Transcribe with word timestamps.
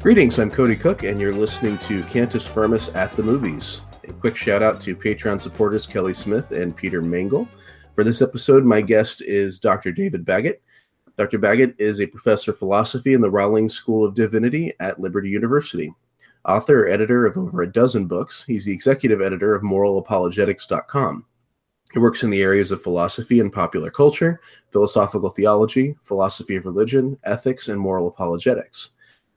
Greetings, 0.00 0.38
I'm 0.38 0.48
Cody 0.48 0.76
Cook, 0.76 1.02
and 1.02 1.20
you're 1.20 1.34
listening 1.34 1.76
to 1.78 2.04
Cantus 2.04 2.46
Firmus 2.46 2.88
at 2.94 3.10
the 3.16 3.22
Movies. 3.22 3.82
A 4.06 4.12
quick 4.12 4.36
shout 4.36 4.62
out 4.62 4.80
to 4.82 4.94
Patreon 4.94 5.42
supporters 5.42 5.88
Kelly 5.88 6.14
Smith 6.14 6.52
and 6.52 6.74
Peter 6.74 7.02
Mangle. 7.02 7.48
For 7.96 8.04
this 8.04 8.22
episode, 8.22 8.64
my 8.64 8.80
guest 8.80 9.22
is 9.22 9.58
Dr. 9.58 9.90
David 9.90 10.24
Baggett. 10.24 10.62
Dr. 11.16 11.38
Baggett 11.38 11.74
is 11.78 12.00
a 12.00 12.06
professor 12.06 12.52
of 12.52 12.58
philosophy 12.60 13.12
in 13.12 13.20
the 13.20 13.28
Rawlings 13.28 13.74
School 13.74 14.04
of 14.04 14.14
Divinity 14.14 14.72
at 14.78 15.00
Liberty 15.00 15.30
University. 15.30 15.92
Author, 16.44 16.86
editor 16.86 17.26
of 17.26 17.36
over 17.36 17.62
a 17.62 17.72
dozen 17.72 18.06
books, 18.06 18.44
he's 18.46 18.66
the 18.66 18.72
executive 18.72 19.20
editor 19.20 19.52
of 19.52 19.64
moralapologetics.com. 19.64 21.26
He 21.92 21.98
works 21.98 22.22
in 22.22 22.30
the 22.30 22.42
areas 22.42 22.70
of 22.70 22.80
philosophy 22.80 23.40
and 23.40 23.52
popular 23.52 23.90
culture, 23.90 24.40
philosophical 24.70 25.30
theology, 25.30 25.96
philosophy 26.04 26.54
of 26.54 26.66
religion, 26.66 27.18
ethics, 27.24 27.66
and 27.66 27.80
moral 27.80 28.06
apologetics. 28.06 28.90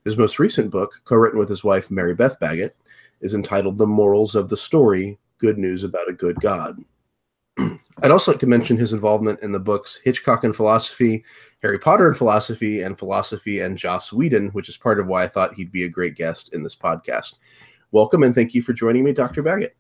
His 0.03 0.17
most 0.17 0.39
recent 0.39 0.71
book, 0.71 0.99
co 1.05 1.15
written 1.15 1.37
with 1.37 1.49
his 1.49 1.63
wife 1.63 1.91
Mary 1.91 2.15
Beth 2.15 2.39
Baggett, 2.39 2.75
is 3.21 3.35
entitled 3.35 3.77
The 3.77 3.85
Morals 3.85 4.33
of 4.33 4.49
the 4.49 4.57
Story 4.57 5.19
Good 5.37 5.59
News 5.59 5.83
About 5.83 6.09
a 6.09 6.13
Good 6.13 6.37
God. 6.41 6.83
I'd 7.59 8.09
also 8.09 8.31
like 8.31 8.39
to 8.39 8.47
mention 8.47 8.77
his 8.77 8.93
involvement 8.93 9.41
in 9.43 9.51
the 9.51 9.59
books 9.59 9.99
Hitchcock 10.03 10.43
and 10.43 10.55
Philosophy, 10.55 11.23
Harry 11.61 11.77
Potter 11.77 12.07
and 12.07 12.17
Philosophy, 12.17 12.81
and 12.81 12.97
Philosophy 12.97 13.59
and 13.59 13.77
Joss 13.77 14.11
Whedon, 14.11 14.47
which 14.49 14.69
is 14.69 14.77
part 14.77 14.99
of 14.99 15.05
why 15.05 15.23
I 15.23 15.27
thought 15.27 15.53
he'd 15.53 15.71
be 15.71 15.83
a 15.83 15.89
great 15.89 16.15
guest 16.15 16.51
in 16.51 16.63
this 16.63 16.75
podcast. 16.75 17.35
Welcome 17.91 18.23
and 18.23 18.33
thank 18.33 18.55
you 18.55 18.63
for 18.63 18.73
joining 18.73 19.03
me, 19.03 19.13
Dr. 19.13 19.43
Baggett. 19.43 19.75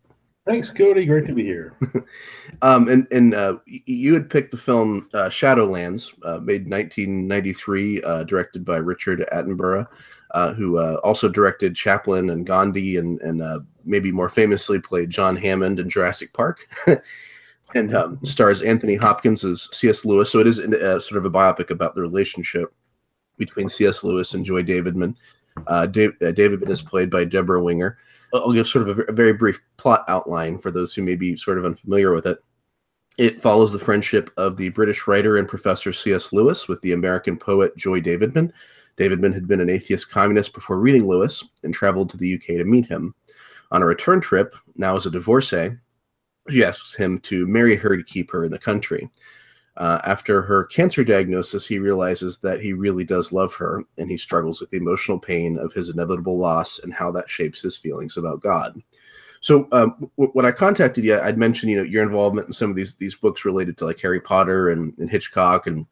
Thanks, 0.45 0.71
Cody. 0.71 1.05
Great 1.05 1.27
to 1.27 1.33
be 1.33 1.43
here. 1.43 1.75
um, 2.63 2.87
and 2.87 3.07
and 3.11 3.35
uh, 3.35 3.57
you 3.67 4.13
had 4.13 4.29
picked 4.29 4.49
the 4.49 4.57
film 4.57 5.07
uh, 5.13 5.29
Shadowlands, 5.29 6.13
uh, 6.23 6.39
made 6.39 6.67
1993, 6.67 8.01
uh, 8.01 8.23
directed 8.23 8.65
by 8.65 8.77
Richard 8.77 9.23
Attenborough, 9.31 9.87
uh, 10.31 10.53
who 10.53 10.79
uh, 10.79 10.99
also 11.03 11.29
directed 11.29 11.75
Chaplin 11.75 12.31
and 12.31 12.47
Gandhi, 12.47 12.97
and 12.97 13.21
and 13.21 13.43
maybe 13.85 14.11
more 14.11 14.29
famously 14.29 14.79
played 14.79 15.11
John 15.11 15.35
Hammond 15.35 15.79
in 15.79 15.89
Jurassic 15.89 16.33
Park, 16.33 16.67
and 17.75 17.95
um, 17.95 18.19
stars 18.23 18.63
Anthony 18.63 18.95
Hopkins 18.95 19.45
as 19.45 19.69
C.S. 19.73 20.05
Lewis. 20.05 20.31
So 20.31 20.39
it 20.39 20.47
is 20.47 20.57
sort 20.57 21.17
of 21.17 21.25
a 21.25 21.31
biopic 21.31 21.69
about 21.69 21.93
the 21.93 22.01
relationship 22.01 22.73
between 23.37 23.69
C.S. 23.69 24.03
Lewis 24.03 24.33
and 24.33 24.43
Joy 24.43 24.63
Davidman. 24.63 25.15
Uh, 25.67 25.85
Dave, 25.85 26.11
uh, 26.21 26.31
Davidman 26.31 26.69
is 26.69 26.81
played 26.81 27.09
by 27.09 27.25
Debra 27.25 27.61
Winger. 27.61 27.97
I'll 28.33 28.53
give 28.53 28.67
sort 28.67 28.87
of 28.87 28.99
a, 28.99 29.03
a 29.03 29.11
very 29.11 29.33
brief 29.33 29.59
plot 29.77 30.05
outline 30.07 30.57
for 30.57 30.71
those 30.71 30.93
who 30.93 31.01
may 31.01 31.15
be 31.15 31.35
sort 31.35 31.57
of 31.57 31.65
unfamiliar 31.65 32.13
with 32.13 32.25
it. 32.25 32.39
It 33.17 33.41
follows 33.41 33.73
the 33.73 33.79
friendship 33.79 34.31
of 34.37 34.55
the 34.55 34.69
British 34.69 35.05
writer 35.05 35.37
and 35.37 35.47
professor 35.47 35.91
C.S. 35.91 36.31
Lewis 36.31 36.67
with 36.67 36.81
the 36.81 36.93
American 36.93 37.37
poet 37.37 37.75
Joy 37.75 37.99
Davidman. 37.99 38.51
Davidman 38.97 39.33
had 39.33 39.47
been 39.47 39.59
an 39.59 39.69
atheist 39.69 40.09
communist 40.09 40.53
before 40.53 40.79
reading 40.79 41.05
Lewis 41.05 41.43
and 41.63 41.73
traveled 41.73 42.09
to 42.11 42.17
the 42.17 42.35
UK 42.35 42.45
to 42.57 42.63
meet 42.63 42.87
him. 42.87 43.13
On 43.71 43.81
a 43.81 43.85
return 43.85 44.21
trip, 44.21 44.55
now 44.75 44.95
as 44.95 45.05
a 45.05 45.11
divorcee, 45.11 45.71
she 46.49 46.63
asks 46.63 46.95
him 46.95 47.19
to 47.19 47.47
marry 47.47 47.75
her 47.75 47.95
to 47.95 48.03
keep 48.03 48.31
her 48.31 48.45
in 48.45 48.51
the 48.51 48.59
country. 48.59 49.09
Uh, 49.77 49.99
after 50.05 50.41
her 50.41 50.65
cancer 50.65 51.03
diagnosis, 51.03 51.65
he 51.65 51.79
realizes 51.79 52.39
that 52.39 52.59
he 52.59 52.73
really 52.73 53.05
does 53.05 53.31
love 53.31 53.53
her, 53.55 53.83
and 53.97 54.09
he 54.09 54.17
struggles 54.17 54.59
with 54.59 54.69
the 54.69 54.77
emotional 54.77 55.17
pain 55.17 55.57
of 55.57 55.71
his 55.71 55.87
inevitable 55.89 56.37
loss 56.37 56.79
and 56.79 56.93
how 56.93 57.09
that 57.11 57.29
shapes 57.29 57.61
his 57.61 57.77
feelings 57.77 58.17
about 58.17 58.41
God. 58.41 58.81
So, 59.39 59.67
um, 59.71 59.95
w- 60.17 60.31
when 60.33 60.45
I 60.45 60.51
contacted 60.51 61.03
you, 61.03 61.19
I'd 61.19 61.37
mentioned 61.37 61.71
you 61.71 61.77
know 61.77 61.83
your 61.83 62.03
involvement 62.03 62.47
in 62.47 62.53
some 62.53 62.69
of 62.69 62.75
these 62.75 62.95
these 62.95 63.15
books 63.15 63.45
related 63.45 63.77
to 63.77 63.85
like 63.85 63.99
Harry 64.01 64.19
Potter 64.19 64.69
and, 64.69 64.93
and 64.97 65.09
Hitchcock, 65.09 65.67
and 65.67 65.85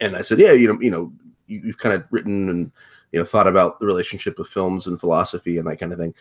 and 0.00 0.16
I 0.16 0.22
said, 0.22 0.40
yeah, 0.40 0.52
you 0.52 0.68
know, 0.68 0.80
you 0.80 0.90
know, 0.90 1.12
you, 1.46 1.60
you've 1.64 1.78
kind 1.78 1.94
of 1.94 2.06
written 2.10 2.48
and 2.48 2.72
you 3.12 3.18
know 3.18 3.24
thought 3.26 3.46
about 3.46 3.80
the 3.80 3.86
relationship 3.86 4.38
of 4.38 4.48
films 4.48 4.86
and 4.86 4.98
philosophy 4.98 5.58
and 5.58 5.68
that 5.68 5.78
kind 5.78 5.92
of 5.92 5.98
thing, 5.98 6.14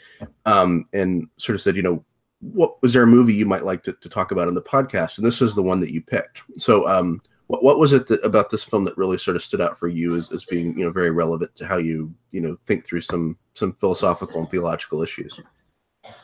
um, 0.45 0.85
and 0.93 1.27
sort 1.37 1.55
of 1.55 1.61
said, 1.61 1.75
you 1.75 1.81
know, 1.81 2.03
what 2.41 2.81
was 2.81 2.93
there 2.93 3.03
a 3.03 3.07
movie 3.07 3.33
you 3.33 3.45
might 3.45 3.65
like 3.65 3.83
to, 3.83 3.93
to 3.93 4.09
talk 4.09 4.31
about 4.31 4.47
in 4.47 4.53
the 4.53 4.61
podcast? 4.61 5.17
And 5.17 5.27
this 5.27 5.41
is 5.41 5.55
the 5.55 5.63
one 5.63 5.79
that 5.81 5.91
you 5.91 6.01
picked. 6.01 6.41
So, 6.57 6.87
um, 6.87 7.21
what, 7.47 7.63
what 7.63 7.79
was 7.79 7.93
it 7.93 8.07
that, 8.07 8.23
about 8.23 8.49
this 8.49 8.63
film 8.63 8.83
that 8.85 8.97
really 8.97 9.17
sort 9.17 9.35
of 9.35 9.43
stood 9.43 9.61
out 9.61 9.77
for 9.77 9.87
you 9.87 10.15
as, 10.15 10.31
as 10.31 10.45
being, 10.45 10.77
you 10.77 10.85
know, 10.85 10.91
very 10.91 11.09
relevant 11.09 11.55
to 11.55 11.65
how 11.65 11.77
you, 11.77 12.13
you 12.31 12.41
know, 12.41 12.57
think 12.65 12.85
through 12.85 13.01
some, 13.01 13.37
some 13.55 13.73
philosophical 13.73 14.39
and 14.39 14.49
theological 14.49 15.01
issues? 15.01 15.39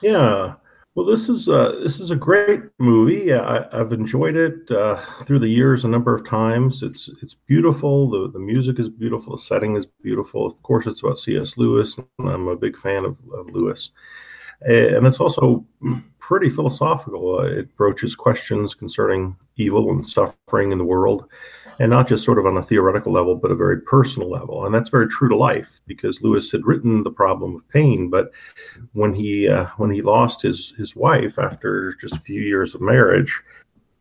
Yeah. 0.01 0.53
Well, 0.95 1.05
this 1.05 1.27
is 1.27 1.49
uh, 1.49 1.77
this 1.83 1.99
is 1.99 2.11
a 2.11 2.15
great 2.15 2.61
movie. 2.79 3.33
I, 3.33 3.67
have 3.75 3.91
enjoyed 3.91 4.37
it 4.37 4.71
uh, 4.71 4.95
through 5.23 5.39
the 5.39 5.49
years 5.49 5.83
a 5.83 5.89
number 5.89 6.15
of 6.15 6.25
times. 6.25 6.83
It's 6.83 7.09
it's 7.21 7.33
beautiful. 7.33 8.09
The 8.09 8.31
the 8.31 8.39
music 8.39 8.79
is 8.79 8.87
beautiful. 8.87 9.35
The 9.35 9.41
setting 9.41 9.75
is 9.75 9.85
beautiful. 9.85 10.47
Of 10.47 10.63
course, 10.63 10.87
it's 10.87 11.03
about 11.03 11.19
C.S. 11.19 11.57
Lewis, 11.57 11.97
and 11.97 12.29
I'm 12.29 12.47
a 12.47 12.55
big 12.55 12.77
fan 12.77 13.03
of, 13.03 13.17
of 13.33 13.49
Lewis. 13.49 13.89
And 14.61 15.05
it's 15.05 15.19
also 15.19 15.65
pretty 16.19 16.49
philosophical. 16.49 17.39
It 17.41 17.75
broaches 17.75 18.15
questions 18.15 18.73
concerning 18.73 19.35
evil 19.57 19.91
and 19.91 20.09
suffering 20.09 20.71
in 20.71 20.77
the 20.77 20.85
world, 20.85 21.25
and 21.79 21.91
not 21.91 22.07
just 22.07 22.25
sort 22.25 22.39
of 22.39 22.45
on 22.45 22.57
a 22.57 22.63
theoretical 22.63 23.11
level, 23.11 23.35
but 23.35 23.51
a 23.51 23.55
very 23.55 23.79
personal 23.81 24.29
level. 24.29 24.65
And 24.65 24.73
that's 24.73 24.89
very 24.89 25.07
true 25.07 25.29
to 25.29 25.35
life 25.35 25.81
because 25.85 26.21
Lewis 26.21 26.51
had 26.51 26.65
written 26.65 27.03
the 27.03 27.11
problem 27.11 27.55
of 27.55 27.69
pain, 27.69 28.09
but 28.09 28.31
when 28.93 29.13
he 29.13 29.47
uh, 29.47 29.67
when 29.77 29.91
he 29.91 30.01
lost 30.01 30.41
his 30.41 30.73
his 30.77 30.95
wife 30.95 31.37
after 31.37 31.93
just 32.01 32.15
a 32.15 32.21
few 32.21 32.41
years 32.41 32.73
of 32.73 32.81
marriage, 32.81 33.43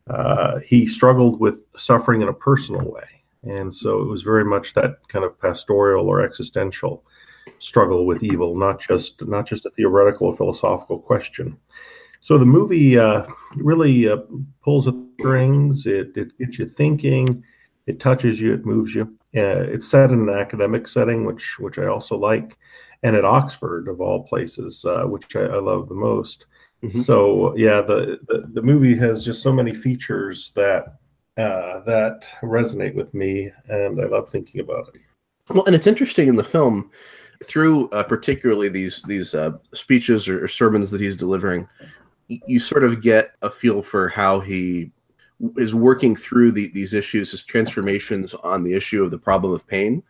uh, 0.09 0.61
he 0.61 0.87
struggled 0.87 1.41
with 1.41 1.63
suffering 1.77 2.23
in 2.23 2.29
a 2.29 2.35
personal 2.35 2.91
way. 2.91 3.09
And 3.43 3.75
so 3.75 4.01
it 4.01 4.09
was 4.09 4.23
very 4.23 4.45
much 4.45 4.73
that 4.75 5.07
kind 5.09 5.25
of 5.25 5.39
pastoral 5.39 6.09
or 6.09 6.23
existential 6.23 7.05
struggle 7.59 8.07
with 8.07 8.23
evil, 8.23 8.57
not 8.57 8.81
just 8.81 9.27
not 9.27 9.47
just 9.47 9.67
a 9.67 9.71
theoretical 9.71 10.29
or 10.29 10.37
philosophical 10.37 10.99
question. 10.99 11.57
So 12.21 12.39
the 12.39 12.47
movie 12.47 12.99
uh, 12.99 13.27
really 13.57 14.09
uh, 14.09 14.19
pulls 14.63 14.89
at 14.89 14.95
strings. 15.19 15.87
It 15.87 16.17
it 16.17 16.37
gets 16.39 16.59
you 16.59 16.67
thinking. 16.67 17.45
It 17.87 18.01
touches 18.01 18.41
you. 18.41 18.55
It 18.55 18.65
moves 18.65 18.95
you. 18.95 19.03
Uh, 19.37 19.67
it's 19.69 19.89
set 19.89 20.11
in 20.11 20.29
an 20.29 20.35
academic 20.35 20.89
setting, 20.89 21.25
which 21.25 21.59
which 21.59 21.79
I 21.79 21.87
also 21.87 22.17
like, 22.17 22.57
and 23.03 23.17
at 23.17 23.25
Oxford 23.25 23.89
of 23.89 24.01
all 24.01 24.23
places, 24.23 24.85
uh, 24.85 25.05
which 25.05 25.37
I, 25.37 25.43
I, 25.43 25.59
love 25.59 25.89
the 25.89 25.95
most. 25.95 26.47
Mm-hmm. 26.83 27.01
So 27.01 27.55
yeah, 27.57 27.81
the, 27.83 28.21
the, 28.29 28.49
the 28.53 28.63
movie 28.63 28.95
has 28.97 29.25
just 29.25 29.43
so 29.43 29.53
many 29.53 29.75
features 29.75 30.53
that 30.55 30.99
uh, 31.37 31.81
that 31.81 32.27
resonate 32.43 32.95
with 32.95 33.13
me, 33.13 33.51
and 33.69 34.01
I 34.01 34.05
love 34.05 34.31
thinking 34.31 34.61
about 34.61 34.89
it. 34.95 35.01
Well, 35.51 35.65
and 35.67 35.75
it's 35.75 35.87
interesting 35.87 36.29
in 36.29 36.37
the 36.37 36.45
film 36.45 36.91
through 37.45 37.89
uh, 37.91 38.03
particularly 38.03 38.69
these 38.69 39.03
these 39.03 39.35
uh, 39.35 39.53
speeches 39.73 40.29
or, 40.29 40.45
or, 40.45 40.49
sermons 40.49 40.91
that 40.91 41.01
he's 41.01 41.17
delivering, 41.17 41.69
you 42.29 42.59
sort 42.61 42.85
of 42.85 43.03
get 43.03 43.33
a 43.43 43.51
feel 43.51 43.83
for 43.83 44.09
how 44.09 44.41
he 44.41 44.91
is 45.57 45.75
working 45.75 46.15
through 46.15 46.53
the, 46.53 46.71
these 46.73 46.95
issues, 46.95 47.31
his 47.31 47.45
transformations 47.45 48.35
on 48.35 48.63
the 48.63 48.73
issue 48.73 49.03
of 49.03 49.11
the 49.11 49.19
problem 49.19 49.53
of 49.53 49.67
pain. 49.67 50.03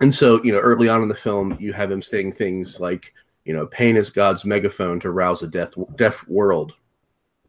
And 0.00 0.12
so, 0.12 0.42
you 0.42 0.52
know, 0.52 0.60
early 0.60 0.88
on 0.88 1.02
in 1.02 1.08
the 1.08 1.14
film, 1.14 1.56
you 1.60 1.72
have 1.72 1.90
him 1.90 2.02
saying 2.02 2.32
things 2.32 2.80
like, 2.80 3.12
you 3.44 3.52
know, 3.52 3.66
pain 3.66 3.96
is 3.96 4.10
God's 4.10 4.44
megaphone 4.44 5.00
to 5.00 5.10
rouse 5.10 5.42
a 5.42 5.48
deaf, 5.48 5.74
deaf 5.96 6.26
world. 6.28 6.74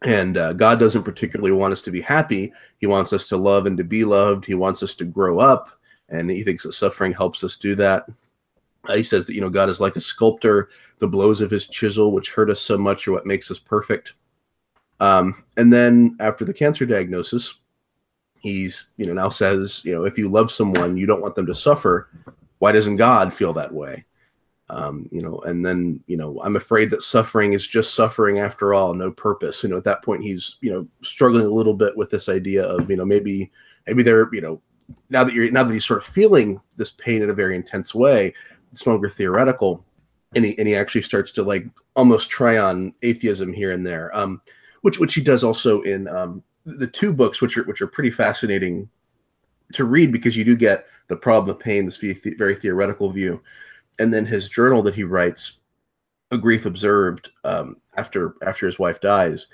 And 0.03 0.37
uh, 0.37 0.53
God 0.53 0.79
doesn't 0.79 1.03
particularly 1.03 1.51
want 1.51 1.73
us 1.73 1.81
to 1.83 1.91
be 1.91 2.01
happy. 2.01 2.51
He 2.79 2.87
wants 2.87 3.13
us 3.13 3.27
to 3.29 3.37
love 3.37 3.67
and 3.67 3.77
to 3.77 3.83
be 3.83 4.03
loved. 4.03 4.45
He 4.45 4.55
wants 4.55 4.81
us 4.83 4.95
to 4.95 5.05
grow 5.05 5.39
up. 5.39 5.69
And 6.09 6.29
he 6.29 6.43
thinks 6.43 6.63
that 6.63 6.73
suffering 6.73 7.13
helps 7.13 7.43
us 7.43 7.55
do 7.55 7.75
that. 7.75 8.05
Uh, 8.87 8.95
he 8.95 9.03
says 9.03 9.25
that 9.25 9.33
you 9.33 9.41
know 9.41 9.49
God 9.49 9.69
is 9.69 9.79
like 9.79 9.95
a 9.95 10.01
sculptor. 10.01 10.69
The 10.99 11.07
blows 11.07 11.41
of 11.41 11.51
his 11.51 11.67
chisel, 11.67 12.11
which 12.11 12.31
hurt 12.31 12.49
us 12.49 12.59
so 12.59 12.77
much, 12.77 13.07
are 13.07 13.11
what 13.11 13.25
makes 13.25 13.51
us 13.51 13.59
perfect. 13.59 14.13
Um, 14.99 15.43
and 15.57 15.71
then 15.71 16.15
after 16.19 16.45
the 16.45 16.53
cancer 16.53 16.85
diagnosis, 16.85 17.59
he's 18.39 18.91
you 18.97 19.05
know 19.05 19.13
now 19.13 19.29
says 19.29 19.81
you 19.85 19.93
know 19.93 20.05
if 20.05 20.17
you 20.17 20.29
love 20.29 20.51
someone, 20.51 20.97
you 20.97 21.05
don't 21.05 21.21
want 21.21 21.35
them 21.35 21.45
to 21.47 21.55
suffer. 21.55 22.09
Why 22.59 22.71
doesn't 22.71 22.97
God 22.97 23.33
feel 23.33 23.53
that 23.53 23.73
way? 23.73 24.05
Um, 24.69 25.07
you 25.11 25.21
know, 25.21 25.39
and 25.41 25.65
then 25.65 26.01
you 26.07 26.17
know 26.17 26.41
I'm 26.43 26.55
afraid 26.55 26.89
that 26.91 27.03
suffering 27.03 27.53
is 27.53 27.67
just 27.67 27.93
suffering 27.93 28.39
after 28.39 28.73
all, 28.73 28.93
no 28.93 29.11
purpose. 29.11 29.63
You 29.63 29.69
know, 29.69 29.77
at 29.77 29.83
that 29.83 30.03
point 30.03 30.23
he's 30.23 30.57
you 30.61 30.71
know 30.71 30.87
struggling 31.03 31.45
a 31.45 31.49
little 31.49 31.73
bit 31.75 31.95
with 31.95 32.09
this 32.09 32.29
idea 32.29 32.63
of 32.63 32.89
you 32.89 32.95
know 32.95 33.05
maybe 33.05 33.51
maybe 33.85 34.01
they're 34.01 34.33
you 34.33 34.41
know 34.41 34.61
now 35.09 35.23
that 35.23 35.33
you're 35.33 35.51
now 35.51 35.63
that 35.63 35.73
he's 35.73 35.85
sort 35.85 35.99
of 35.99 36.05
feeling 36.05 36.59
this 36.77 36.91
pain 36.91 37.21
in 37.21 37.29
a 37.29 37.33
very 37.33 37.55
intense 37.55 37.93
way 37.93 38.33
it's 38.71 38.85
no 38.85 38.93
longer 38.93 39.09
theoretical 39.09 39.85
and 40.35 40.45
he, 40.45 40.57
and 40.57 40.67
he 40.67 40.75
actually 40.75 41.01
starts 41.01 41.31
to 41.31 41.43
like 41.43 41.65
almost 41.95 42.29
try 42.29 42.57
on 42.57 42.93
atheism 43.01 43.51
here 43.51 43.71
and 43.71 43.85
there 43.85 44.15
um, 44.15 44.41
which 44.81 44.99
which 44.99 45.13
he 45.13 45.21
does 45.21 45.43
also 45.43 45.81
in 45.81 46.07
um, 46.07 46.43
the 46.65 46.87
two 46.87 47.13
books 47.13 47.41
which 47.41 47.57
are 47.57 47.63
which 47.63 47.81
are 47.81 47.87
pretty 47.87 48.11
fascinating 48.11 48.89
to 49.73 49.85
read 49.85 50.11
because 50.11 50.35
you 50.35 50.43
do 50.43 50.55
get 50.55 50.85
the 51.07 51.15
problem 51.15 51.55
of 51.55 51.61
pain 51.61 51.85
this 51.85 51.97
very 52.37 52.55
theoretical 52.55 53.11
view. 53.11 53.41
And 53.99 54.13
then 54.13 54.25
his 54.25 54.49
journal 54.49 54.81
that 54.83 54.95
he 54.95 55.03
writes 55.03 55.59
a 56.31 56.37
grief 56.37 56.65
observed 56.65 57.31
um, 57.43 57.77
after 57.97 58.35
after 58.45 58.65
his 58.65 58.79
wife 58.79 59.01
dies 59.01 59.47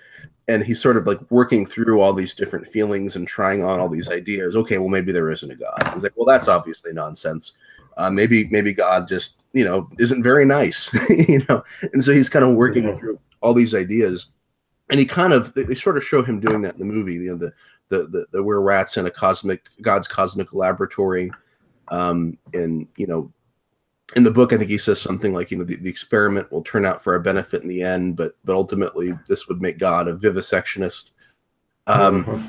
and 0.48 0.64
he's 0.64 0.82
sort 0.82 0.96
of 0.96 1.06
like 1.08 1.20
working 1.30 1.66
through 1.66 2.00
all 2.00 2.14
these 2.14 2.36
different 2.36 2.68
feelings 2.68 3.16
and 3.16 3.28
trying 3.28 3.64
on 3.64 3.80
all 3.80 3.90
these 3.90 4.10
ideas. 4.10 4.56
Okay 4.56 4.78
well 4.78 4.90
maybe 4.90 5.12
there 5.12 5.32
isn't 5.32 5.52
a 5.52 5.56
god. 5.56 5.92
He's 5.94 6.04
like 6.04 6.14
well 6.16 6.26
that's 6.26 6.48
obviously 6.48 6.94
nonsense 6.94 7.54
uh, 7.98 8.10
maybe 8.10 8.48
maybe 8.50 8.74
God 8.74 9.08
just 9.08 9.36
you 9.54 9.66
know 9.66 9.90
isn't 10.00 10.24
very 10.24 10.46
nice, 10.46 10.94
you 11.10 11.42
know, 11.50 11.64
and 11.94 12.04
so 12.04 12.12
he's 12.12 12.30
kind 12.30 12.46
of 12.46 12.56
working 12.56 12.88
yeah. 12.88 12.96
through 12.96 13.20
all 13.42 13.54
these 13.54 13.76
ideas, 13.76 14.28
and 14.90 15.00
he 15.00 15.06
kind 15.06 15.34
of 15.34 15.54
they, 15.54 15.64
they, 15.64 15.76
sort 15.76 15.98
of 15.98 16.04
show 16.04 16.24
him 16.24 16.40
doing 16.40 16.62
that 16.62 16.74
in 16.74 16.80
the 16.80 16.86
movie. 16.86 17.16
You 17.16 17.32
know, 17.32 17.38
the 17.38 17.54
the 17.90 18.08
the, 18.08 18.26
the 18.32 18.44
we're 18.44 18.62
rats 18.62 18.98
in 18.98 19.06
a 19.06 19.12
cosmic 19.12 19.66
God's 19.82 20.08
cosmic 20.08 20.54
laboratory, 20.54 21.32
um, 21.90 22.38
and 22.54 22.88
you 22.98 23.08
know. 23.08 23.32
In 24.16 24.24
the 24.24 24.32
book, 24.32 24.54
I 24.54 24.58
think 24.58 24.70
he 24.70 24.78
says 24.78 25.02
something 25.02 25.34
like, 25.34 25.52
"You 25.52 25.58
know, 25.58 25.66
the, 25.66 25.76
the 25.76 25.90
experiment 25.90 26.50
will 26.50 26.62
turn 26.62 26.86
out 26.86 27.04
for 27.04 27.12
our 27.12 27.20
benefit 27.20 27.62
in 27.62 27.68
the 27.68 27.82
end, 27.82 28.16
but 28.16 28.38
but 28.46 28.56
ultimately, 28.56 29.12
this 29.28 29.50
would 29.50 29.62
make 29.62 29.80
God 29.80 30.08
a 30.08 30.16
vivisectionist." 30.16 31.10
Um, 31.88 32.24
mm-hmm 32.24 32.48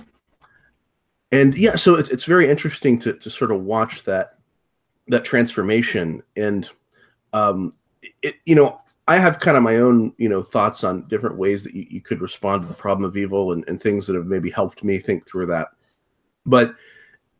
and 1.30 1.56
yeah, 1.56 1.76
so 1.76 1.94
it's 1.94 2.08
it's 2.10 2.24
very 2.24 2.48
interesting 2.48 2.98
to 3.00 3.12
to 3.12 3.30
sort 3.30 3.50
of 3.50 3.62
watch 3.62 4.04
that 4.04 4.37
that 5.08 5.24
transformation 5.24 6.22
and 6.36 6.70
um 7.32 7.72
it 8.22 8.36
you 8.44 8.54
know 8.54 8.80
I 9.08 9.16
have 9.16 9.40
kind 9.40 9.56
of 9.56 9.62
my 9.62 9.76
own, 9.76 10.12
you 10.18 10.28
know, 10.28 10.42
thoughts 10.42 10.84
on 10.84 11.08
different 11.08 11.38
ways 11.38 11.64
that 11.64 11.74
you, 11.74 11.86
you 11.88 12.02
could 12.02 12.20
respond 12.20 12.60
to 12.60 12.68
the 12.68 12.74
problem 12.74 13.06
of 13.06 13.16
evil 13.16 13.52
and, 13.52 13.66
and 13.66 13.80
things 13.80 14.06
that 14.06 14.14
have 14.14 14.26
maybe 14.26 14.50
helped 14.50 14.84
me 14.84 14.98
think 14.98 15.26
through 15.26 15.46
that. 15.46 15.68
But 16.44 16.74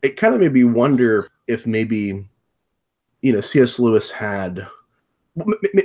it 0.03 0.17
kind 0.17 0.35
of 0.35 0.41
made 0.41 0.55
me 0.55 0.65
wonder 0.65 1.29
if 1.47 1.67
maybe, 1.67 2.27
you 3.21 3.33
know, 3.35 3.43
C.S. 3.43 3.79
Lewis 3.79 4.11
had, 4.11 4.67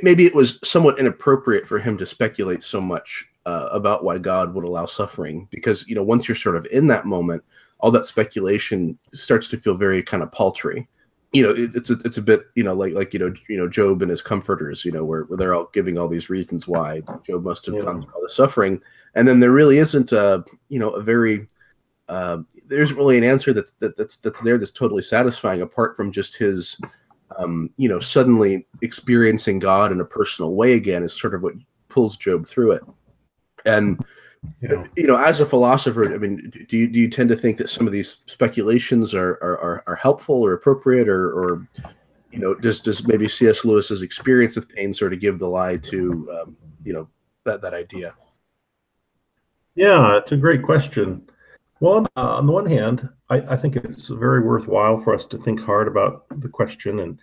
maybe 0.01 0.25
it 0.25 0.33
was 0.33 0.57
somewhat 0.63 0.99
inappropriate 0.99 1.67
for 1.67 1.79
him 1.79 1.97
to 1.97 2.05
speculate 2.05 2.63
so 2.63 2.79
much 2.79 3.25
uh, 3.45 3.67
about 3.73 4.05
why 4.05 4.17
God 4.17 4.53
would 4.53 4.63
allow 4.63 4.85
suffering, 4.85 5.49
because 5.51 5.85
you 5.85 5.95
know, 5.95 6.03
once 6.03 6.29
you're 6.29 6.35
sort 6.35 6.55
of 6.55 6.65
in 6.71 6.87
that 6.87 7.05
moment, 7.05 7.43
all 7.79 7.91
that 7.91 8.05
speculation 8.05 8.97
starts 9.13 9.49
to 9.49 9.57
feel 9.57 9.75
very 9.75 10.01
kind 10.01 10.23
of 10.23 10.31
paltry. 10.31 10.87
You 11.33 11.43
know, 11.43 11.49
it, 11.49 11.71
it's 11.75 11.89
a, 11.89 11.93
it's 12.05 12.17
a 12.17 12.21
bit 12.21 12.43
you 12.55 12.63
know 12.63 12.73
like 12.73 12.93
like 12.93 13.13
you 13.13 13.19
know 13.19 13.33
you 13.49 13.57
know 13.57 13.67
Job 13.67 14.01
and 14.01 14.11
his 14.11 14.21
comforters. 14.21 14.85
You 14.85 14.91
know, 14.91 15.03
where, 15.03 15.23
where 15.23 15.37
they're 15.37 15.53
all 15.53 15.69
giving 15.73 15.97
all 15.97 16.07
these 16.07 16.29
reasons 16.29 16.67
why 16.67 17.01
Job 17.25 17.43
must 17.43 17.65
have 17.65 17.75
yeah. 17.75 17.81
gone 17.81 18.01
through 18.01 18.13
all 18.13 18.21
the 18.21 18.29
suffering, 18.29 18.81
and 19.15 19.27
then 19.27 19.39
there 19.39 19.51
really 19.51 19.77
isn't 19.79 20.11
a 20.11 20.43
you 20.69 20.79
know 20.79 20.91
a 20.91 21.01
very 21.01 21.47
uh, 22.09 22.37
there's 22.67 22.93
really 22.93 23.17
an 23.17 23.23
answer 23.23 23.53
that's 23.53 23.71
that, 23.73 23.97
that's 23.97 24.17
that's 24.17 24.41
there 24.41 24.57
that's 24.57 24.71
totally 24.71 25.01
satisfying 25.01 25.61
apart 25.61 25.95
from 25.95 26.11
just 26.11 26.35
his 26.37 26.79
um, 27.37 27.69
you 27.77 27.89
know 27.89 27.99
suddenly 27.99 28.67
experiencing 28.81 29.59
God 29.59 29.91
in 29.91 30.01
a 30.01 30.05
personal 30.05 30.55
way 30.55 30.73
again 30.73 31.03
is 31.03 31.13
sort 31.13 31.33
of 31.33 31.41
what 31.41 31.55
pulls 31.89 32.17
Job 32.17 32.45
through 32.45 32.73
it, 32.73 32.83
and 33.65 34.03
yeah. 34.61 34.85
you 34.95 35.07
know 35.07 35.17
as 35.17 35.41
a 35.41 35.45
philosopher 35.45 36.13
i 36.13 36.17
mean 36.17 36.51
do 36.67 36.77
you 36.77 36.87
do 36.87 36.99
you 36.99 37.09
tend 37.09 37.29
to 37.29 37.35
think 37.35 37.57
that 37.57 37.69
some 37.69 37.87
of 37.87 37.93
these 37.93 38.17
speculations 38.27 39.13
are 39.13 39.31
are, 39.41 39.83
are, 39.87 39.95
helpful 39.95 40.41
or 40.41 40.53
appropriate? 40.53 41.07
Or 41.07 41.31
or 41.31 41.67
you 42.31 42.39
know 42.39 42.55
does 42.55 42.81
does 42.81 43.07
maybe 43.07 43.27
cs 43.27 43.65
lewis's 43.65 44.01
experience 44.01 44.55
with 44.55 44.69
pain 44.69 44.93
sort 44.93 45.13
of 45.13 45.19
give 45.19 45.39
the 45.39 45.47
lie 45.47 45.77
to 45.77 46.29
um, 46.31 46.57
you 46.83 46.93
know 46.93 47.07
that 47.43 47.61
that 47.61 47.73
idea? 47.73 48.15
Yeah 49.75 50.17
it's 50.17 50.31
a 50.31 50.37
great 50.37 50.63
question. 50.63 51.27
Well 51.79 52.05
uh, 52.15 52.37
on 52.37 52.47
the 52.47 52.53
one 52.53 52.65
hand 52.65 53.07
I, 53.29 53.37
I 53.41 53.55
think 53.55 53.75
it's 53.75 54.07
very 54.07 54.41
worthwhile 54.41 54.97
for 54.97 55.13
us 55.13 55.25
to 55.27 55.37
think 55.37 55.61
hard 55.61 55.87
about 55.87 56.25
the 56.41 56.49
question 56.49 56.99
and 56.99 57.19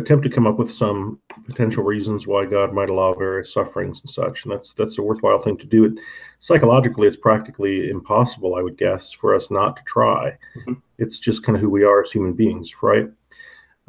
attempt 0.00 0.24
to 0.24 0.30
come 0.30 0.46
up 0.46 0.58
with 0.58 0.70
some 0.70 1.20
potential 1.46 1.84
reasons 1.84 2.26
why 2.26 2.44
God 2.44 2.72
might 2.72 2.90
allow 2.90 3.14
various 3.14 3.52
sufferings 3.52 4.00
and 4.00 4.10
such. 4.10 4.44
And 4.44 4.52
that's 4.52 4.72
that's 4.72 4.98
a 4.98 5.02
worthwhile 5.02 5.38
thing 5.38 5.56
to 5.58 5.66
do. 5.66 5.84
It 5.84 5.92
psychologically, 6.38 7.06
it's 7.06 7.16
practically 7.16 7.90
impossible, 7.90 8.54
I 8.54 8.62
would 8.62 8.76
guess, 8.76 9.12
for 9.12 9.34
us 9.34 9.50
not 9.50 9.76
to 9.76 9.82
try. 9.84 10.36
Mm-hmm. 10.56 10.74
It's 10.98 11.18
just 11.18 11.42
kind 11.44 11.56
of 11.56 11.62
who 11.62 11.70
we 11.70 11.84
are 11.84 12.02
as 12.02 12.10
human 12.10 12.32
beings, 12.32 12.72
right? 12.82 13.08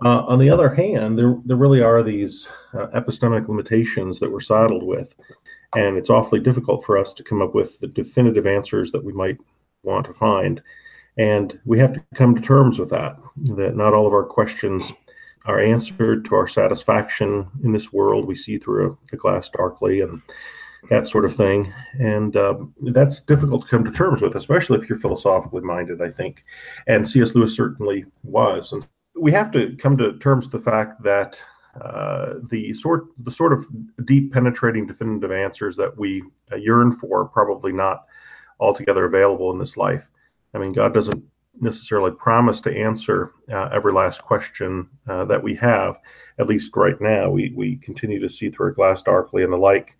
Uh, 0.04 0.25
on 0.25 0.40
the 0.40 0.50
other 0.50 0.74
hand, 0.74 1.18
there 1.18 1.38
there 1.46 1.58
really 1.58 1.81
are 1.81 2.04
these 2.04 2.48
uh, 2.74 2.88
epistemic 2.88 3.48
limitations 3.48 4.19
that 4.19 4.31
we're 4.31 4.40
saddled 4.40 4.84
with, 4.84 5.16
and 5.75 5.98
it's 5.98 6.10
awfully 6.10 6.40
difficult 6.40 6.84
for 6.86 6.98
us 6.98 7.13
to 7.13 7.24
come 7.24 7.42
up 7.42 7.54
with 7.54 7.80
the 7.80 7.88
definitive 7.88 8.48
answers 8.48 8.92
that 8.92 9.04
we 9.04 9.13
might 9.13 9.38
want 9.84 10.06
to 10.06 10.13
find. 10.13 10.62
And 11.18 11.60
we 11.66 11.78
have 11.80 11.94
to 11.94 12.04
come 12.16 12.34
to 12.36 12.42
terms 12.42 12.80
with 12.80 12.90
that, 12.92 13.18
that 13.58 13.75
not 13.75 13.94
all 13.94 14.08
of 14.08 14.13
our 14.13 14.24
questions 14.24 14.92
are 15.45 15.59
answered 15.59 16.25
to 16.25 16.35
our 16.35 16.47
satisfaction 16.47 17.47
in 17.63 17.71
this 17.71 17.91
world. 17.91 18.27
We 18.27 18.35
see 18.35 18.57
through 18.57 18.91
a, 18.91 19.15
a 19.15 19.17
glass 19.17 19.49
darkly 19.49 20.01
and 20.01 20.21
that 20.89 21.07
sort 21.07 21.25
of 21.25 21.35
thing. 21.35 21.71
And 21.99 22.35
uh, 22.35 22.57
that's 22.81 23.21
difficult 23.21 23.63
to 23.63 23.67
come 23.67 23.83
to 23.85 23.91
terms 23.91 24.21
with, 24.21 24.35
especially 24.35 24.79
if 24.79 24.89
you're 24.89 24.99
philosophically 24.99 25.61
minded, 25.61 26.01
I 26.01 26.09
think. 26.09 26.43
And 26.88 27.07
C.S. 27.07 27.35
Lewis 27.35 27.55
certainly 27.55 28.05
was. 28.23 28.71
And 28.71 28.88
we 29.15 29.31
have 29.31 29.51
to 29.51 29.75
come 29.77 29.97
to 29.97 30.17
terms 30.19 30.45
with 30.45 30.51
the 30.51 30.71
fact 30.71 31.01
that 31.03 31.41
uh, 31.79 32.33
the 32.49 32.73
sort 32.73 33.05
the 33.23 33.31
sort 33.31 33.53
of 33.53 33.65
deep 34.03 34.33
penetrating 34.33 34.85
definitive 34.85 35.31
answers 35.31 35.77
that 35.77 35.97
we 35.97 36.21
uh, 36.51 36.57
yearn 36.57 36.91
for 36.91 37.21
are 37.21 37.25
probably 37.25 37.71
not 37.71 38.03
altogether 38.59 39.05
available 39.05 39.51
in 39.51 39.57
this 39.57 39.77
life. 39.77 40.09
I 40.53 40.57
mean, 40.57 40.73
God 40.73 40.93
doesn't 40.93 41.23
necessarily 41.59 42.12
promise 42.12 42.62
to 42.62 42.75
answer 42.75 43.33
uh, 43.51 43.69
every 43.74 43.94
last 43.94 44.24
question 44.24 44.88
uh, 45.07 45.25
that 45.25 45.42
we 45.42 45.56
have. 45.56 45.98
At 46.39 46.48
least 46.48 46.75
right 46.75 47.00
now, 47.00 47.30
we 47.30 47.53
we 47.56 47.77
continue 47.77 48.19
to 48.19 48.30
see 48.30 48.50
through 48.50 48.71
a 48.71 48.74
glass 48.74 49.01
darkly 49.01 49.44
and 49.44 49.51
the 49.51 49.57
like. 49.57 49.98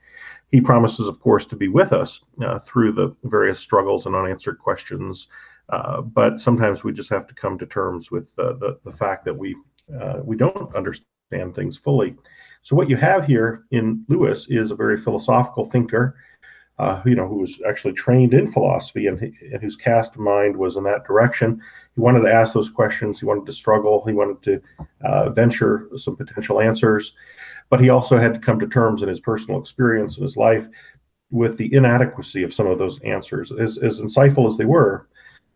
He 0.50 0.62
promises, 0.62 1.08
of 1.08 1.20
course, 1.20 1.46
to 1.46 1.56
be 1.56 1.68
with 1.68 1.94
us 1.94 2.20
uh, 2.44 2.60
through 2.60 2.94
the 2.94 3.16
various 3.24 3.60
struggles 3.60 4.06
and 4.06 4.16
unanswered 4.16 4.60
questions. 4.60 5.28
Uh, 5.70 6.02
but 6.02 6.40
sometimes 6.40 6.84
we 6.84 6.92
just 6.92 7.10
have 7.10 7.28
to 7.28 7.34
come 7.34 7.58
to 7.58 7.66
terms 7.66 8.12
with 8.12 8.36
the 8.36 8.78
the 8.84 8.92
fact 8.92 9.26
that 9.26 9.38
we 9.38 9.56
uh, 10.00 10.20
we 10.24 10.36
don't 10.36 10.76
understand 10.76 11.56
things 11.56 11.78
fully. 11.78 12.16
So 12.62 12.76
what 12.76 12.90
you 12.90 12.98
have 12.98 13.26
here 13.26 13.64
in 13.72 14.06
Lewis 14.08 14.48
is 14.50 14.72
a 14.72 14.76
very 14.76 14.98
philosophical 14.98 15.66
thinker 15.66 16.16
uh, 16.80 17.02
you 17.06 17.16
know, 17.16 17.28
who 17.28 17.38
was 17.38 17.60
actually 17.68 17.94
trained 17.94 18.34
in 18.34 18.48
philosophy 18.48 19.08
and, 19.08 19.20
and 19.22 19.62
whose 19.62 19.76
cast 19.76 20.18
mind 20.18 20.56
was 20.56 20.76
in 20.76 20.84
that 20.84 21.06
direction. 21.06 21.62
He 21.94 22.02
wanted 22.02 22.22
to 22.22 22.34
ask 22.34 22.54
those 22.54 22.70
questions. 22.70 23.20
He 23.20 23.26
wanted 23.26 23.46
to 23.46 23.54
struggle. 23.54 24.04
He 24.06 24.14
wanted 24.14 24.42
to 24.44 24.62
uh, 25.04 25.30
venture 25.30 25.90
some 25.98 26.16
potential 26.16 26.60
answers, 26.60 27.14
but 27.70 27.80
he 27.80 27.90
also 27.90 28.18
had 28.18 28.34
to 28.34 28.40
come 28.40 28.60
to 28.60 28.68
terms 28.68 29.04
in 29.04 29.10
his 29.10 29.20
personal 29.20 29.60
experience 29.60 30.18
in 30.18 30.24
his 30.24 30.38
life 30.38 30.68
with 31.30 31.58
the 31.58 31.74
inadequacy 31.74 32.44
of 32.44 32.54
some 32.54 32.68
of 32.68 32.78
those 32.78 33.00
answers. 33.02 33.52
As, 33.52 33.78
as 33.78 34.02
insightful 34.02 34.48
as 34.48 34.58
they 34.58 34.66
were, 34.66 35.08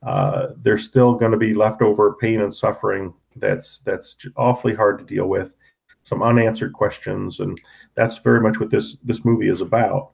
uh, 0.04 0.48
there's 0.62 0.84
still 0.84 1.16
going 1.16 1.32
to 1.32 1.38
be 1.38 1.54
leftover 1.54 2.16
pain 2.16 2.42
and 2.42 2.54
suffering 2.54 3.14
that's 3.38 3.80
that's 3.80 4.16
awfully 4.38 4.74
hard 4.74 5.00
to 5.00 5.06
deal 5.06 5.28
with. 5.28 5.56
Some 6.04 6.22
unanswered 6.22 6.74
questions, 6.74 7.40
and 7.40 7.60
that's 7.96 8.20
very 8.20 8.40
much 8.40 8.60
what 8.60 8.70
this 8.70 8.98
this 9.04 9.26
movie 9.26 9.50
is 9.50 9.62
about. 9.62 10.12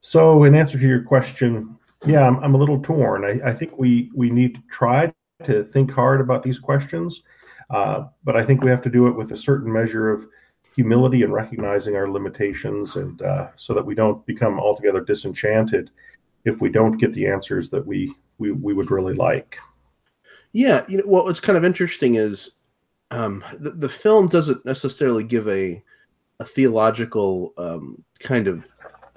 So, 0.00 0.44
in 0.44 0.54
answer 0.54 0.78
to 0.78 0.86
your 0.86 1.02
question, 1.02 1.76
yeah, 2.06 2.26
I'm, 2.26 2.38
I'm 2.38 2.54
a 2.54 2.58
little 2.58 2.80
torn. 2.80 3.24
I, 3.24 3.50
I, 3.50 3.52
think 3.52 3.76
we 3.76 4.10
we 4.14 4.30
need 4.30 4.54
to 4.54 4.62
try 4.70 5.12
to 5.44 5.64
think 5.64 5.90
hard 5.90 6.20
about 6.20 6.42
these 6.42 6.58
questions, 6.58 7.22
uh, 7.70 8.04
but 8.24 8.36
I 8.36 8.44
think 8.44 8.62
we 8.62 8.70
have 8.70 8.82
to 8.82 8.90
do 8.90 9.08
it 9.08 9.16
with 9.16 9.32
a 9.32 9.36
certain 9.36 9.72
measure 9.72 10.10
of 10.10 10.26
humility 10.76 11.22
and 11.22 11.32
recognizing 11.32 11.96
our 11.96 12.08
limitations, 12.08 12.96
and 12.96 13.20
uh, 13.22 13.48
so 13.56 13.74
that 13.74 13.84
we 13.84 13.94
don't 13.94 14.24
become 14.26 14.60
altogether 14.60 15.00
disenchanted 15.00 15.90
if 16.44 16.60
we 16.60 16.70
don't 16.70 16.98
get 16.98 17.12
the 17.12 17.26
answers 17.26 17.68
that 17.70 17.84
we 17.84 18.14
we, 18.38 18.52
we 18.52 18.72
would 18.72 18.90
really 18.90 19.14
like. 19.14 19.58
Yeah, 20.52 20.84
you 20.88 20.98
know, 20.98 21.04
well, 21.06 21.24
what's 21.24 21.40
kind 21.40 21.58
of 21.58 21.64
interesting 21.64 22.14
is 22.14 22.52
um, 23.10 23.44
the, 23.58 23.70
the 23.70 23.88
film 23.88 24.28
doesn't 24.28 24.64
necessarily 24.64 25.24
give 25.24 25.48
a 25.48 25.82
a 26.40 26.44
theological 26.44 27.52
um, 27.58 28.02
kind 28.20 28.46
of 28.46 28.66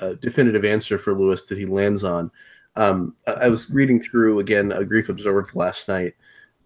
a 0.01 0.15
definitive 0.15 0.65
answer 0.65 0.97
for 0.97 1.13
Lewis 1.13 1.45
that 1.45 1.57
he 1.57 1.65
lands 1.65 2.03
on. 2.03 2.31
Um, 2.75 3.15
I 3.27 3.49
was 3.49 3.69
reading 3.69 4.01
through 4.01 4.39
again 4.39 4.71
a 4.71 4.83
Grief 4.83 5.09
Observed 5.09 5.55
last 5.55 5.87
night, 5.87 6.13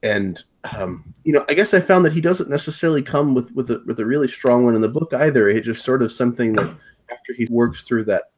and 0.04 0.42
um, 0.77 1.13
you 1.24 1.34
know, 1.34 1.46
I 1.50 1.54
guess 1.54 1.74
I 1.74 1.80
found 1.80 2.06
that 2.06 2.13
he 2.13 2.22
doesn't 2.22 2.50
necessarily 2.50 3.01
come 3.01 3.34
with 3.34 3.54
with 3.54 3.72
a, 3.72 3.84
with 3.86 4.00
a 4.00 4.06
really 4.06 4.27
strong 4.27 4.65
one 4.65 4.75
in 4.75 4.82
the 4.82 4.89
book 4.89 5.13
either. 5.13 5.48
It's 5.48 5.65
just 5.65 5.84
sort 5.84 6.01
of 6.01 6.12
something 6.12 6.54
that 6.54 6.75
after 7.12 7.34
he 7.34 7.48
works 7.50 7.84
through 7.84 8.06
that 8.06 8.32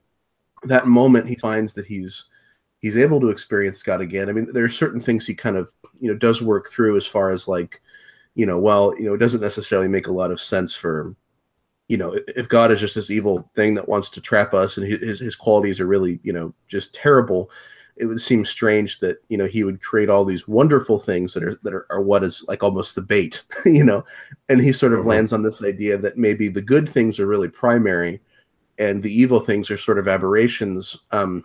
that 0.64 0.88
moment, 0.88 1.28
he 1.28 1.36
finds 1.36 1.74
that 1.74 1.86
he's 1.86 2.26
he's 2.80 2.98
able 2.98 3.20
to 3.22 3.30
experience 3.30 3.84
God 3.84 4.02
again. 4.02 4.30
I 4.30 4.34
mean, 4.34 4.52
there 4.54 4.66
are 4.66 4.70
certain 4.70 5.02
things 5.02 5.26
he 5.26 5.36
kind 5.36 5.58
of 5.58 5.72
you 6.00 6.10
know 6.10 6.18
does 6.18 6.42
work 6.42 6.70
through 6.70 6.98
as 6.98 7.06
far 7.06 7.32
as 7.32 7.48
like 7.48 7.82
you 8.36 8.46
know, 8.46 8.60
well, 8.60 8.94
you 8.98 9.06
know, 9.06 9.16
it 9.16 9.18
doesn't 9.18 9.42
necessarily 9.42 9.88
make 9.88 10.08
a 10.08 10.12
lot 10.12 10.32
of 10.32 10.40
sense 10.40 10.76
for 10.76 11.16
you 11.88 11.98
know, 11.98 12.20
if 12.28 12.50
God 12.50 12.72
is 12.72 12.80
just 12.80 12.96
this 12.96 13.10
evil 13.10 13.50
thing 13.56 13.76
that 13.76 13.88
wants 13.88 14.10
to 14.12 14.22
trap 14.22 14.54
us 14.54 14.78
and 14.78 14.86
his, 14.86 15.20
his 15.20 15.36
qualities 15.36 15.80
are 15.80 15.88
really, 15.88 16.20
you 16.24 16.34
know, 16.34 16.54
just 16.68 16.94
terrible, 16.94 17.50
it 17.96 18.06
would 18.06 18.22
seem 18.22 18.46
strange 18.46 19.00
that, 19.00 19.18
you 19.30 19.38
know, 19.38 19.46
he 19.46 19.64
would 19.64 19.82
create 19.82 20.10
all 20.10 20.26
these 20.26 20.48
wonderful 20.48 21.00
things 21.00 21.34
that 21.34 21.44
are, 21.44 21.60
that 21.64 21.74
are, 21.74 21.88
are 21.90 22.02
what 22.02 22.24
is 22.24 22.46
like 22.48 22.62
almost 22.62 22.96
the 22.96 23.02
bait, 23.02 23.44
you 23.66 23.84
know, 23.84 24.04
and 24.50 24.62
he 24.62 24.74
sort 24.74 24.94
of 24.94 25.00
mm-hmm. 25.00 25.10
lands 25.10 25.34
on 25.34 25.44
this 25.44 25.64
idea 25.64 25.98
that 25.98 26.18
maybe 26.18 26.50
the 26.50 26.62
good 26.62 26.88
things 26.88 27.20
are 27.20 27.28
really 27.28 27.50
primary 27.50 28.22
and 28.78 29.02
the 29.02 29.12
evil 29.12 29.40
things 29.40 29.72
are 29.72 29.78
sort 29.78 29.98
of 29.98 30.08
aberrations. 30.08 30.98
Um, 31.12 31.44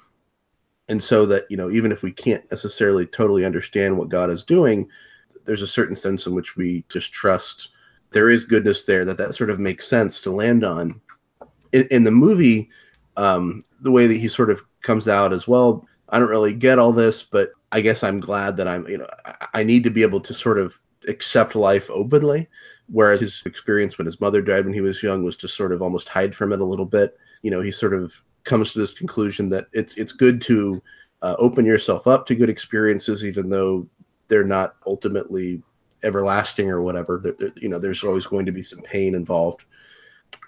and 0.88 1.02
so 1.02 1.24
that, 1.26 1.44
you 1.48 1.56
know, 1.56 1.70
even 1.70 1.92
if 1.92 2.02
we 2.02 2.12
can't 2.12 2.48
necessarily 2.50 3.06
totally 3.06 3.44
understand 3.44 3.96
what 3.96 4.08
God 4.08 4.28
is 4.28 4.44
doing, 4.44 4.88
there's 5.44 5.62
a 5.62 5.66
certain 5.68 5.96
sense 5.96 6.26
in 6.26 6.34
which 6.34 6.56
we 6.56 6.84
just 6.88 7.12
trust 7.12 7.70
there 8.12 8.30
is 8.30 8.44
goodness 8.44 8.84
there 8.84 9.04
that 9.04 9.18
that 9.18 9.34
sort 9.34 9.50
of 9.50 9.60
makes 9.60 9.88
sense 9.88 10.20
to 10.22 10.30
land 10.30 10.64
on. 10.64 11.00
In, 11.72 11.86
in 11.90 12.04
the 12.04 12.10
movie, 12.10 12.70
um, 13.16 13.62
the 13.80 13.92
way 13.92 14.06
that 14.06 14.16
he 14.16 14.28
sort 14.28 14.50
of 14.50 14.62
comes 14.82 15.08
out 15.08 15.32
as 15.32 15.48
well, 15.48 15.86
I 16.08 16.18
don't 16.18 16.28
really 16.28 16.52
get 16.54 16.78
all 16.78 16.92
this, 16.92 17.22
but 17.22 17.50
I 17.72 17.80
guess 17.80 18.02
I'm 18.02 18.20
glad 18.20 18.56
that 18.58 18.68
I'm, 18.68 18.86
you 18.86 18.98
know, 18.98 19.08
I, 19.24 19.46
I 19.54 19.62
need 19.62 19.84
to 19.84 19.90
be 19.90 20.02
able 20.02 20.20
to 20.20 20.34
sort 20.34 20.58
of 20.58 20.78
accept 21.08 21.54
life 21.54 21.90
openly. 21.90 22.48
Whereas 22.88 23.20
his 23.20 23.42
experience 23.46 23.96
when 23.96 24.06
his 24.06 24.20
mother 24.20 24.42
died 24.42 24.64
when 24.64 24.74
he 24.74 24.82
was 24.82 25.02
young 25.02 25.24
was 25.24 25.36
to 25.38 25.48
sort 25.48 25.72
of 25.72 25.80
almost 25.80 26.08
hide 26.08 26.34
from 26.34 26.52
it 26.52 26.60
a 26.60 26.64
little 26.64 26.84
bit. 26.84 27.16
You 27.40 27.50
know, 27.50 27.62
he 27.62 27.72
sort 27.72 27.94
of 27.94 28.12
comes 28.44 28.72
to 28.72 28.80
this 28.80 28.92
conclusion 28.92 29.48
that 29.50 29.66
it's 29.72 29.96
it's 29.96 30.12
good 30.12 30.42
to 30.42 30.82
uh, 31.22 31.36
open 31.38 31.64
yourself 31.64 32.06
up 32.06 32.26
to 32.26 32.34
good 32.34 32.50
experiences, 32.50 33.24
even 33.24 33.48
though 33.48 33.86
they're 34.28 34.44
not 34.44 34.74
ultimately 34.86 35.62
everlasting 36.02 36.70
or 36.70 36.82
whatever. 36.82 37.20
They're, 37.22 37.32
they're, 37.32 37.52
you 37.56 37.68
know, 37.68 37.78
there's 37.78 38.04
always 38.04 38.26
going 38.26 38.46
to 38.46 38.52
be 38.52 38.62
some 38.62 38.80
pain 38.80 39.14
involved. 39.14 39.64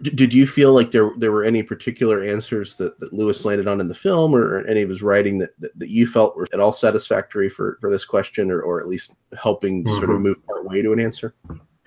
D- 0.03 0.11
did 0.11 0.33
you 0.33 0.47
feel 0.47 0.73
like 0.73 0.91
there 0.91 1.11
there 1.19 1.33
were 1.33 1.45
any 1.45 1.63
particular 1.63 2.25
answers 2.25 2.77
that, 2.77 2.99
that 3.01 3.13
Lewis 3.13 3.45
landed 3.45 3.69
on 3.69 3.81
in 3.81 3.89
the 3.89 3.95
film, 3.95 4.35
or, 4.35 4.59
or 4.59 4.67
any 4.67 4.83
of 4.83 4.89
his 4.89 5.03
writing 5.03 5.39
that, 5.39 5.59
that, 5.61 5.79
that, 5.79 5.91
you 5.91 6.07
felt 6.07 6.37
were 6.37 6.49
at 6.53 6.61
all 6.61 6.73
satisfactory 6.73 7.49
for, 7.49 7.79
for 7.81 7.91
this 7.91 8.05
question, 8.05 8.51
or, 8.51 8.61
or 8.63 8.81
at 8.81 8.89
least 8.89 9.13
helping 9.39 9.85
mm-hmm. 9.85 9.99
sort 9.99 10.11
of 10.11 10.21
move 10.21 10.45
part 10.47 10.65
way 10.65 10.83
to 10.83 10.93
an 10.93 11.01
answer? 11.01 11.35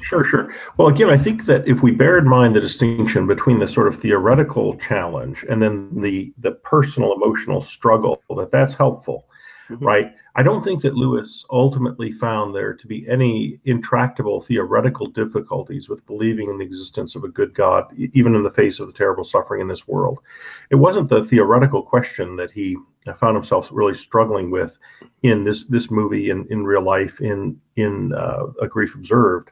Sure, 0.01 0.23
sure. 0.23 0.53
Well, 0.77 0.89
again, 0.89 1.09
I 1.09 1.17
think 1.17 1.45
that 1.45 1.67
if 1.67 1.81
we 1.81 1.91
bear 1.91 2.19
in 2.19 2.27
mind 2.27 2.55
the 2.55 2.61
distinction 2.61 3.25
between 3.25 3.57
the 3.57 3.67
sort 3.67 3.87
of 3.87 3.99
theoretical 3.99 4.75
challenge 4.75 5.43
and 5.49 5.61
then 5.61 5.89
the 5.99 6.33
the 6.37 6.51
personal 6.51 7.13
emotional 7.13 7.61
struggle, 7.61 8.21
that 8.29 8.51
that's 8.51 8.75
helpful, 8.75 9.25
mm-hmm. 9.69 9.83
right? 9.83 10.13
I 10.37 10.43
don't 10.43 10.61
think 10.61 10.83
that 10.83 10.95
Lewis 10.95 11.43
ultimately 11.49 12.11
found 12.11 12.53
there 12.53 12.71
to 12.71 12.85
be 12.87 13.07
any 13.09 13.59
intractable 13.63 14.39
theoretical 14.39 15.07
difficulties 15.07 15.89
with 15.89 16.05
believing 16.05 16.47
in 16.47 16.59
the 16.59 16.63
existence 16.63 17.15
of 17.15 17.23
a 17.23 17.27
good 17.27 17.55
God, 17.55 17.91
even 18.13 18.35
in 18.35 18.43
the 18.43 18.51
face 18.51 18.79
of 18.79 18.85
the 18.85 18.93
terrible 18.93 19.23
suffering 19.23 19.61
in 19.61 19.67
this 19.67 19.87
world. 19.87 20.19
It 20.69 20.75
wasn't 20.75 21.09
the 21.09 21.25
theoretical 21.25 21.81
question 21.81 22.35
that 22.35 22.51
he 22.51 22.77
found 23.19 23.35
himself 23.35 23.69
really 23.71 23.95
struggling 23.95 24.51
with 24.51 24.77
in 25.23 25.43
this 25.43 25.65
this 25.65 25.89
movie, 25.89 26.29
in 26.29 26.45
in 26.51 26.65
real 26.65 26.83
life, 26.83 27.19
in 27.19 27.59
in 27.75 28.13
uh, 28.13 28.45
a 28.61 28.67
grief 28.67 28.93
observed. 28.93 29.49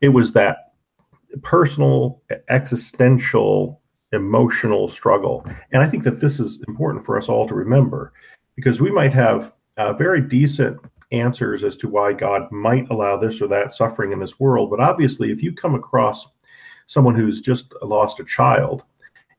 It 0.00 0.08
was 0.08 0.32
that 0.32 0.72
personal, 1.42 2.22
existential, 2.48 3.82
emotional 4.12 4.88
struggle, 4.88 5.46
and 5.72 5.82
I 5.82 5.88
think 5.88 6.04
that 6.04 6.20
this 6.22 6.40
is 6.40 6.58
important 6.68 7.04
for 7.04 7.18
us 7.18 7.28
all 7.28 7.46
to 7.48 7.54
remember 7.54 8.14
because 8.56 8.80
we 8.80 8.90
might 8.90 9.12
have 9.12 9.54
uh, 9.76 9.92
very 9.92 10.20
decent 10.20 10.80
answers 11.12 11.62
as 11.62 11.76
to 11.76 11.88
why 11.88 12.12
God 12.12 12.50
might 12.50 12.90
allow 12.90 13.16
this 13.16 13.40
or 13.40 13.48
that 13.48 13.74
suffering 13.74 14.12
in 14.12 14.18
this 14.18 14.40
world. 14.40 14.70
But 14.70 14.80
obviously, 14.80 15.30
if 15.30 15.42
you 15.42 15.52
come 15.52 15.74
across 15.74 16.26
someone 16.86 17.14
who's 17.14 17.40
just 17.40 17.72
lost 17.82 18.20
a 18.20 18.24
child, 18.24 18.84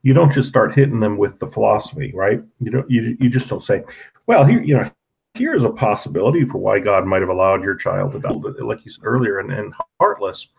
you 0.04 0.14
don't 0.14 0.32
just 0.32 0.50
start 0.50 0.76
hitting 0.76 1.00
them 1.00 1.18
with 1.18 1.40
the 1.40 1.48
philosophy, 1.48 2.12
right? 2.14 2.42
You 2.60 2.72
don't. 2.72 2.90
You, 2.90 3.18
you 3.20 3.30
just 3.30 3.50
don't 3.50 3.64
say, 3.64 3.84
"Well, 4.28 4.46
here, 4.46 4.62
you 4.62 4.76
know, 4.76 4.92
here's 5.34 5.64
a 5.64 5.70
possibility 5.70 6.46
for 6.46 6.58
why 6.60 6.80
God 6.80 7.06
might 7.06 7.22
have 7.22 7.30
allowed 7.30 7.64
your 7.64 7.76
child 7.76 8.12
to 8.14 8.20
die," 8.20 8.30
like 8.60 8.86
you 8.86 8.92
said 8.92 9.06
earlier, 9.06 9.40
and, 9.40 9.52
and 9.52 9.74
heartless. 10.00 10.50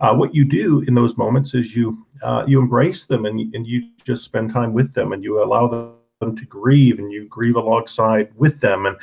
Uh, 0.00 0.14
what 0.14 0.34
you 0.34 0.44
do 0.44 0.82
in 0.82 0.94
those 0.94 1.16
moments 1.16 1.54
is 1.54 1.74
you 1.74 2.06
uh, 2.22 2.44
you 2.46 2.58
embrace 2.58 3.04
them 3.04 3.26
and 3.26 3.54
and 3.54 3.66
you 3.66 3.88
just 4.04 4.24
spend 4.24 4.50
time 4.50 4.72
with 4.72 4.92
them 4.94 5.12
and 5.12 5.22
you 5.22 5.42
allow 5.42 5.66
them 5.66 5.94
them 6.20 6.36
to 6.36 6.44
grieve 6.46 6.98
and 6.98 7.12
you 7.12 7.26
grieve 7.26 7.56
alongside 7.56 8.30
with 8.36 8.60
them 8.60 8.86
and 8.86 8.96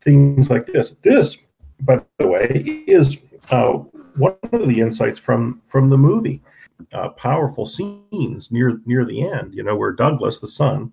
things 0.00 0.50
like 0.50 0.66
this. 0.66 0.92
This, 1.02 1.46
by 1.80 2.00
the 2.18 2.26
way, 2.26 2.84
is 2.86 3.22
uh, 3.50 3.72
one 4.16 4.36
of 4.52 4.68
the 4.68 4.80
insights 4.80 5.18
from 5.18 5.60
from 5.64 5.90
the 5.90 5.98
movie. 5.98 6.42
Uh, 6.92 7.10
powerful 7.10 7.64
scenes 7.64 8.50
near 8.50 8.80
near 8.86 9.04
the 9.04 9.22
end, 9.22 9.54
you 9.54 9.62
know, 9.62 9.76
where 9.76 9.92
Douglas, 9.92 10.40
the 10.40 10.48
son, 10.48 10.92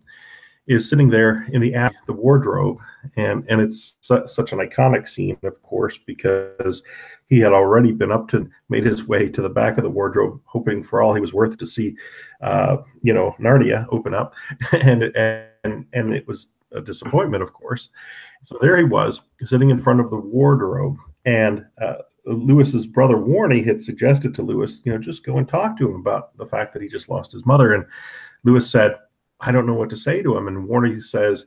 is 0.69 0.88
sitting 0.88 1.09
there 1.09 1.45
in 1.51 1.59
the 1.59 1.73
the 2.05 2.13
wardrobe, 2.13 2.79
and 3.17 3.43
and 3.49 3.59
it's 3.59 3.97
su- 4.01 4.25
such 4.27 4.53
an 4.53 4.59
iconic 4.59 5.09
scene, 5.09 5.35
of 5.43 5.61
course, 5.63 5.97
because 5.97 6.83
he 7.27 7.39
had 7.39 7.53
already 7.53 7.91
been 7.91 8.11
up 8.11 8.27
to 8.29 8.47
made 8.69 8.85
his 8.85 9.07
way 9.07 9.27
to 9.29 9.41
the 9.41 9.49
back 9.49 9.77
of 9.77 9.83
the 9.83 9.89
wardrobe, 9.89 10.39
hoping 10.45 10.83
for 10.83 11.01
all 11.01 11.15
he 11.15 11.19
was 11.19 11.33
worth 11.33 11.57
to 11.57 11.65
see, 11.65 11.95
uh, 12.41 12.77
you 13.01 13.13
know, 13.13 13.35
Narnia 13.39 13.88
open 13.89 14.13
up, 14.13 14.35
and 14.71 15.03
and 15.15 15.85
and 15.91 16.13
it 16.13 16.27
was 16.27 16.49
a 16.71 16.81
disappointment, 16.81 17.41
of 17.41 17.51
course. 17.51 17.89
So 18.43 18.57
there 18.61 18.77
he 18.77 18.83
was, 18.83 19.21
sitting 19.43 19.71
in 19.71 19.79
front 19.79 19.99
of 19.99 20.11
the 20.11 20.17
wardrobe, 20.17 20.97
and 21.25 21.65
uh, 21.81 21.95
Lewis's 22.25 22.85
brother 22.85 23.15
Warnie 23.15 23.65
had 23.65 23.81
suggested 23.81 24.35
to 24.35 24.43
Lewis, 24.43 24.81
you 24.85 24.91
know, 24.91 24.99
just 24.99 25.25
go 25.25 25.39
and 25.39 25.47
talk 25.47 25.77
to 25.79 25.89
him 25.89 25.95
about 25.95 26.38
the 26.38 26.45
fact 26.45 26.73
that 26.73 26.81
he 26.83 26.88
just 26.88 27.09
lost 27.09 27.31
his 27.31 27.45
mother, 27.45 27.73
and 27.73 27.85
Lewis 28.43 28.69
said, 28.69 28.95
"I 29.41 29.51
don't 29.51 29.65
know 29.65 29.74
what 29.74 29.89
to 29.91 29.98
say 29.98 30.22
to 30.22 30.38
him," 30.38 30.48
and 30.48 30.67
Warnie 30.67 31.01
says, 31.03 31.46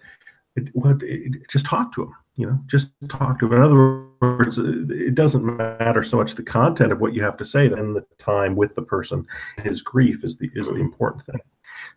"What? 0.73 1.03
Just 1.49 1.67
talk 1.67 1.93
to 1.95 2.03
him." 2.05 2.15
you 2.37 2.47
know 2.47 2.59
just 2.67 2.89
talk 3.09 3.39
to 3.39 3.47
him 3.47 3.53
in 3.53 3.63
other 3.63 4.07
words 4.21 4.59
it 4.59 5.15
doesn't 5.15 5.45
matter 5.45 6.03
so 6.03 6.17
much 6.17 6.35
the 6.35 6.43
content 6.43 6.93
of 6.93 7.01
what 7.01 7.13
you 7.13 7.23
have 7.23 7.37
to 7.37 7.45
say 7.45 7.69
than 7.69 7.93
the 7.93 8.05
time 8.19 8.57
with 8.57 8.75
the 8.75 8.83
person 8.83 9.27
his 9.59 9.83
grief 9.83 10.25
is 10.25 10.37
the 10.37 10.51
is 10.55 10.69
the 10.69 10.77
important 10.77 11.23
thing 11.25 11.41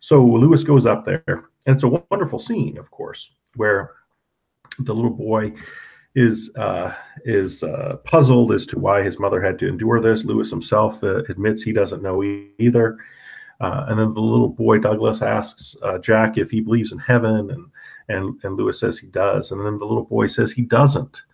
so 0.00 0.24
lewis 0.24 0.62
goes 0.62 0.84
up 0.84 1.04
there 1.04 1.22
and 1.26 1.74
it's 1.74 1.84
a 1.84 2.00
wonderful 2.10 2.38
scene 2.38 2.76
of 2.76 2.90
course 2.90 3.30
where 3.54 3.92
the 4.80 4.94
little 4.94 5.10
boy 5.10 5.52
is 6.14 6.50
uh, 6.56 6.94
is 7.24 7.62
uh, 7.62 7.96
puzzled 8.04 8.52
as 8.52 8.64
to 8.66 8.78
why 8.78 9.02
his 9.02 9.18
mother 9.18 9.40
had 9.40 9.58
to 9.58 9.68
endure 9.68 10.00
this. 10.00 10.24
Lewis 10.24 10.48
himself 10.48 11.04
uh, 11.04 11.22
admits 11.28 11.62
he 11.62 11.74
doesn't 11.74 12.02
know 12.02 12.22
either. 12.58 12.96
Uh, 13.60 13.86
and 13.88 13.98
then 13.98 14.12
the 14.14 14.20
little 14.20 14.48
boy 14.48 14.78
Douglas 14.78 15.22
asks 15.22 15.76
uh, 15.82 15.98
Jack 15.98 16.36
if 16.36 16.50
he 16.50 16.60
believes 16.60 16.92
in 16.92 16.98
heaven, 16.98 17.50
and 17.50 17.66
and, 18.08 18.38
and 18.44 18.56
Lewis 18.56 18.80
says 18.80 18.98
he 18.98 19.08
does. 19.08 19.50
And 19.50 19.64
then 19.64 19.78
the 19.78 19.86
little 19.86 20.04
boy 20.04 20.28
says 20.28 20.52
he 20.52 20.62
doesn't. 20.62 21.24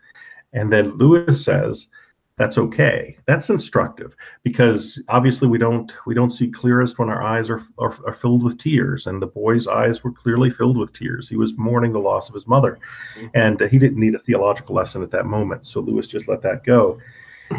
And 0.55 0.73
then 0.73 0.97
Lewis 0.97 1.45
says, 1.45 1.89
that's 2.37 2.59
okay. 2.59 3.17
That's 3.27 3.51
instructive 3.51 4.17
because 4.43 5.01
obviously 5.09 5.49
we 5.49 5.59
don't 5.59 5.95
we 6.07 6.15
don't 6.15 6.31
see 6.31 6.49
clearest 6.49 6.99
when 6.99 7.11
our 7.11 7.23
eyes 7.23 7.51
are, 7.51 7.61
are, 7.79 7.95
are 8.07 8.15
filled 8.15 8.43
with 8.43 8.59
tears, 8.59 9.07
and 9.07 9.21
the 9.21 9.27
boy's 9.27 9.67
eyes 9.67 10.03
were 10.03 10.13
clearly 10.13 10.51
filled 10.51 10.79
with 10.79 10.93
tears. 10.95 11.29
He 11.29 11.37
was 11.37 11.57
mourning 11.59 11.93
the 11.93 12.01
loss 12.01 12.29
of 12.29 12.35
his 12.35 12.47
mother, 12.47 12.79
mm-hmm. 13.17 13.27
and 13.35 13.61
uh, 13.61 13.69
he 13.69 13.79
didn't 13.79 14.01
need 14.01 14.15
a 14.15 14.19
theological 14.19 14.75
lesson 14.75 15.03
at 15.03 15.11
that 15.11 15.27
moment. 15.27 15.67
So 15.67 15.81
Lewis 15.81 16.07
just 16.07 16.27
let 16.27 16.43
that 16.43 16.65
go, 16.65 16.99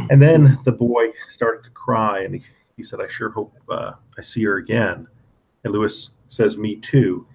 and 0.10 0.20
then 0.22 0.58
the 0.65 0.72
boy 0.72 1.10
started 1.32 1.63
to 1.65 1.70
cry, 1.70 2.22
and 2.22 2.36
he, 2.36 2.41
he 2.77 2.84
said, 2.84 3.01
"I 3.01 3.08
sure 3.08 3.30
hope 3.30 3.53
uh, 3.70 3.94
I 4.18 4.22
see 4.22 4.44
her 4.44 4.58
again." 4.58 5.08
And 5.63 5.74
Lewis 5.74 6.12
says, 6.30 6.58
"Me 6.58 6.75
too." 6.75 7.27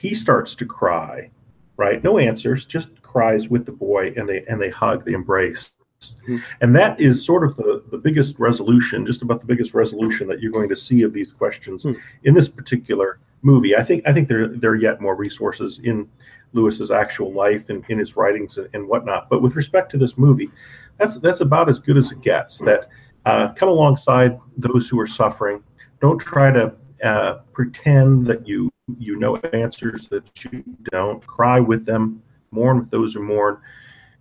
he 0.00 0.14
starts 0.14 0.54
to 0.54 0.64
cry, 0.64 1.30
right? 1.76 2.02
No 2.02 2.18
answers, 2.18 2.64
just 2.64 3.02
cries 3.02 3.50
with 3.50 3.66
the 3.66 3.72
boy, 3.72 4.14
and 4.16 4.26
they 4.26 4.44
and 4.46 4.60
they 4.60 4.70
hug, 4.70 5.04
they 5.04 5.12
embrace. 5.12 5.74
Mm-hmm. 6.00 6.36
And 6.62 6.74
that 6.74 6.98
is 6.98 7.22
sort 7.22 7.44
of 7.44 7.54
the, 7.56 7.84
the 7.90 7.98
biggest 7.98 8.38
resolution, 8.38 9.04
just 9.04 9.20
about 9.20 9.40
the 9.40 9.46
biggest 9.46 9.74
resolution 9.74 10.26
that 10.28 10.40
you're 10.40 10.52
going 10.52 10.70
to 10.70 10.76
see 10.76 11.02
of 11.02 11.12
these 11.12 11.32
questions 11.32 11.84
mm-hmm. 11.84 12.00
in 12.22 12.32
this 12.32 12.48
particular 12.48 13.18
movie. 13.42 13.76
I 13.76 13.82
think 13.82 14.02
I 14.06 14.14
think 14.14 14.26
there 14.28 14.48
there 14.48 14.70
are 14.70 14.76
yet 14.76 15.02
more 15.02 15.14
resources 15.14 15.80
in 15.84 16.08
Lewis's 16.54 16.90
actual 16.90 17.30
life 17.30 17.68
and 17.68 17.84
in 17.90 17.98
his 17.98 18.16
writings 18.16 18.56
and, 18.56 18.70
and, 18.72 18.88
whatnot. 18.88 19.28
But 19.28 19.42
with 19.42 19.54
respect 19.54 19.90
to 19.90 19.98
this 19.98 20.16
movie, 20.16 20.50
that's 20.96 21.18
that's 21.18 21.42
about 21.42 21.68
as 21.68 21.78
good 21.78 21.98
as 21.98 22.10
it 22.10 22.22
gets. 22.22 22.56
That 22.56 22.88
uh, 23.26 23.52
come 23.52 23.68
alongside 23.68 24.38
those 24.56 24.88
who 24.88 24.98
are 25.00 25.06
suffering. 25.06 25.62
Don't 26.00 26.18
try 26.18 26.50
to 26.50 26.74
uh, 27.02 27.38
pretend 27.52 28.26
that 28.26 28.46
you 28.46 28.70
you 28.98 29.16
know 29.16 29.36
answers 29.52 30.08
that 30.08 30.28
you 30.44 30.64
don't. 30.90 31.24
Cry 31.26 31.60
with 31.60 31.86
them, 31.86 32.22
mourn 32.50 32.78
with 32.78 32.90
those 32.90 33.14
who 33.14 33.22
mourn, 33.22 33.58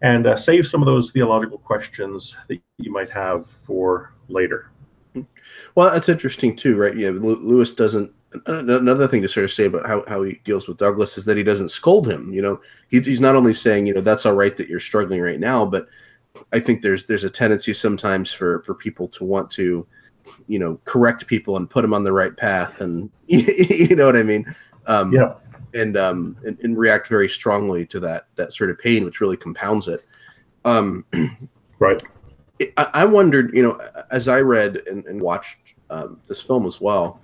and 0.01 0.27
uh, 0.27 0.38
save 0.38 0.68
some 0.68 0.82
of 0.82 0.86
those 0.86 1.12
theological 1.12 1.58
questions 1.58 2.38
that 2.48 2.60
you 2.77 2.91
might 2.91 3.10
have 3.10 3.48
for 3.48 4.13
later. 4.27 4.72
Well, 5.75 5.91
that's 5.91 6.10
interesting 6.10 6.56
too, 6.56 6.77
right? 6.77 6.96
Yeah, 6.96 7.10
Lewis 7.10 7.72
doesn't. 7.72 8.12
Another 8.46 9.08
thing 9.08 9.24
to 9.24 9.27
sort 9.27 9.46
of 9.46 9.51
say 9.51 9.65
about 9.65 9.88
how, 9.88 10.03
how 10.08 10.22
he 10.22 10.39
deals 10.44 10.68
with 10.68 10.77
Douglas 10.77 11.18
is 11.18 11.25
that 11.25 11.38
he 11.38 11.41
doesn't 11.41 11.70
scold 11.70 12.08
him. 12.08 12.32
You 12.32 12.44
know, 12.44 12.62
he, 12.89 13.00
he's 13.00 13.22
not 13.22 13.36
only 13.36 13.56
saying, 13.56 13.88
you 13.88 13.94
know, 13.94 14.01
that's 14.01 14.24
all 14.24 14.36
right 14.36 14.56
that 14.58 14.68
you're 14.68 14.79
struggling 14.79 15.20
right 15.20 15.39
now, 15.39 15.65
but 15.65 15.88
I 16.53 16.60
think 16.60 16.81
there's 16.81 17.05
there's 17.05 17.24
a 17.24 17.29
tendency 17.29 17.74
sometimes 17.74 18.31
for 18.31 18.62
for 18.63 18.74
people 18.74 19.08
to 19.10 19.24
want 19.24 19.51
to 19.51 19.86
you 20.48 20.60
know 20.60 20.79
correct 20.86 21.27
people 21.27 21.58
and 21.58 21.69
put 21.69 21.81
them 21.81 21.93
on 21.93 22.03
the 22.03 22.13
right 22.13 22.36
path 22.36 22.81
and 22.81 23.10
you 23.27 23.96
know 23.96 24.05
what 24.05 24.15
i 24.15 24.24
mean? 24.24 24.46
Um, 24.86 25.13
yeah. 25.13 25.36
and 25.74 25.98
um 25.98 26.36
and, 26.46 26.60
and, 26.62 26.77
react 26.77 27.08
very 27.08 27.29
strongly 27.29 27.86
to 27.88 28.00
that 28.00 28.27
that 28.36 28.53
sort 28.53 28.69
of 28.69 28.79
pain 28.79 29.05
which 29.05 29.22
really 29.22 29.38
compounds 29.38 29.88
it. 29.88 30.05
Um 30.65 31.05
right. 31.79 32.01
I, 32.77 32.88
I 32.93 33.05
wondered 33.05 33.55
you 33.55 33.63
know 33.63 33.79
as 34.12 34.27
i 34.27 34.41
read 34.41 34.77
and, 34.88 35.05
and 35.05 35.22
watched 35.22 35.75
um, 35.89 36.19
this 36.27 36.41
film 36.41 36.65
as 36.65 36.81
well 36.81 37.22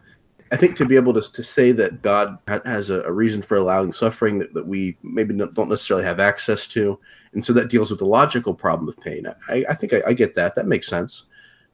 i 0.51 0.55
think 0.55 0.77
to 0.77 0.85
be 0.85 0.95
able 0.95 1.13
to, 1.13 1.33
to 1.33 1.43
say 1.43 1.71
that 1.71 2.01
god 2.01 2.37
has 2.47 2.89
a, 2.89 3.01
a 3.01 3.11
reason 3.11 3.41
for 3.41 3.57
allowing 3.57 3.91
suffering 3.91 4.37
that, 4.39 4.53
that 4.53 4.65
we 4.65 4.97
maybe 5.03 5.35
don't 5.35 5.69
necessarily 5.69 6.05
have 6.05 6.19
access 6.19 6.67
to 6.67 6.99
and 7.33 7.45
so 7.45 7.51
that 7.51 7.69
deals 7.69 7.89
with 7.89 7.99
the 7.99 8.05
logical 8.05 8.53
problem 8.53 8.87
of 8.87 8.99
pain 8.99 9.25
i, 9.49 9.63
I 9.69 9.73
think 9.73 9.93
I, 9.93 10.01
I 10.07 10.13
get 10.13 10.35
that 10.35 10.55
that 10.55 10.67
makes 10.67 10.87
sense 10.87 11.25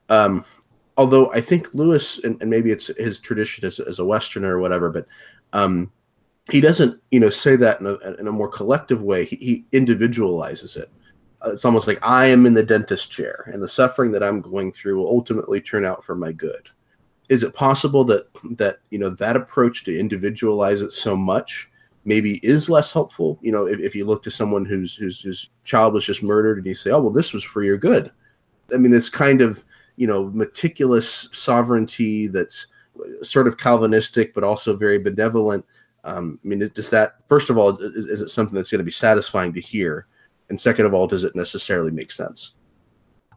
um, 0.09 0.43
although 0.97 1.31
I 1.31 1.41
think 1.41 1.73
Lewis, 1.73 2.19
and, 2.23 2.39
and, 2.41 2.49
maybe 2.49 2.69
it's 2.69 2.87
his 2.97 3.19
tradition 3.19 3.65
as, 3.65 3.79
as 3.79 3.99
a 3.99 4.05
Westerner 4.05 4.57
or 4.57 4.59
whatever, 4.59 4.89
but 4.89 5.07
um, 5.53 5.91
he 6.51 6.61
doesn't, 6.61 7.01
you 7.11 7.19
know, 7.19 7.29
say 7.29 7.55
that 7.55 7.79
in 7.79 7.87
a, 7.87 7.95
in 8.19 8.27
a 8.27 8.31
more 8.31 8.49
collective 8.49 9.01
way. 9.01 9.25
He, 9.25 9.35
he 9.37 9.65
individualizes 9.71 10.75
it. 10.77 10.91
Uh, 11.43 11.51
it's 11.51 11.65
almost 11.65 11.87
like 11.87 11.99
I 12.01 12.25
am 12.27 12.45
in 12.45 12.53
the 12.53 12.63
dentist 12.63 13.09
chair, 13.09 13.49
and 13.53 13.63
the 13.63 13.67
suffering 13.67 14.11
that 14.11 14.23
I'm 14.23 14.41
going 14.41 14.71
through 14.71 14.97
will 14.97 15.07
ultimately 15.07 15.61
turn 15.61 15.85
out 15.85 16.03
for 16.03 16.13
my 16.13 16.31
good. 16.31 16.69
Is 17.31 17.43
it 17.43 17.53
possible 17.53 18.03
that 18.03 18.27
that 18.57 18.79
you 18.89 18.99
know 18.99 19.09
that 19.09 19.37
approach 19.37 19.85
to 19.85 19.97
individualize 19.97 20.81
it 20.81 20.91
so 20.91 21.15
much 21.15 21.69
maybe 22.03 22.41
is 22.43 22.69
less 22.69 22.91
helpful? 22.91 23.39
You 23.41 23.53
know, 23.53 23.67
if, 23.67 23.79
if 23.79 23.95
you 23.95 24.03
look 24.03 24.21
to 24.23 24.31
someone 24.31 24.65
whose 24.65 24.95
whose 24.95 25.21
whose 25.21 25.49
child 25.63 25.93
was 25.93 26.03
just 26.03 26.23
murdered, 26.23 26.57
and 26.57 26.67
you 26.67 26.73
say, 26.73 26.91
"Oh, 26.91 27.01
well, 27.01 27.13
this 27.13 27.31
was 27.31 27.45
for 27.45 27.63
your 27.63 27.77
good." 27.77 28.11
I 28.73 28.77
mean, 28.77 28.91
this 28.91 29.07
kind 29.07 29.39
of 29.39 29.63
you 29.95 30.07
know 30.07 30.29
meticulous 30.31 31.29
sovereignty 31.31 32.27
that's 32.27 32.67
sort 33.23 33.47
of 33.47 33.57
Calvinistic, 33.57 34.33
but 34.33 34.43
also 34.43 34.75
very 34.75 34.97
benevolent. 34.97 35.65
Um, 36.03 36.37
I 36.43 36.47
mean, 36.49 36.69
does 36.73 36.89
that 36.89 37.15
first 37.29 37.49
of 37.49 37.57
all 37.57 37.77
is, 37.77 38.07
is 38.07 38.21
it 38.21 38.29
something 38.29 38.55
that's 38.55 38.71
going 38.71 38.79
to 38.79 38.83
be 38.83 38.91
satisfying 38.91 39.53
to 39.53 39.61
hear, 39.61 40.05
and 40.49 40.59
second 40.59 40.85
of 40.85 40.93
all, 40.93 41.07
does 41.07 41.23
it 41.23 41.33
necessarily 41.33 41.91
make 41.91 42.11
sense? 42.11 42.55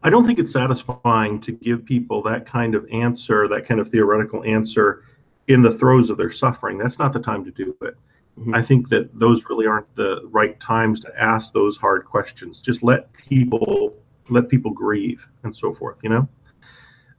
I 0.04 0.11
don't 0.11 0.26
think 0.26 0.38
it's 0.38 0.52
satisfying 0.52 1.40
to 1.40 1.52
give 1.52 1.84
people 1.84 2.23
that 2.23 2.44
kind 2.44 2.75
of 2.75 2.87
answer, 2.92 3.49
that 3.49 3.66
kind 3.66 3.80
of 3.80 3.90
theoretical 3.90 4.44
answer, 4.44 5.02
in 5.49 5.62
the 5.62 5.73
throes 5.73 6.11
of 6.11 6.18
their 6.18 6.30
suffering. 6.30 6.76
That's 6.76 6.99
not 6.99 7.14
the 7.14 7.20
time 7.20 7.42
to 7.44 7.50
do 7.50 7.75
it. 7.80 7.96
Mm-hmm. 8.38 8.54
I 8.54 8.61
think 8.61 8.90
that 8.90 9.18
those 9.18 9.44
really 9.49 9.66
aren't 9.66 9.92
the 9.94 10.20
right 10.30 10.61
times 10.61 11.00
to 11.00 11.20
ask 11.20 11.54
those 11.54 11.78
hard 11.78 12.04
questions. 12.04 12.61
Just 12.61 12.82
let 12.82 13.12
people 13.14 13.94
let 14.28 14.49
people 14.49 14.70
grieve 14.70 15.26
and 15.42 15.56
so 15.56 15.75
forth. 15.75 16.00
You 16.02 16.11
know. 16.11 16.28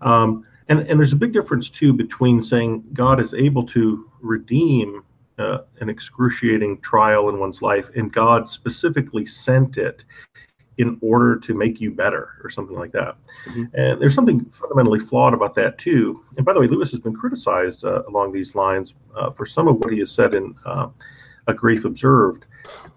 Um, 0.01 0.45
and, 0.67 0.79
and 0.79 0.99
there's 0.99 1.13
a 1.13 1.17
big 1.17 1.33
difference 1.33 1.69
too 1.69 1.93
between 1.93 2.41
saying 2.41 2.83
God 2.93 3.19
is 3.19 3.33
able 3.33 3.63
to 3.67 4.11
redeem 4.21 5.03
uh, 5.37 5.59
an 5.79 5.89
excruciating 5.89 6.81
trial 6.81 7.29
in 7.29 7.39
one's 7.39 7.61
life 7.61 7.89
and 7.95 8.11
God 8.11 8.47
specifically 8.47 9.25
sent 9.25 9.77
it 9.77 10.05
in 10.77 10.97
order 11.01 11.37
to 11.37 11.53
make 11.53 11.79
you 11.79 11.91
better 11.91 12.33
or 12.43 12.49
something 12.49 12.77
like 12.77 12.91
that. 12.91 13.15
Mm-hmm. 13.45 13.63
And 13.73 14.01
there's 14.01 14.13
something 14.13 14.43
fundamentally 14.45 14.99
flawed 14.99 15.33
about 15.33 15.55
that 15.55 15.77
too. 15.77 16.23
And 16.37 16.45
by 16.45 16.53
the 16.53 16.59
way, 16.59 16.67
Lewis 16.67 16.91
has 16.91 16.99
been 16.99 17.15
criticized 17.15 17.85
uh, 17.85 18.03
along 18.07 18.33
these 18.33 18.55
lines 18.55 18.93
uh, 19.15 19.31
for 19.31 19.45
some 19.45 19.67
of 19.67 19.77
what 19.77 19.93
he 19.93 19.99
has 19.99 20.11
said 20.11 20.33
in 20.33 20.55
uh, 20.65 20.87
A 21.47 21.53
Grief 21.53 21.85
Observed. 21.85 22.45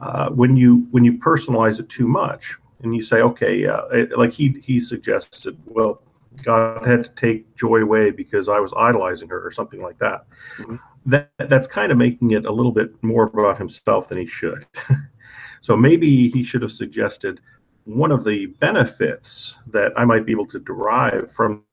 Uh, 0.00 0.30
when 0.30 0.56
you 0.56 0.86
when 0.90 1.04
you 1.04 1.18
personalize 1.18 1.78
it 1.78 1.88
too 1.88 2.08
much 2.08 2.56
and 2.82 2.94
you 2.94 3.02
say, 3.02 3.20
okay, 3.20 3.66
uh, 3.66 4.06
like 4.16 4.32
he 4.32 4.60
he 4.62 4.80
suggested, 4.80 5.56
well, 5.66 6.02
God 6.42 6.86
had 6.86 7.04
to 7.04 7.10
take 7.10 7.54
joy 7.56 7.82
away 7.82 8.10
because 8.10 8.48
I 8.48 8.60
was 8.60 8.72
idolizing 8.76 9.28
her 9.28 9.44
or 9.44 9.50
something 9.50 9.80
like 9.80 9.98
that. 9.98 10.24
Mm-hmm. 10.56 10.76
That 11.06 11.30
that's 11.38 11.66
kind 11.66 11.92
of 11.92 11.98
making 11.98 12.32
it 12.32 12.44
a 12.44 12.52
little 12.52 12.72
bit 12.72 12.90
more 13.02 13.24
about 13.24 13.58
himself 13.58 14.08
than 14.08 14.18
he 14.18 14.26
should. 14.26 14.66
so 15.60 15.76
maybe 15.76 16.28
he 16.28 16.42
should 16.42 16.62
have 16.62 16.72
suggested 16.72 17.40
one 17.88 18.12
of 18.12 18.22
the 18.22 18.46
benefits 18.46 19.56
that 19.66 19.94
I 19.96 20.04
might 20.04 20.26
be 20.26 20.32
able 20.32 20.46
to 20.48 20.58
derive 20.58 21.32
from 21.32 21.64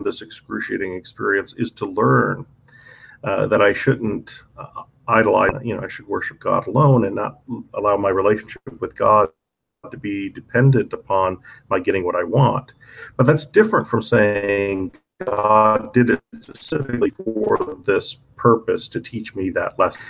this 0.00 0.20
excruciating 0.20 0.94
experience 0.94 1.54
is 1.58 1.70
to 1.72 1.86
learn 1.86 2.44
uh, 3.22 3.46
that 3.46 3.62
I 3.62 3.72
shouldn't 3.72 4.42
uh, 4.58 4.82
idolize, 5.06 5.52
you 5.62 5.76
know, 5.76 5.82
I 5.82 5.86
should 5.86 6.08
worship 6.08 6.40
God 6.40 6.66
alone 6.66 7.04
and 7.04 7.14
not 7.14 7.38
allow 7.74 7.96
my 7.96 8.08
relationship 8.08 8.62
with 8.80 8.96
God 8.96 9.28
to 9.88 9.96
be 9.96 10.28
dependent 10.28 10.92
upon 10.92 11.38
my 11.68 11.78
getting 11.78 12.04
what 12.04 12.16
I 12.16 12.24
want. 12.24 12.72
But 13.16 13.26
that's 13.26 13.46
different 13.46 13.86
from 13.86 14.02
saying 14.02 14.92
God 15.24 15.94
did 15.94 16.10
it 16.10 16.20
specifically 16.34 17.10
for 17.10 17.78
this 17.84 18.16
purpose 18.34 18.88
to 18.88 19.00
teach 19.00 19.36
me 19.36 19.50
that 19.50 19.78
lesson. 19.78 20.02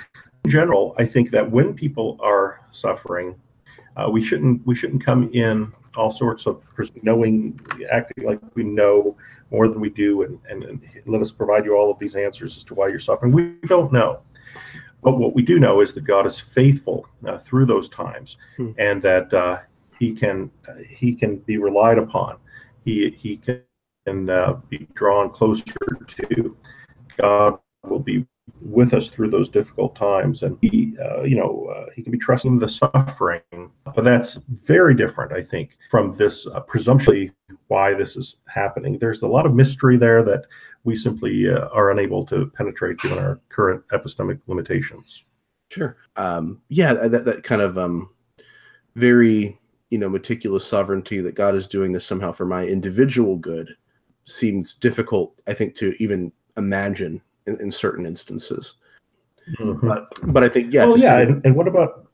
In 0.45 0.51
general, 0.51 0.95
I 0.97 1.05
think 1.05 1.31
that 1.33 1.51
when 1.51 1.75
people 1.75 2.19
are 2.23 2.67
suffering, 2.71 3.35
uh, 4.01 4.11
we 4.11 4.23
shouldn't 4.23 4.65
we 4.67 4.75
shouldn't 4.75 5.05
come 5.05 5.31
in 5.33 5.73
all 5.97 6.13
sorts 6.13 6.47
of 6.47 6.65
knowing, 7.03 7.59
acting 7.91 8.25
like 8.25 8.41
we 8.55 8.63
know 8.63 9.17
more 9.51 9.69
than 9.69 9.81
we 9.81 9.91
do, 9.91 10.23
and, 10.23 10.39
and, 10.49 10.63
and 10.63 10.83
let 11.07 11.21
us 11.21 11.33
provide 11.33 11.65
you 11.65 11.77
all 11.77 11.91
of 11.91 11.99
these 11.99 12.15
answers 12.15 12.57
as 12.57 12.65
to 12.65 12.75
why 12.75 12.89
you're 12.89 12.99
suffering. 12.99 13.33
We 13.33 13.55
don't 13.67 13.93
know. 13.93 14.21
But 15.03 15.19
what 15.19 15.35
we 15.35 15.43
do 15.43 15.59
know 15.59 15.81
is 15.81 15.95
that 15.95 16.05
God 16.05 16.27
is 16.27 16.39
faithful 16.39 17.07
uh, 17.27 17.39
through 17.39 17.67
those 17.67 17.89
times, 17.89 18.37
hmm. 18.57 18.73
and 18.79 19.03
that 19.03 19.33
uh, 19.33 19.59
He 19.99 20.13
can 20.13 20.51
uh, 20.69 20.75
He 20.87 21.15
can 21.15 21.39
be 21.39 21.57
relied 21.57 21.99
upon. 21.99 22.39
He 22.85 23.11
He 23.11 23.37
can 23.39 24.31
uh, 24.31 24.55
be 24.69 24.87
drawn 24.95 25.31
closer 25.31 25.75
to. 26.07 26.57
God 27.17 27.59
will 27.83 27.99
be 27.99 28.27
with 28.63 28.95
us 28.95 29.09
through 29.09 29.31
those 29.31 29.49
difficult 29.49 29.95
times, 29.97 30.43
and 30.43 30.59
He, 30.61 30.95
uh, 31.03 31.23
you 31.23 31.37
know, 31.37 31.73
uh, 31.75 31.91
He 31.95 32.03
can 32.03 32.13
be 32.13 32.19
trusting 32.19 32.59
the 32.59 32.69
suffering. 32.69 33.43
But 33.95 34.05
that's 34.05 34.35
very 34.49 34.95
different, 34.95 35.33
I 35.33 35.43
think, 35.43 35.77
from 35.91 36.13
this 36.13 36.47
presumption 36.67 37.33
why 37.69 37.95
this 37.95 38.17
is 38.17 38.37
happening. 38.47 38.99
There's 38.99 39.23
a 39.23 39.29
lot 39.29 39.47
of 39.47 39.55
mystery 39.55 39.97
there 39.97 40.23
that 40.25 40.45
we 40.85 40.97
simply 40.97 41.51
uh, 41.51 41.69
are 41.69 41.91
unable 41.91 42.25
to 42.27 42.47
penetrate 42.57 42.99
given 42.99 43.19
our 43.19 43.41
current 43.49 43.83
epistemic 43.93 44.41
limitations. 44.47 45.25
Sure. 45.71 45.97
Um, 46.17 46.61
yeah, 46.69 46.95
that, 46.95 47.25
that 47.25 47.45
kind 47.45 47.63
of 47.63 47.79
um, 47.79 48.11
very 48.97 49.59
you 49.91 49.99
know 49.99 50.09
meticulous 50.09 50.67
sovereignty 50.67 51.21
that 51.21 51.35
God 51.35 51.55
is 51.55 51.67
doing 51.67 51.93
this 51.93 52.07
somehow 52.07 52.33
for 52.33 52.47
my 52.47 52.65
individual 52.65 53.37
good 53.37 53.77
seems 54.25 54.75
difficult, 54.75 55.41
I 55.47 55.55
think, 55.55 55.75
to 55.77 55.95
even 56.03 56.33
imagine 56.57 57.21
in, 57.51 57.61
in 57.61 57.73
certain 57.73 58.07
instances. 58.07 58.75
Mm-hmm. 59.59 59.87
But, 59.87 60.09
but 60.33 60.45
I 60.45 60.49
think 60.49 60.73
yeah. 60.73 60.85
Oh 60.85 60.97
yeah, 60.97 61.19
and, 61.19 61.45
and 61.45 61.57
what 61.57 61.69
about 61.69 62.07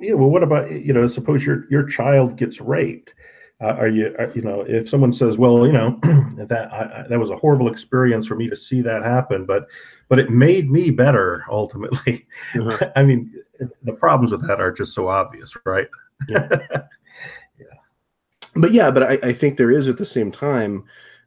yeah? 0.00 0.14
Well, 0.14 0.30
what 0.30 0.42
about 0.42 0.70
you 0.70 0.92
know? 0.92 1.06
Suppose 1.06 1.44
your 1.46 1.64
your 1.70 1.84
child 1.84 2.36
gets 2.36 2.60
raped 2.60 3.14
uh, 3.60 3.74
are 3.78 3.88
you 3.88 4.14
are, 4.18 4.30
you 4.34 4.42
know 4.42 4.60
if 4.62 4.88
someone 4.88 5.12
says 5.12 5.38
well 5.38 5.66
you 5.66 5.72
know 5.72 5.98
that 6.36 6.68
I, 6.72 7.06
that 7.08 7.18
was 7.18 7.30
a 7.30 7.36
horrible 7.36 7.68
experience 7.68 8.26
for 8.26 8.36
me 8.36 8.48
to 8.48 8.56
see 8.56 8.82
that 8.82 9.02
happen 9.02 9.46
but 9.46 9.66
but 10.08 10.18
it 10.18 10.30
made 10.30 10.70
me 10.70 10.90
better 10.90 11.44
ultimately 11.50 12.26
mm-hmm. 12.52 12.84
i 12.96 13.02
mean 13.02 13.32
the 13.82 13.92
problems 13.92 14.32
with 14.32 14.46
that 14.46 14.60
are 14.60 14.72
just 14.72 14.94
so 14.94 15.08
obvious 15.08 15.56
right 15.64 15.88
yeah, 16.28 16.48
yeah. 17.58 17.66
but 18.56 18.72
yeah 18.72 18.90
but 18.90 19.02
I, 19.02 19.28
I 19.28 19.32
think 19.32 19.56
there 19.56 19.70
is 19.70 19.88
at 19.88 19.96
the 19.96 20.06
same 20.06 20.30
time 20.30 20.84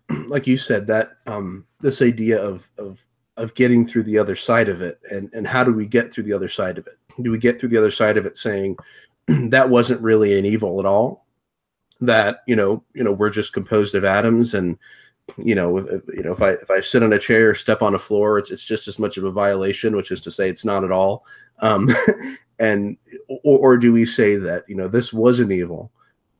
like 0.28 0.48
you 0.48 0.58
said 0.58 0.88
that 0.88 1.12
um 1.28 1.66
this 1.82 2.02
idea 2.02 2.42
of 2.42 2.70
of 2.78 3.02
of 3.38 3.56
getting 3.56 3.88
through 3.88 4.04
the 4.04 4.18
other 4.18 4.36
side 4.36 4.70
of 4.70 4.82
it 4.82 5.00
and 5.12 5.34
and 5.34 5.48
how 5.48 5.64
do 5.64 5.74
we 5.74 5.88
get 5.88 6.12
through 6.12 6.24
the 6.24 6.34
other 6.34 6.50
side 6.50 6.78
of 6.78 6.86
it? 6.88 6.94
Do 7.22 7.32
we 7.32 7.38
get 7.38 7.60
through 7.60 7.70
the 7.70 7.78
other 7.78 7.92
side 7.92 8.18
of 8.18 8.26
it 8.26 8.38
saying 8.38 8.76
that 9.28 9.70
wasn't 9.70 10.02
really 10.02 10.38
an 10.38 10.46
evil 10.46 10.80
at 10.80 10.86
all? 10.86 11.26
That 12.02 12.44
you 12.48 12.56
know 12.56 12.84
you 12.94 13.04
know 13.04 13.14
we're 13.14 13.30
just 13.30 13.54
composed 13.54 13.96
of 13.96 14.06
atoms 14.06 14.54
and 14.54 14.78
you 15.38 15.56
know 15.56 15.78
if, 15.78 16.04
you 16.08 16.24
know 16.24 16.32
if 16.32 16.42
i 16.42 16.52
if 16.52 16.72
i 16.72 16.80
sit 16.80 17.04
on 17.04 17.14
a 17.14 17.20
chair 17.20 17.52
or 17.52 17.56
step 17.56 17.84
on 17.84 17.94
a 17.94 18.00
floor 18.00 18.40
it's, 18.40 18.50
it's 18.50 18.64
just 18.64 18.88
as 18.88 18.98
much 18.98 19.16
of 19.16 19.24
a 19.24 19.32
violation 19.32 19.96
which 19.96 20.10
is 20.10 20.22
to 20.22 20.32
say 20.32 20.50
it's 20.50 20.66
not 20.66 20.84
at 20.84 20.92
all. 20.92 21.26
Um 21.60 21.90
and 22.60 22.98
or, 23.28 23.60
or 23.60 23.78
do 23.78 23.94
we 23.94 24.06
say 24.06 24.38
that 24.38 24.64
you 24.68 24.76
know 24.76 24.88
this 24.88 25.14
was 25.14 25.40
an 25.40 25.52
evil 25.52 25.92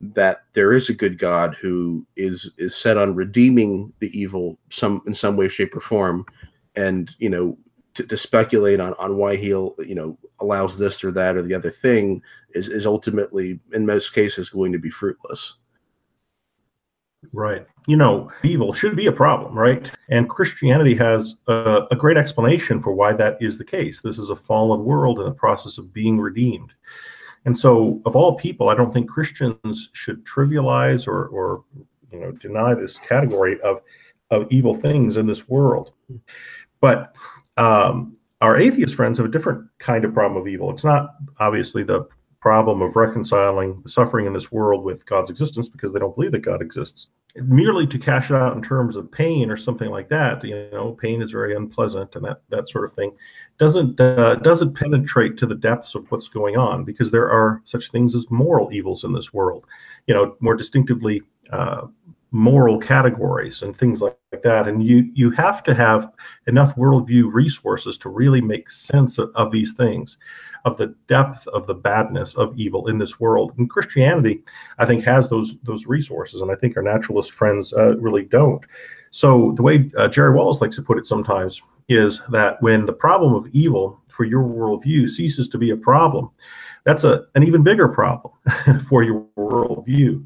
that 0.02 0.44
there 0.54 0.72
is 0.72 0.90
a 0.90 0.94
good 0.94 1.18
god 1.18 1.56
who 1.60 2.06
is 2.16 2.52
is 2.58 2.76
set 2.76 2.98
on 2.98 3.16
redeeming 3.16 3.92
the 4.00 4.18
evil 4.18 4.58
some 4.70 5.02
in 5.06 5.14
some 5.14 5.36
way 5.36 5.48
shape 5.48 5.76
or 5.76 5.82
form. 5.82 6.26
And 6.76 7.14
you 7.20 7.30
know 7.30 7.58
to, 7.96 8.06
to 8.06 8.18
speculate 8.18 8.80
on 8.80 8.94
on 8.94 9.18
why 9.18 9.36
he'll 9.36 9.76
you 9.80 9.96
know 9.96 10.18
allows 10.40 10.78
this 10.78 11.04
or 11.04 11.12
that 11.12 11.36
or 11.36 11.42
the 11.42 11.54
other 11.54 11.72
thing 11.72 12.22
is 12.52 12.70
is 12.70 12.86
ultimately 12.86 13.60
in 13.74 13.86
most 13.86 14.14
cases 14.14 14.50
going 14.50 14.72
to 14.72 14.80
be 14.80 14.90
fruitless. 14.90 15.56
Right. 17.34 17.68
You 17.86 17.98
know 17.98 18.32
evil 18.44 18.72
should 18.72 18.96
be 18.96 19.08
a 19.08 19.12
problem 19.12 19.58
right? 19.58 19.92
And 20.10 20.30
christianity 20.30 20.96
has 20.96 21.36
a, 21.48 21.88
a, 21.92 21.96
great 21.96 22.16
explanation 22.16 22.80
for 22.80 22.94
why 22.94 23.12
that 23.14 23.38
is 23.42 23.58
the 23.58 23.66
case. 23.66 24.00
This 24.00 24.18
is 24.18 24.30
a 24.30 24.36
fallen 24.36 24.86
world 24.86 25.20
in 25.20 25.26
the 25.26 25.34
process 25.34 25.78
of 25.78 25.92
being 25.92 26.20
redeemed 26.20 26.72
and 27.46 27.58
so 27.58 28.02
of 28.06 28.16
all 28.16 28.36
people 28.36 28.70
i 28.70 28.76
don't 28.76 28.92
think 28.92 29.10
christians 29.10 29.90
should 29.94 30.24
trivialize 30.26 31.08
or 31.08 31.28
or 31.28 31.64
you 32.12 32.20
know 32.20 32.32
deny 32.34 32.74
this 32.74 33.00
category 33.00 33.60
of 33.62 33.82
of 34.32 34.48
evil 34.52 34.74
things 34.74 35.18
in 35.18 35.26
this 35.26 35.48
world 35.48 35.94
but 36.82 37.16
um, 37.58 38.18
our 38.42 38.58
atheist 38.58 38.96
friends 38.96 39.18
have 39.18 39.28
a 39.28 39.32
different 39.32 39.68
kind 39.80 40.06
of 40.06 40.14
problem 40.14 40.42
of 40.42 40.48
evil. 40.48 40.70
It's 40.72 40.84
not 40.84 41.16
obviously 41.40 41.84
the 41.84 42.06
problem 42.40 42.82
of 42.82 42.96
reconciling 42.96 43.82
the 43.84 43.90
suffering 43.90 44.26
in 44.26 44.34
this 44.34 44.52
world 44.52 44.84
with 44.84 45.06
God's 45.06 45.30
existence 45.30 45.68
because 45.68 45.92
they 45.92 46.00
don't 46.00 46.16
believe 46.16 46.32
that 46.32 46.40
God 46.40 46.62
exists. 46.62 47.10
Merely 47.36 47.86
to 47.88 48.00
cash 48.00 48.32
it 48.32 48.36
out 48.36 48.56
in 48.56 48.62
terms 48.64 48.96
of 48.96 49.12
pain 49.12 49.52
or 49.52 49.58
something 49.58 49.90
like 49.90 50.10
that, 50.10 50.44
you 50.44 50.68
know, 50.72 50.94
pain 50.94 51.22
is 51.22 51.30
very 51.30 51.56
unpleasant 51.56 52.16
and 52.16 52.26
that 52.26 52.42
that 52.50 52.68
sort 52.68 52.86
of 52.86 52.92
thing 52.92 53.16
doesn't 53.60 54.02
uh, 54.02 54.36
doesn't 54.36 54.74
penetrate 54.74 55.38
to 55.38 55.46
the 55.46 55.56
depths 55.56 55.94
of 55.94 56.10
what's 56.10 56.28
going 56.28 56.58
on 56.58 56.84
because 56.84 57.12
there 57.12 57.30
are 57.30 57.62
such 57.66 57.92
things 57.92 58.16
as 58.16 58.32
moral 58.32 58.74
evils 58.74 59.04
in 59.04 59.14
this 59.14 59.32
world. 59.32 59.66
You 60.08 60.16
know, 60.16 60.36
more 60.40 60.56
distinctively, 60.56 61.22
uh, 61.52 61.86
moral 62.32 62.78
categories 62.78 63.64
and 63.64 63.76
things 63.76 64.02
like, 64.02 64.16
like, 64.32 64.44
that. 64.44 64.68
And 64.68 64.84
you 64.84 65.10
you 65.14 65.32
have 65.32 65.64
to 65.64 65.74
have 65.74 66.12
enough 66.48 66.76
worldview 66.76 67.34
resources 67.34 67.98
to 68.00 68.10
really 68.10 68.42
make 68.42 68.70
sense 68.70 69.18
of, 69.18 69.32
of, 69.36 69.52
these 69.52 69.74
things, 69.74 70.18
of 70.66 70.78
the 70.78 70.96
depth 71.08 71.48
of 71.48 71.66
the 71.66 71.74
badness 71.74 72.36
of 72.36 72.56
evil 72.56 72.88
in 72.88 73.00
this 73.00 73.20
world. 73.20 73.54
And 73.58 73.70
Christianity, 73.70 74.44
I 74.78 74.86
think, 74.86 75.04
has 75.04 75.30
those 75.30 75.58
those 75.64 75.88
resources, 75.88 76.42
and 76.42 76.52
I 76.52 76.56
think 76.56 76.78
our 76.78 76.84
naturalist 76.84 77.32
friends 77.32 77.74
uh, 77.74 77.98
really 77.98 78.24
don't. 78.24 78.64
So 79.12 79.54
the 79.56 79.64
way 79.64 79.90
uh, 79.98 80.08
Jerry 80.08 80.34
Walls 80.34 80.62
likes 80.62 80.76
to 80.76 80.84
put 80.84 81.00
it 81.00 81.08
sometimes 81.08 81.62
is 81.88 82.22
that 82.30 82.62
when 82.62 82.86
the 82.86 82.94
problem 82.94 83.34
of 83.34 83.48
evil 83.48 84.00
for 84.08 84.24
your 84.24 84.44
worldview 84.44 85.10
ceases 85.10 85.48
to 85.48 85.58
be 85.58 85.72
a 85.72 85.78
problem, 85.78 86.30
that's 86.84 87.04
a 87.04 87.26
an 87.34 87.44
even 87.44 87.64
bigger 87.64 87.88
problem 87.88 88.34
for 88.88 89.02
your 89.02 89.26
worldview. 89.36 90.26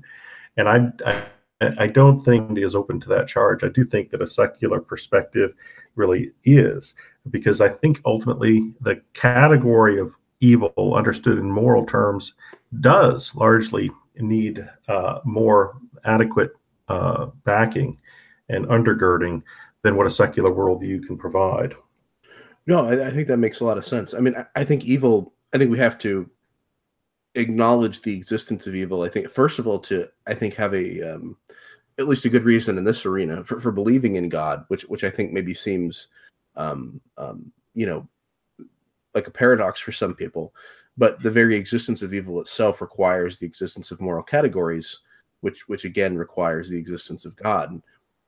And 0.58 0.70
I, 0.70 0.92
I 1.06 1.24
I 1.62 1.88
don't 1.88 2.22
think 2.22 2.58
is 2.58 2.76
open 2.76 3.00
to 3.02 3.10
that 3.10 3.28
charge. 3.28 3.63
I 3.63 3.70
do 3.70 3.84
think 3.84 4.10
that 4.10 4.22
a 4.22 4.28
secular 4.28 4.80
perspective 4.82 5.54
really 5.96 6.32
is, 6.44 6.94
because 7.30 7.62
I 7.62 7.70
think 7.70 8.02
ultimately 8.06 8.74
the 8.82 9.02
category 9.13 10.00
of 10.00 10.16
evil, 10.39 10.94
understood 10.96 11.38
in 11.38 11.50
moral 11.50 11.86
terms, 11.86 12.34
does 12.82 13.34
largely 13.36 13.92
need 14.18 14.68
uh, 14.88 15.20
more 15.24 15.78
adequate 16.04 16.52
uh, 16.89 17.28
backing 17.46 17.98
and 18.50 18.66
undergirding 18.66 19.42
than 19.84 19.96
what 19.96 20.08
a 20.08 20.12
secular 20.12 20.52
worldview 20.52 21.06
can 21.06 21.18
provide. 21.18 21.74
No, 22.68 22.86
I, 22.86 23.08
I, 23.08 23.10
think 23.10 23.28
that 23.28 23.38
makes 23.38 23.60
a 23.60 23.66
lot 23.66 23.78
of 23.78 23.86
sense. 23.86 24.13
I 24.13 24.20
mean, 24.20 24.36
I, 24.36 24.46
I 24.56 24.63
think 24.63 24.86
evil. 24.86 25.34
I 25.54 25.58
think 25.58 25.70
we 25.70 25.78
have 25.78 25.98
to 26.00 26.30
acknowledge 27.36 28.02
the 28.02 28.15
existence 28.15 28.67
of 28.67 28.76
evil. 28.76 29.04
I 29.04 29.10
think 29.10 29.30
first 29.30 29.60
of 29.60 29.67
all 29.67 29.80
to 29.80 30.08
I 30.28 30.34
think 30.34 30.54
have 30.56 30.74
a 30.74 31.15
um, 31.15 31.38
at 32.00 32.08
least 32.08 32.26
a 32.26 32.30
good 32.30 32.43
reason 32.43 32.78
in 32.78 32.84
this 32.84 33.06
arena 33.06 33.43
for, 33.43 33.60
for 33.60 33.72
believing 33.72 34.15
in 34.15 34.30
God, 34.30 34.65
which 34.67 34.84
which 34.84 35.04
I 35.04 35.10
think 35.10 35.32
maybe 35.32 35.54
seems 35.54 36.08
um, 36.56 37.02
um, 37.17 37.52
you 37.74 37.86
know 37.86 38.08
like 39.13 39.28
a 39.28 39.32
paradox 39.32 39.80
for 39.80 39.91
some 39.91 40.15
people. 40.15 40.54
But 40.96 41.24
the 41.24 41.32
very 41.32 41.56
existence 41.56 42.04
of 42.04 42.13
evil 42.13 42.39
itself 42.39 42.82
requires 42.82 43.39
the 43.39 43.48
existence 43.48 43.89
of 43.89 44.00
moral 44.00 44.24
categories, 44.24 45.00
which 45.41 45.67
which 45.67 45.86
again 45.86 46.17
requires 46.17 46.69
the 46.69 46.78
existence 46.78 47.26
of 47.26 47.36
God, 47.36 47.82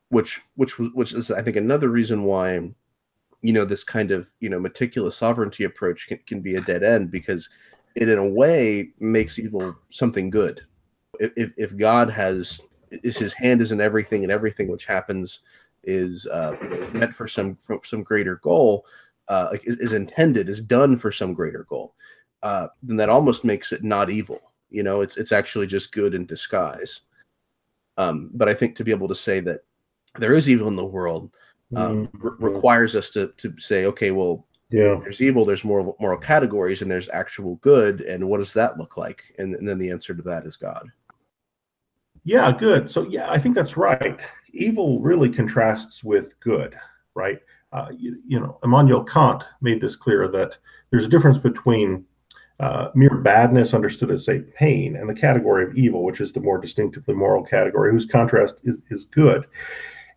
which 0.09 0.41
which 0.55 0.79
which 0.79 1.13
is 1.13 1.29
I 1.29 1.41
think 1.41 1.57
another 1.57 1.89
reason 1.89 2.23
why 2.23 2.71
you 3.41 3.53
know 3.53 3.65
this 3.65 3.83
kind 3.83 4.09
of 4.09 4.29
you 4.39 4.49
know 4.49 4.59
meticulous 4.59 5.17
sovereignty 5.17 5.63
approach 5.63 6.07
can, 6.07 6.19
can 6.25 6.41
be 6.41 6.55
a 6.55 6.61
dead 6.61 6.81
end 6.81 7.11
because 7.11 7.49
it 7.95 8.09
in 8.09 8.17
a 8.17 8.27
way 8.27 8.91
makes 8.99 9.39
evil 9.39 9.77
something 9.89 10.29
good. 10.29 10.61
If 11.19 11.53
if 11.57 11.77
God 11.77 12.09
has 12.09 12.59
is 12.91 13.17
his 13.17 13.33
hand 13.33 13.61
is 13.61 13.71
in 13.71 13.81
everything 13.81 14.23
and 14.23 14.31
everything 14.31 14.67
which 14.67 14.85
happens 14.85 15.39
is 15.83 16.27
uh, 16.27 16.55
meant 16.93 17.15
for 17.15 17.27
some 17.27 17.57
for 17.63 17.79
some 17.83 18.03
greater 18.03 18.37
goal, 18.37 18.85
uh, 19.27 19.49
like 19.51 19.65
is, 19.65 19.77
is, 19.77 19.93
intended, 19.93 20.49
is 20.49 20.59
done 20.59 20.97
for 20.97 21.11
some 21.11 21.33
greater 21.33 21.65
goal, 21.69 21.93
uh, 22.43 22.67
then 22.83 22.97
that 22.97 23.09
almost 23.09 23.45
makes 23.45 23.71
it 23.71 23.83
not 23.83 24.09
evil. 24.09 24.41
You 24.69 24.83
know, 24.83 25.01
it's 25.01 25.17
it's 25.17 25.31
actually 25.31 25.67
just 25.67 25.93
good 25.93 26.13
in 26.13 26.25
disguise. 26.25 27.01
Um, 27.97 28.29
but 28.33 28.49
I 28.49 28.53
think 28.53 28.75
to 28.75 28.83
be 28.83 28.91
able 28.91 29.07
to 29.07 29.15
say 29.15 29.39
that 29.41 29.61
there 30.19 30.33
is 30.33 30.49
evil 30.49 30.67
in 30.67 30.75
the 30.75 30.83
world 30.83 31.31
um, 31.75 32.07
mm-hmm. 32.07 32.27
re- 32.27 32.51
requires 32.51 32.95
us 32.95 33.09
to 33.11 33.31
to 33.37 33.53
say, 33.57 33.85
okay, 33.85 34.11
well, 34.11 34.45
yeah, 34.75 34.99
there's 35.01 35.21
evil, 35.21 35.45
there's 35.45 35.63
moral 35.63 35.95
moral 36.01 36.17
categories, 36.17 36.81
and 36.81 36.91
there's 36.91 37.07
actual 37.07 37.55
good, 37.61 38.01
and 38.01 38.27
what 38.27 38.39
does 38.39 38.51
that 38.51 38.77
look 38.77 38.97
like? 38.97 39.33
And, 39.39 39.55
and 39.55 39.65
then 39.65 39.77
the 39.77 39.89
answer 39.89 40.13
to 40.13 40.21
that 40.23 40.45
is 40.45 40.57
God. 40.57 40.89
Yeah, 42.23 42.51
good. 42.51 42.91
So 42.91 43.07
yeah, 43.07 43.31
I 43.31 43.37
think 43.37 43.55
that's 43.55 43.77
right. 43.77 44.19
Evil 44.51 44.99
really 44.99 45.29
contrasts 45.29 46.03
with 46.03 46.37
good, 46.41 46.75
right? 47.13 47.39
Uh, 47.71 47.87
you, 47.97 48.21
you, 48.27 48.37
know, 48.37 48.59
Immanuel 48.65 49.05
Kant 49.05 49.45
made 49.61 49.79
this 49.79 49.95
clear 49.95 50.27
that 50.27 50.57
there's 50.91 51.05
a 51.05 51.09
difference 51.09 51.39
between 51.39 52.03
uh, 52.59 52.89
mere 52.95 53.15
badness, 53.15 53.73
understood 53.73 54.11
as 54.11 54.25
say 54.25 54.41
pain, 54.57 54.97
and 54.97 55.07
the 55.07 55.13
category 55.13 55.63
of 55.63 55.77
evil, 55.77 56.03
which 56.03 56.19
is 56.19 56.33
the 56.33 56.41
more 56.41 56.57
distinctively 56.57 57.13
moral 57.13 57.45
category, 57.45 57.93
whose 57.93 58.05
contrast 58.05 58.59
is 58.65 58.81
is 58.89 59.05
good. 59.05 59.47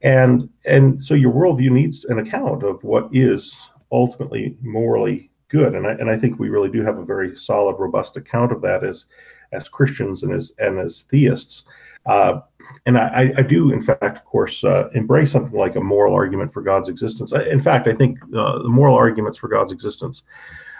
And 0.02 0.50
and 0.64 1.00
so 1.00 1.14
your 1.14 1.32
worldview 1.32 1.70
needs 1.70 2.04
an 2.06 2.18
account 2.18 2.64
of 2.64 2.82
what 2.82 3.08
is 3.12 3.70
ultimately 3.92 4.56
morally 4.60 5.30
good. 5.48 5.74
And 5.74 5.86
I 5.86 5.92
and 5.92 6.10
I 6.10 6.16
think 6.16 6.38
we 6.38 6.48
really 6.48 6.70
do 6.70 6.82
have 6.82 6.98
a 6.98 7.04
very 7.04 7.36
solid, 7.36 7.76
robust 7.78 8.16
account 8.16 8.52
of 8.52 8.62
that 8.62 8.84
as 8.84 9.06
as 9.52 9.68
Christians 9.68 10.22
and 10.22 10.32
as 10.32 10.52
and 10.58 10.78
as 10.78 11.02
theists. 11.04 11.64
Uh, 12.06 12.40
and 12.86 12.96
I, 12.96 13.32
I, 13.36 13.42
do, 13.42 13.70
in 13.70 13.82
fact, 13.82 14.16
of 14.16 14.24
course, 14.24 14.64
uh, 14.64 14.88
embrace 14.94 15.32
something 15.32 15.58
like 15.58 15.76
a 15.76 15.80
moral 15.80 16.14
argument 16.14 16.50
for 16.50 16.62
God's 16.62 16.88
existence. 16.88 17.32
In 17.32 17.60
fact, 17.60 17.86
I 17.86 17.92
think 17.92 18.18
uh, 18.34 18.62
the 18.62 18.68
moral 18.68 18.96
arguments 18.96 19.36
for 19.36 19.48
God's 19.48 19.72
existence 19.72 20.22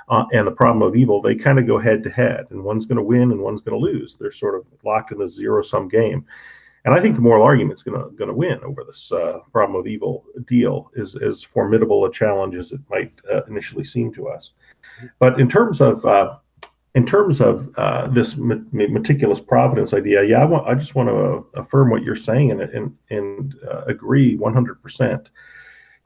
uh, 0.09 0.25
and 0.33 0.47
the 0.47 0.53
problem 0.53 0.83
of 0.83 0.97
evil 0.97 1.21
they 1.21 1.35
kind 1.35 1.59
of 1.59 1.67
go 1.67 1.79
head 1.79 2.03
to 2.05 2.11
head, 2.11 2.47
and 2.51 2.65
one's 2.65 2.87
going 2.87 2.97
to 2.97 3.03
win 3.03 3.31
and 3.31 3.41
one's 3.41 3.61
going 3.61 3.79
to 3.79 3.85
lose. 3.85 4.15
They're 4.15 4.33
sort 4.33 4.55
of 4.55 4.65
locked 4.85 5.13
in 5.13 5.21
a 5.21 5.29
zero 5.29 5.63
sum 5.63 5.89
game. 5.89 6.25
And 6.85 6.95
I 6.95 7.01
think 7.01 7.17
the 7.17 7.21
moral 7.21 7.43
argument 7.43 7.79
is 7.79 7.83
going 7.83 8.15
to 8.17 8.33
win 8.33 8.61
over 8.63 8.85
this 8.85 9.11
uh, 9.13 9.41
problem 9.53 9.79
of 9.79 9.87
evil 9.87 10.25
deal, 10.47 10.91
is 10.95 11.17
as 11.17 11.43
formidable 11.43 12.05
a 12.05 12.13
challenge 12.13 12.55
as 12.55 12.73
it 12.73 12.81
might 12.89 13.13
uh, 13.31 13.45
initially 13.47 13.85
seem 13.85 14.13
to 14.15 14.29
us. 14.29 14.53
But 15.19 15.41
in 15.41 15.49
terms 15.49 15.81
of 15.81 16.05
in 16.95 17.07
terms 17.07 17.41
of 17.41 17.69
uh, 17.77 18.09
this 18.09 18.37
meticulous 18.37 19.41
providence 19.41 19.93
idea, 19.93 20.25
yeah, 20.25 20.43
I 20.43 20.45
want 20.45 20.67
I 20.67 20.75
just 20.75 20.95
want 20.95 21.09
to 21.09 21.47
affirm 21.59 21.91
what 21.91 22.03
you're 22.03 22.17
saying 22.17 22.51
and 22.51 22.61
and, 22.61 22.97
and 23.11 23.55
uh, 23.71 23.83
agree 23.87 24.37
100. 24.37 24.83
percent 24.83 25.31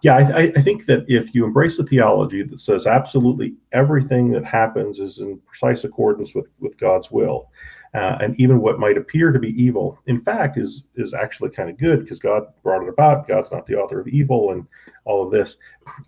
Yeah, 0.02 0.16
I, 0.16 0.52
I, 0.56 0.60
think 0.60 0.86
that 0.86 1.04
if 1.08 1.34
you 1.34 1.44
embrace 1.44 1.78
a 1.78 1.84
theology 1.84 2.42
that 2.42 2.60
says 2.60 2.86
absolutely 2.86 3.54
everything 3.70 4.32
that 4.32 4.44
happens 4.44 4.98
is 4.98 5.18
in 5.18 5.38
precise 5.46 5.84
accordance 5.84 6.34
with 6.34 6.48
with 6.58 6.76
God's 6.76 7.10
will, 7.10 7.50
uh, 7.94 8.16
and 8.20 8.38
even 8.40 8.60
what 8.60 8.78
might 8.78 8.96
appear 8.96 9.32
to 9.32 9.38
be 9.38 9.62
evil, 9.62 9.98
in 10.06 10.18
fact, 10.18 10.56
is 10.56 10.84
is 10.94 11.12
actually 11.12 11.50
kind 11.50 11.68
of 11.68 11.78
good 11.78 12.00
because 12.00 12.18
God 12.18 12.44
brought 12.62 12.82
it 12.82 12.88
about. 12.88 13.28
God's 13.28 13.52
not 13.52 13.66
the 13.66 13.76
author 13.76 14.00
of 14.00 14.08
evil, 14.08 14.52
and 14.52 14.66
all 15.04 15.24
of 15.24 15.30
this. 15.30 15.56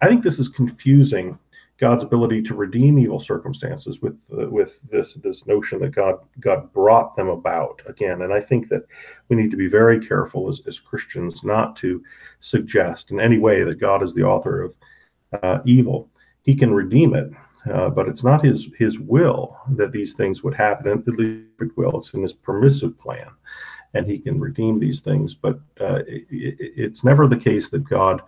I 0.00 0.08
think 0.08 0.22
this 0.22 0.38
is 0.38 0.48
confusing 0.48 1.38
God's 1.76 2.04
ability 2.04 2.42
to 2.44 2.54
redeem 2.54 2.98
evil 2.98 3.18
circumstances 3.18 4.00
with 4.00 4.18
uh, 4.32 4.48
with 4.48 4.80
this 4.90 5.14
this 5.14 5.46
notion 5.46 5.80
that 5.80 5.94
God 5.94 6.20
God 6.40 6.72
brought 6.72 7.16
them 7.16 7.28
about 7.28 7.82
again. 7.86 8.22
And 8.22 8.32
I 8.32 8.40
think 8.40 8.68
that 8.68 8.84
we 9.28 9.36
need 9.36 9.50
to 9.50 9.56
be 9.56 9.68
very 9.68 10.04
careful 10.04 10.48
as, 10.48 10.62
as 10.66 10.78
Christians 10.78 11.42
not 11.42 11.76
to 11.76 12.02
suggest 12.40 13.10
in 13.10 13.20
any 13.20 13.38
way 13.38 13.62
that 13.64 13.80
God 13.80 14.02
is 14.02 14.14
the 14.14 14.22
author 14.22 14.62
of 14.62 14.76
uh, 15.42 15.58
evil. 15.64 16.08
He 16.42 16.54
can 16.54 16.72
redeem 16.72 17.14
it, 17.14 17.32
uh, 17.72 17.88
but 17.90 18.08
it's 18.08 18.24
not 18.24 18.44
his 18.44 18.70
his 18.78 18.98
will 18.98 19.56
that 19.70 19.92
these 19.92 20.12
things 20.12 20.42
would 20.42 20.54
happen. 20.54 21.04
At 21.06 21.06
least 21.14 21.76
will. 21.76 21.98
It's 21.98 22.12
in 22.14 22.22
his 22.22 22.34
permissive 22.34 22.98
plan, 22.98 23.28
and 23.94 24.06
he 24.06 24.18
can 24.18 24.38
redeem 24.38 24.78
these 24.78 25.00
things. 25.00 25.34
But 25.34 25.60
uh, 25.80 26.02
it, 26.06 26.26
it's 26.30 27.04
never 27.04 27.26
the 27.26 27.36
case 27.36 27.70
that 27.70 27.84
God 27.84 28.22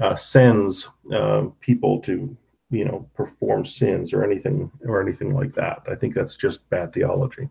uh, 0.00 0.16
sends 0.16 0.88
uh, 1.12 1.46
people 1.60 2.00
to 2.00 2.36
you 2.70 2.84
know 2.84 3.08
perform 3.14 3.64
sins 3.64 4.12
or 4.12 4.24
anything 4.24 4.70
or 4.86 5.00
anything 5.00 5.34
like 5.34 5.52
that 5.52 5.82
i 5.88 5.94
think 5.94 6.14
that's 6.14 6.36
just 6.36 6.68
bad 6.70 6.92
theology 6.92 7.48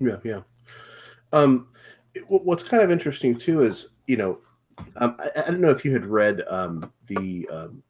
yeah 0.00 0.16
yeah 0.24 0.40
um 1.32 1.68
what's 2.26 2.62
kind 2.62 2.82
of 2.82 2.90
interesting 2.90 3.36
too 3.36 3.62
is 3.62 3.90
you 4.06 4.16
know 4.16 4.38
um, 4.96 5.16
I, 5.18 5.30
I, 5.42 5.50
don't 5.50 5.60
know 5.60 5.70
if 5.70 5.84
you 5.86 5.92
had 5.92 6.04
read 6.04 6.42
um, 6.48 6.92
the 7.06 7.48
um, 7.50 7.82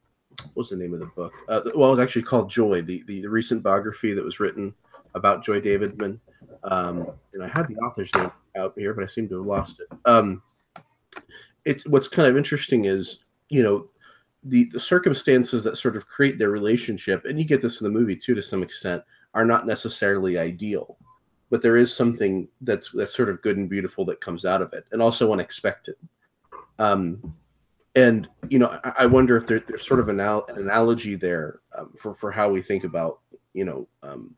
what's 0.55 0.71
the 0.71 0.77
name 0.77 0.95
of 0.95 1.01
the 1.01 1.07
book 1.07 1.33
uh, 1.49 1.61
well 1.75 1.93
it's 1.93 2.03
actually 2.03 2.23
called 2.23 2.51
joy 2.51 2.83
the, 2.83 3.03
the, 3.07 3.23
the 3.23 3.29
recent 3.29 3.63
biography 3.63 4.13
that 4.13 4.25
was 4.25 4.41
written 4.41 4.75
about 5.15 5.45
joy 5.45 5.61
davidman 5.61 6.19
um, 6.65 7.11
and 7.35 7.43
i 7.43 7.49
had 7.49 7.69
the 7.69 7.77
author's 7.77 8.15
name 8.15 8.31
out 8.57 8.75
here 8.77 8.95
but 8.95 9.05
i 9.05 9.07
seem 9.07 9.29
to 9.29 9.37
have 9.37 9.47
lost 9.47 9.81
it 9.81 9.87
um, 10.05 10.43
it's 11.65 11.87
what's 11.87 12.09
kind 12.09 12.29
of 12.29 12.37
interesting 12.37 12.85
is 12.85 13.25
you 13.49 13.63
know 13.63 13.89
the, 14.49 14.65
the 14.73 14.81
circumstances 14.81 15.65
that 15.65 15.77
sort 15.77 15.97
of 15.97 16.07
create 16.07 16.39
their 16.39 16.51
relationship, 16.51 17.25
and 17.25 17.39
you 17.39 17.45
get 17.45 17.61
this 17.61 17.81
in 17.81 17.85
the 17.85 17.99
movie 17.99 18.17
too 18.17 18.35
to 18.35 18.43
some 18.43 18.63
extent, 18.63 19.03
are 19.35 19.45
not 19.45 19.67
necessarily 19.67 20.39
ideal. 20.39 20.97
But 21.51 21.63
there 21.63 21.77
is 21.77 21.95
something 21.95 22.49
that's 22.61 22.91
that's 22.91 23.15
sort 23.15 23.29
of 23.29 23.43
good 23.43 23.57
and 23.57 23.69
beautiful 23.69 24.05
that 24.07 24.21
comes 24.21 24.45
out 24.45 24.63
of 24.63 24.73
it, 24.73 24.85
and 24.93 25.01
also 25.01 25.33
unexpected. 25.33 25.97
Um, 26.79 27.35
and 27.97 28.29
you 28.49 28.59
know, 28.59 28.79
I, 28.85 28.93
I 29.01 29.07
wonder 29.07 29.37
if 29.37 29.47
there, 29.47 29.59
there's 29.59 29.87
sort 29.87 30.01
of 30.01 30.09
an, 30.09 30.21
al- 30.21 30.47
an 30.49 30.59
analogy 30.59 31.17
there 31.17 31.61
um, 31.77 31.93
for 31.99 32.15
for 32.15 32.31
how 32.31 32.51
we 32.51 32.63
think 32.63 32.85
about 32.85 33.21
you 33.55 33.65
know 33.65 33.89
um, 34.03 34.37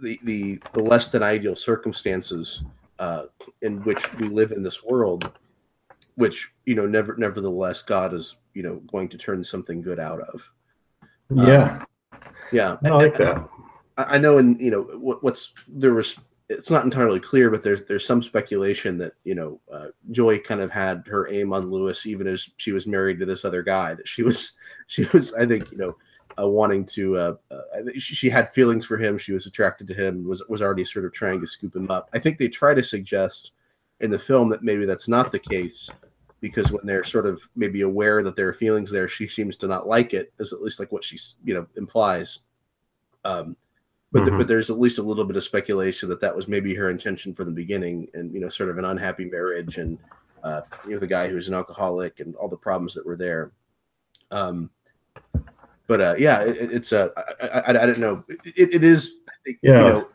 the 0.00 0.18
the 0.24 0.58
the 0.72 0.82
less 0.82 1.10
than 1.10 1.22
ideal 1.22 1.54
circumstances 1.54 2.64
uh, 2.98 3.24
in 3.62 3.82
which 3.82 4.14
we 4.14 4.28
live 4.28 4.50
in 4.50 4.62
this 4.62 4.82
world 4.82 5.32
which 6.16 6.50
you 6.64 6.74
know 6.74 6.86
never 6.86 7.14
nevertheless 7.18 7.82
god 7.82 8.14
is 8.14 8.38
you 8.54 8.62
know 8.62 8.76
going 8.90 9.08
to 9.08 9.18
turn 9.18 9.44
something 9.44 9.80
good 9.80 10.00
out 10.00 10.20
of. 10.20 10.52
Yeah. 11.30 11.84
Um, 12.12 12.20
yeah. 12.52 12.76
I 12.84 12.88
like 12.88 13.18
that. 13.18 13.48
I 13.98 14.18
know 14.18 14.38
and 14.38 14.60
you 14.60 14.70
know 14.70 14.82
what, 14.82 15.22
what's 15.22 15.52
there 15.68 15.94
was 15.94 16.18
it's 16.48 16.70
not 16.70 16.84
entirely 16.84 17.18
clear, 17.18 17.50
but 17.50 17.62
there's 17.62 17.84
there's 17.84 18.06
some 18.06 18.22
speculation 18.22 18.98
that 18.98 19.14
you 19.24 19.34
know 19.34 19.60
uh, 19.72 19.88
Joy 20.10 20.38
kind 20.38 20.60
of 20.60 20.70
had 20.70 21.04
her 21.08 21.28
aim 21.32 21.52
on 21.52 21.70
Lewis 21.70 22.06
even 22.06 22.26
as 22.26 22.48
she 22.56 22.72
was 22.72 22.86
married 22.86 23.18
to 23.18 23.26
this 23.26 23.44
other 23.44 23.62
guy. 23.62 23.94
That 23.94 24.06
she 24.06 24.22
was 24.22 24.52
she 24.86 25.06
was 25.12 25.34
I 25.34 25.46
think 25.46 25.70
you 25.72 25.78
know 25.78 25.96
uh, 26.38 26.48
wanting 26.48 26.84
to 26.84 27.16
uh, 27.16 27.34
uh, 27.50 27.58
she, 27.98 28.28
had 28.28 28.50
feelings 28.50 28.86
for 28.86 28.96
him. 28.96 29.18
She 29.18 29.32
was 29.32 29.46
attracted 29.46 29.88
to 29.88 29.94
him. 29.94 30.26
Was 30.26 30.44
was 30.48 30.62
already 30.62 30.84
sort 30.84 31.04
of 31.04 31.12
trying 31.12 31.40
to 31.40 31.46
scoop 31.46 31.74
him 31.74 31.90
up. 31.90 32.08
I 32.12 32.18
think 32.18 32.38
they 32.38 32.48
try 32.48 32.74
to 32.74 32.82
suggest 32.82 33.52
in 34.00 34.10
the 34.10 34.18
film 34.18 34.48
that 34.50 34.62
maybe 34.62 34.84
that's 34.84 35.08
not 35.08 35.32
the 35.32 35.38
case 35.38 35.88
because 36.40 36.70
when 36.70 36.84
they're 36.84 37.04
sort 37.04 37.26
of 37.26 37.40
maybe 37.56 37.80
aware 37.80 38.22
that 38.22 38.36
there 38.36 38.48
are 38.48 38.52
feelings 38.52 38.90
there, 38.90 39.08
she 39.08 39.26
seems 39.26 39.56
to 39.56 39.66
not 39.66 39.88
like 39.88 40.14
it. 40.14 40.32
Is 40.38 40.52
at 40.52 40.60
least 40.60 40.78
like 40.78 40.92
what 40.92 41.02
she 41.02 41.18
you 41.44 41.54
know 41.54 41.66
implies. 41.76 42.40
Um, 43.24 43.56
but 44.16 44.24
mm-hmm. 44.24 44.32
the, 44.32 44.38
but 44.38 44.48
there's 44.48 44.70
at 44.70 44.78
least 44.78 44.98
a 44.98 45.02
little 45.02 45.24
bit 45.24 45.36
of 45.36 45.42
speculation 45.42 46.08
that 46.08 46.20
that 46.22 46.34
was 46.34 46.48
maybe 46.48 46.74
her 46.74 46.90
intention 46.90 47.34
from 47.34 47.44
the 47.44 47.52
beginning, 47.52 48.08
and 48.14 48.32
you 48.32 48.40
know, 48.40 48.48
sort 48.48 48.70
of 48.70 48.78
an 48.78 48.86
unhappy 48.86 49.26
marriage, 49.26 49.76
and 49.76 49.98
uh, 50.42 50.62
you 50.84 50.92
know, 50.92 50.98
the 50.98 51.06
guy 51.06 51.28
who's 51.28 51.48
an 51.48 51.54
alcoholic, 51.54 52.20
and 52.20 52.34
all 52.36 52.48
the 52.48 52.56
problems 52.56 52.94
that 52.94 53.04
were 53.04 53.16
there. 53.16 53.52
Um, 54.30 54.70
but 55.86 56.00
uh, 56.00 56.14
yeah, 56.18 56.42
it, 56.42 56.72
it's 56.72 56.92
a 56.92 57.12
uh, 57.12 57.22
I, 57.42 57.72
I, 57.72 57.82
I 57.82 57.86
don't 57.86 57.98
know. 57.98 58.24
It, 58.44 58.74
it 58.74 58.84
is. 58.84 59.16
I 59.28 59.32
think, 59.44 59.58
yeah. 59.62 59.78
You 59.78 59.84
know, 59.84 60.08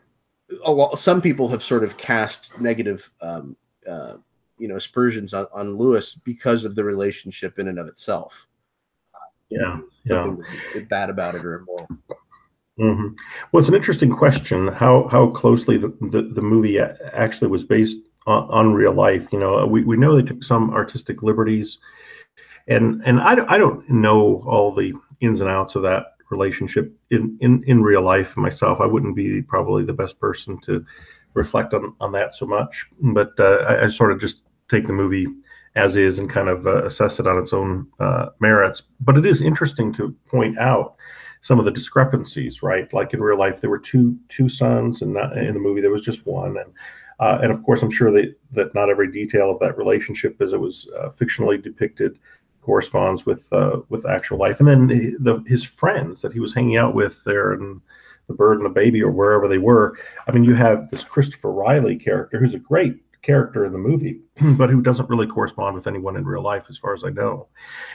a 0.64 0.72
lot, 0.72 0.98
some 0.98 1.22
people 1.22 1.48
have 1.48 1.62
sort 1.62 1.84
of 1.84 1.96
cast 1.96 2.60
negative, 2.60 3.10
um, 3.20 3.56
uh, 3.88 4.16
you 4.58 4.68
know, 4.68 4.76
aspersions 4.76 5.32
on, 5.32 5.46
on 5.52 5.76
Lewis 5.76 6.14
because 6.14 6.64
of 6.64 6.74
the 6.74 6.82
relationship 6.84 7.58
in 7.58 7.68
and 7.68 7.78
of 7.78 7.86
itself. 7.86 8.48
Yeah, 9.48 9.78
yeah. 10.04 10.34
Bad 10.88 11.10
about 11.10 11.34
it 11.34 11.44
or 11.44 11.60
immoral. 11.60 11.88
Mm-hmm. 12.82 13.14
Well, 13.52 13.60
it's 13.60 13.68
an 13.68 13.76
interesting 13.76 14.10
question 14.10 14.66
how 14.66 15.06
how 15.08 15.28
closely 15.28 15.76
the, 15.78 15.96
the, 16.00 16.22
the 16.22 16.42
movie 16.42 16.80
actually 16.80 17.48
was 17.48 17.64
based 17.64 17.98
on, 18.26 18.48
on, 18.50 18.72
real 18.72 18.92
life. 18.92 19.28
You 19.32 19.38
know, 19.38 19.64
we, 19.66 19.84
we 19.84 19.96
know 19.96 20.16
they 20.16 20.26
took 20.26 20.42
some 20.42 20.70
artistic 20.70 21.22
liberties, 21.22 21.78
and 22.66 23.00
and 23.04 23.20
I 23.20 23.36
don't, 23.36 23.48
I 23.48 23.56
don't 23.56 23.88
know 23.88 24.42
all 24.46 24.74
the 24.74 24.94
ins 25.20 25.40
and 25.40 25.48
outs 25.48 25.76
of 25.76 25.82
that 25.82 26.06
relationship 26.32 26.92
in, 27.10 27.36
in, 27.40 27.62
in 27.68 27.82
real 27.82 28.02
life 28.02 28.36
myself. 28.36 28.80
I 28.80 28.86
wouldn't 28.86 29.14
be 29.14 29.42
probably 29.42 29.84
the 29.84 29.92
best 29.92 30.18
person 30.18 30.58
to 30.62 30.84
reflect 31.34 31.74
on, 31.74 31.94
on 32.00 32.10
that 32.12 32.34
so 32.34 32.46
much, 32.46 32.86
but 33.14 33.30
uh, 33.38 33.64
I, 33.68 33.84
I, 33.84 33.86
sort 33.88 34.10
of 34.10 34.20
just 34.20 34.42
take 34.68 34.86
the 34.86 34.92
movie 34.92 35.26
as 35.76 35.94
is 35.94 36.18
and 36.18 36.28
kind 36.28 36.48
of 36.48 36.66
uh, 36.66 36.84
assess 36.84 37.20
it 37.20 37.26
on 37.26 37.38
its 37.38 37.52
own 37.52 37.86
uh, 38.00 38.26
merits. 38.40 38.82
But 39.00 39.16
it 39.16 39.24
is 39.24 39.40
interesting 39.40 39.92
to 39.94 40.14
point 40.26 40.58
out 40.58 40.96
some 41.42 41.58
of 41.58 41.64
the 41.64 41.72
discrepancies, 41.72 42.62
right? 42.62 42.90
Like 42.92 43.12
in 43.12 43.20
real 43.20 43.38
life, 43.38 43.60
there 43.60 43.68
were 43.70 43.78
two 43.78 44.16
two 44.28 44.48
sons, 44.48 45.02
and 45.02 45.12
not, 45.12 45.36
in 45.36 45.54
the 45.54 45.60
movie 45.60 45.82
there 45.82 45.90
was 45.90 46.04
just 46.04 46.24
one. 46.24 46.56
And 46.56 46.72
uh, 47.20 47.38
and 47.42 47.52
of 47.52 47.62
course, 47.62 47.82
I'm 47.82 47.90
sure 47.90 48.10
that 48.12 48.34
that 48.52 48.74
not 48.74 48.88
every 48.88 49.10
detail 49.10 49.50
of 49.50 49.58
that 49.58 49.76
relationship, 49.76 50.40
as 50.40 50.52
it 50.52 50.60
was 50.60 50.88
uh, 50.98 51.10
fictionally 51.10 51.62
depicted, 51.62 52.18
corresponds 52.62 53.26
with 53.26 53.52
uh, 53.52 53.80
with 53.88 54.06
actual 54.06 54.38
life. 54.38 54.60
And 54.60 54.68
then 54.68 54.86
the, 55.20 55.44
his 55.46 55.64
friends 55.64 56.22
that 56.22 56.32
he 56.32 56.40
was 56.40 56.54
hanging 56.54 56.76
out 56.76 56.94
with 56.94 57.22
there, 57.24 57.52
and 57.52 57.80
the 58.28 58.34
bird 58.34 58.58
and 58.58 58.64
the 58.64 58.70
baby, 58.70 59.02
or 59.02 59.10
wherever 59.10 59.48
they 59.48 59.58
were. 59.58 59.98
I 60.28 60.32
mean, 60.32 60.44
you 60.44 60.54
have 60.54 60.90
this 60.90 61.04
Christopher 61.04 61.52
Riley 61.52 61.96
character, 61.96 62.38
who's 62.38 62.54
a 62.54 62.60
great 62.60 63.02
character 63.22 63.64
in 63.64 63.72
the 63.72 63.78
movie, 63.78 64.20
but 64.56 64.68
who 64.68 64.82
doesn't 64.82 65.08
really 65.08 65.26
correspond 65.26 65.74
with 65.74 65.86
anyone 65.86 66.16
in 66.16 66.24
real 66.24 66.42
life, 66.42 66.66
as 66.68 66.78
far 66.78 66.92
as 66.92 67.04
I 67.04 67.10
know. 67.10 67.48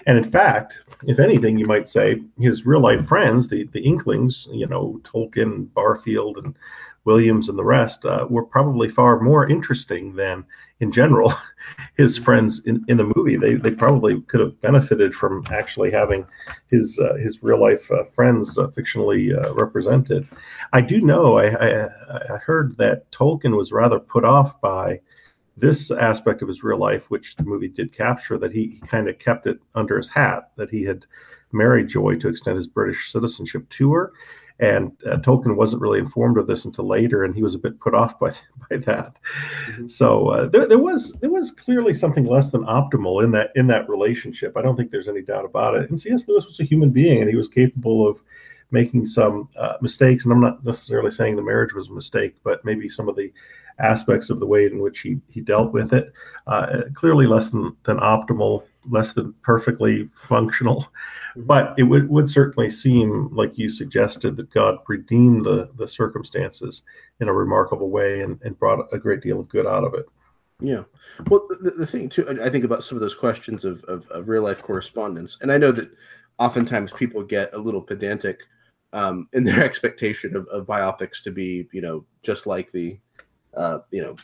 And 0.05 0.17
in 0.17 0.23
fact, 0.23 0.79
if 1.03 1.19
anything, 1.19 1.57
you 1.57 1.65
might 1.65 1.87
say 1.87 2.21
his 2.39 2.65
real 2.65 2.81
life 2.81 3.05
friends, 3.05 3.47
the 3.47 3.65
the 3.73 3.81
Inklings, 3.81 4.47
you 4.51 4.67
know, 4.67 4.99
Tolkien, 5.03 5.71
Barfield, 5.73 6.37
and 6.37 6.57
Williams, 7.03 7.47
and 7.47 7.57
the 7.57 7.63
rest, 7.63 8.05
uh, 8.05 8.27
were 8.29 8.45
probably 8.45 8.89
far 8.89 9.19
more 9.19 9.47
interesting 9.47 10.15
than, 10.15 10.45
in 10.79 10.91
general, 10.91 11.33
his 11.97 12.17
friends 12.17 12.59
in, 12.65 12.83
in 12.87 12.97
the 12.97 13.11
movie. 13.15 13.35
They 13.35 13.55
they 13.55 13.71
probably 13.71 14.21
could 14.21 14.39
have 14.39 14.59
benefited 14.61 15.13
from 15.13 15.43
actually 15.51 15.91
having 15.91 16.25
his 16.71 16.99
uh, 16.99 17.15
his 17.15 17.43
real 17.43 17.59
life 17.59 17.91
uh, 17.91 18.05
friends 18.05 18.57
uh, 18.57 18.67
fictionally 18.67 19.35
uh, 19.35 19.53
represented. 19.53 20.25
I 20.71 20.79
do 20.79 21.01
know 21.01 21.37
I, 21.37 21.47
I 21.47 21.87
I 22.33 22.37
heard 22.37 22.77
that 22.77 23.11
Tolkien 23.11 23.57
was 23.57 23.73
rather 23.73 23.99
put 23.99 24.23
off 24.23 24.59
by 24.61 25.01
this 25.57 25.91
aspect 25.91 26.41
of 26.41 26.47
his 26.47 26.63
real 26.63 26.77
life, 26.77 27.09
which 27.09 27.35
the 27.35 27.43
movie 27.43 27.67
did 27.67 27.91
capture, 27.91 28.37
that 28.37 28.51
he, 28.51 28.67
he 28.67 28.79
kind 28.81 29.09
of 29.09 29.17
kept 29.17 29.47
it 29.47 29.59
under 29.75 29.97
his 29.97 30.07
hat, 30.07 30.51
that 30.55 30.69
he 30.69 30.83
had 30.83 31.05
married 31.51 31.87
Joy 31.87 32.15
to 32.17 32.29
extend 32.29 32.57
his 32.57 32.67
British 32.67 33.11
citizenship 33.11 33.67
to 33.69 33.93
her. 33.93 34.13
And 34.59 34.91
uh, 35.05 35.17
Tolkien 35.17 35.55
wasn't 35.55 35.83
really 35.83 35.99
informed 35.99 36.37
of 36.37 36.47
this 36.47 36.65
until 36.65 36.87
later, 36.87 37.23
and 37.23 37.35
he 37.35 37.43
was 37.43 37.53
a 37.53 37.59
bit 37.59 37.79
put 37.79 37.93
off 37.93 38.19
by, 38.19 38.31
by 38.69 38.77
that. 38.77 39.17
Mm-hmm. 39.71 39.87
So 39.87 40.29
uh, 40.29 40.47
there, 40.47 40.67
there 40.67 40.79
was 40.79 41.11
there 41.21 41.29
was 41.29 41.51
clearly 41.51 41.93
something 41.93 42.25
less 42.25 42.51
than 42.51 42.63
optimal 42.63 43.23
in 43.23 43.31
that 43.31 43.51
in 43.55 43.67
that 43.67 43.87
relationship. 43.87 44.57
I 44.57 44.61
don't 44.61 44.75
think 44.75 44.89
there's 44.89 45.07
any 45.07 45.21
doubt 45.21 45.45
about 45.45 45.75
it. 45.75 45.89
And 45.89 45.99
C.S. 45.99 46.27
Lewis 46.27 46.45
was 46.45 46.59
a 46.59 46.63
human 46.63 46.89
being, 46.89 47.21
and 47.21 47.29
he 47.29 47.35
was 47.35 47.47
capable 47.47 48.07
of 48.07 48.21
making 48.71 49.05
some 49.05 49.47
uh, 49.55 49.73
mistakes. 49.81 50.25
And 50.25 50.33
I'm 50.33 50.41
not 50.41 50.65
necessarily 50.65 51.11
saying 51.11 51.35
the 51.35 51.41
marriage 51.41 51.73
was 51.73 51.89
a 51.89 51.93
mistake, 51.93 52.35
but 52.43 52.65
maybe 52.65 52.89
some 52.89 53.07
of 53.07 53.15
the 53.15 53.31
aspects 53.79 54.29
of 54.29 54.39
the 54.39 54.47
way 54.47 54.65
in 54.65 54.79
which 54.79 54.99
he, 54.99 55.17
he 55.29 55.41
dealt 55.41 55.71
with 55.71 55.93
it. 55.93 56.11
Uh, 56.47 56.81
clearly 56.93 57.27
less 57.27 57.49
than, 57.49 57.75
than 57.83 57.97
optimal, 57.97 58.65
less 58.89 59.13
than 59.13 59.33
perfectly 59.43 60.09
functional. 60.13 60.81
Mm-hmm. 60.81 61.43
But 61.43 61.75
it 61.77 61.83
would, 61.83 62.09
would 62.09 62.29
certainly 62.29 62.69
seem, 62.69 63.29
like 63.33 63.57
you 63.57 63.69
suggested, 63.69 64.35
that 64.37 64.49
God 64.49 64.77
redeemed 64.87 65.45
the, 65.45 65.69
the 65.75 65.87
circumstances 65.87 66.83
in 67.19 67.27
a 67.27 67.33
remarkable 67.33 67.89
way 67.89 68.21
and, 68.21 68.39
and 68.43 68.57
brought 68.57 68.87
a 68.91 68.97
great 68.97 69.21
deal 69.21 69.39
of 69.39 69.49
good 69.49 69.67
out 69.67 69.83
of 69.83 69.93
it. 69.93 70.05
Yeah. 70.59 70.83
Well, 71.29 71.47
the, 71.49 71.71
the 71.71 71.85
thing, 71.85 72.09
too, 72.09 72.27
I 72.41 72.49
think 72.49 72.65
about 72.65 72.83
some 72.83 72.95
of 72.95 73.01
those 73.01 73.13
questions 73.13 73.63
of, 73.63 73.83
of, 73.83 74.07
of 74.09 74.27
real 74.27 74.41
life 74.41 74.63
correspondence, 74.63 75.37
and 75.41 75.51
I 75.51 75.57
know 75.57 75.71
that 75.71 75.91
oftentimes 76.39 76.91
people 76.93 77.23
get 77.23 77.53
a 77.53 77.57
little 77.57 77.81
pedantic 77.81 78.39
um, 78.93 79.27
in 79.33 79.43
their 79.43 79.63
expectation 79.63 80.35
of, 80.35 80.47
of 80.47 80.65
biopics 80.65 81.21
to 81.23 81.31
be, 81.31 81.67
you 81.71 81.81
know, 81.81 82.05
just 82.23 82.47
like 82.47 82.71
the 82.71 82.97
uh, 83.57 83.79
you 83.91 84.01
know 84.01 84.15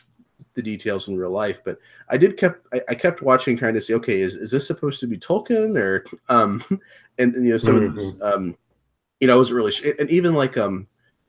the 0.54 0.62
details 0.62 1.08
in 1.08 1.16
real 1.16 1.30
life. 1.30 1.60
But 1.64 1.78
I 2.08 2.16
did 2.16 2.36
kept 2.36 2.66
I, 2.72 2.80
I, 2.90 2.94
kept 2.94 3.22
watching, 3.22 3.56
trying 3.56 3.74
to 3.74 3.82
see, 3.82 3.94
okay, 3.94 4.20
is, 4.20 4.36
is 4.36 4.50
this 4.50 4.66
supposed 4.66 5.00
to 5.00 5.06
be 5.06 5.18
Tolkien 5.18 5.76
or 5.76 6.04
um, 6.28 6.62
and, 7.18 7.34
and 7.34 7.44
you 7.44 7.52
know 7.52 7.58
some 7.58 7.76
mm-hmm. 7.76 7.86
of 7.86 7.94
those, 7.96 8.22
um, 8.22 8.56
you 9.20 9.26
know, 9.26 9.34
I 9.34 9.36
wasn't 9.36 9.56
really 9.56 9.72
sure. 9.72 9.92
and 9.98 10.10
even 10.10 10.34
like 10.34 10.56
um 10.56 10.86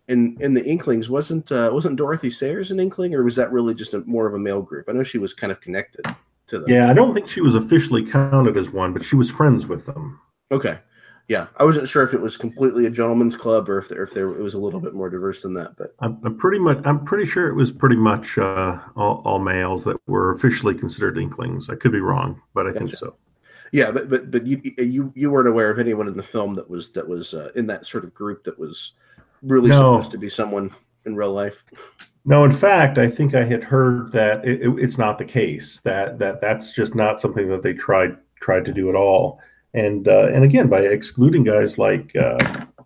in 0.08 0.38
in 0.40 0.54
the 0.54 0.66
Inklings 0.66 1.10
wasn't 1.10 1.52
uh, 1.52 1.70
wasn't 1.74 1.98
Dorothy 1.98 2.30
Sayers 2.30 2.72
an 2.72 2.80
Inkling 2.80 3.14
or 3.14 3.24
was 3.24 3.36
that 3.36 3.52
really 3.52 3.74
just 3.74 3.94
a, 3.94 4.02
more 4.02 4.28
of 4.28 4.34
a 4.34 4.40
male 4.40 4.62
group? 4.62 4.90
I 4.90 4.94
know 4.94 5.04
she 5.04 5.18
was 5.18 5.34
kind 5.34 5.52
of 5.52 5.62
connected 5.62 6.06
to 6.48 6.60
them. 6.60 6.70
Yeah, 6.70 6.90
I 6.90 6.94
don't 6.94 7.14
think 7.14 7.28
she 7.28 7.42
was 7.42 7.56
officially 7.56 8.06
counted 8.06 8.58
as 8.58 8.70
one, 8.70 8.94
but 8.94 9.04
she 9.04 9.16
was 9.16 9.30
friends 9.32 9.66
with 9.66 9.86
them. 9.86 10.20
Okay 10.52 10.80
yeah, 11.28 11.48
I 11.58 11.64
wasn't 11.64 11.88
sure 11.88 12.04
if 12.04 12.14
it 12.14 12.22
was 12.22 12.38
completely 12.38 12.86
a 12.86 12.90
gentleman's 12.90 13.36
club 13.36 13.68
or 13.68 13.80
if 13.80 13.90
there, 13.90 14.04
if 14.04 14.14
there 14.14 14.30
it 14.30 14.42
was 14.42 14.54
a 14.54 14.60
little 14.60 14.80
bit 14.80 14.94
more 14.94 15.10
diverse 15.10 15.42
than 15.42 15.54
that. 15.56 15.76
But 15.76 15.96
I'm, 16.00 16.20
I'm 16.24 16.38
pretty 16.38 16.60
much 16.60 16.80
I'm 16.86 17.04
pretty 17.04 17.26
sure 17.26 17.48
it 17.48 17.56
was 17.56 17.72
pretty 17.72 17.96
much 17.96 18.38
uh, 18.38 18.80
all, 18.96 19.24
all, 19.26 19.40
males 19.40 19.84
that 19.86 19.98
were 20.08 20.32
officially 20.32 20.76
considered 20.76 21.18
inklings. 21.18 21.68
I 21.68 21.76
could 21.76 21.92
be 21.92 22.00
wrong, 22.00 22.40
but 22.54 22.68
I 22.68 22.70
gotcha. 22.72 22.80
think 22.80 22.96
so. 22.96 23.16
Yeah, 23.72 23.90
but 23.90 24.10
but 24.10 24.30
but 24.30 24.46
you 24.46 24.62
you 24.78 25.12
you 25.16 25.32
weren't 25.32 25.48
aware 25.48 25.72
of 25.72 25.80
anyone 25.80 26.08
in 26.08 26.16
the 26.16 26.24
film 26.24 26.54
that 26.56 26.70
was 26.70 26.92
that 26.92 27.08
was 27.08 27.34
uh, 27.34 27.50
in 27.56 27.66
that 27.68 27.88
sort 27.88 28.04
of 28.04 28.14
group 28.14 28.44
that 28.44 28.60
was 28.60 28.92
really 29.42 29.70
no. 29.70 29.78
supposed 29.78 30.12
to 30.12 30.20
be 30.20 30.30
someone 30.30 30.70
in 31.06 31.16
real 31.16 31.34
life. 31.34 31.64
No, 32.26 32.44
in 32.44 32.52
fact, 32.52 32.98
I 33.00 33.08
think 33.08 33.34
I 33.34 33.44
had 33.44 33.64
heard 33.64 34.12
that 34.12 34.46
it, 34.46 34.62
it, 34.62 34.70
it's 34.78 35.00
not 35.00 35.18
the 35.18 35.26
case. 35.26 35.80
That 35.82 36.20
that 36.20 36.40
that's 36.40 36.72
just 36.72 36.94
not 36.94 37.20
something 37.20 37.50
that 37.50 37.64
they 37.64 37.74
tried 37.74 38.16
tried 38.40 38.66
to 38.66 38.72
do 38.72 38.90
at 38.90 38.96
all 38.96 39.40
and 39.76 40.08
uh, 40.08 40.30
and 40.34 40.44
again 40.44 40.70
by 40.70 40.80
excluding 40.80 41.44
guys 41.44 41.78
like 41.78 42.16
uh, 42.16 42.38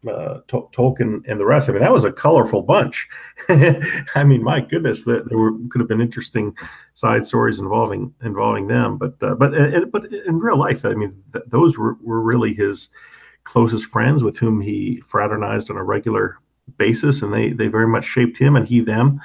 uh, 0.07 0.39
Tolkien 0.47 1.27
and 1.27 1.39
the 1.39 1.45
rest. 1.45 1.69
I 1.69 1.73
mean, 1.73 1.81
that 1.81 1.91
was 1.91 2.03
a 2.03 2.11
colorful 2.11 2.63
bunch. 2.63 3.07
I 3.49 4.23
mean, 4.25 4.43
my 4.43 4.61
goodness, 4.61 5.03
that 5.05 5.29
there 5.29 5.37
were, 5.37 5.51
could 5.69 5.81
have 5.81 5.87
been 5.87 6.01
interesting 6.01 6.55
side 6.95 7.25
stories 7.25 7.59
involving 7.59 8.13
involving 8.23 8.67
them. 8.67 8.97
But 8.97 9.15
uh, 9.21 9.35
but 9.35 9.53
and, 9.53 9.91
but 9.91 10.11
in 10.11 10.39
real 10.39 10.57
life, 10.57 10.83
I 10.83 10.93
mean, 10.95 11.21
th- 11.31 11.45
those 11.47 11.77
were, 11.77 11.97
were 12.01 12.21
really 12.21 12.53
his 12.53 12.89
closest 13.43 13.85
friends 13.85 14.23
with 14.23 14.37
whom 14.37 14.61
he 14.61 15.01
fraternized 15.07 15.69
on 15.69 15.77
a 15.77 15.83
regular 15.83 16.39
basis, 16.77 17.21
and 17.21 17.33
they 17.33 17.51
they 17.51 17.67
very 17.67 17.87
much 17.87 18.05
shaped 18.05 18.37
him 18.37 18.55
and 18.55 18.67
he 18.67 18.79
them. 18.79 19.21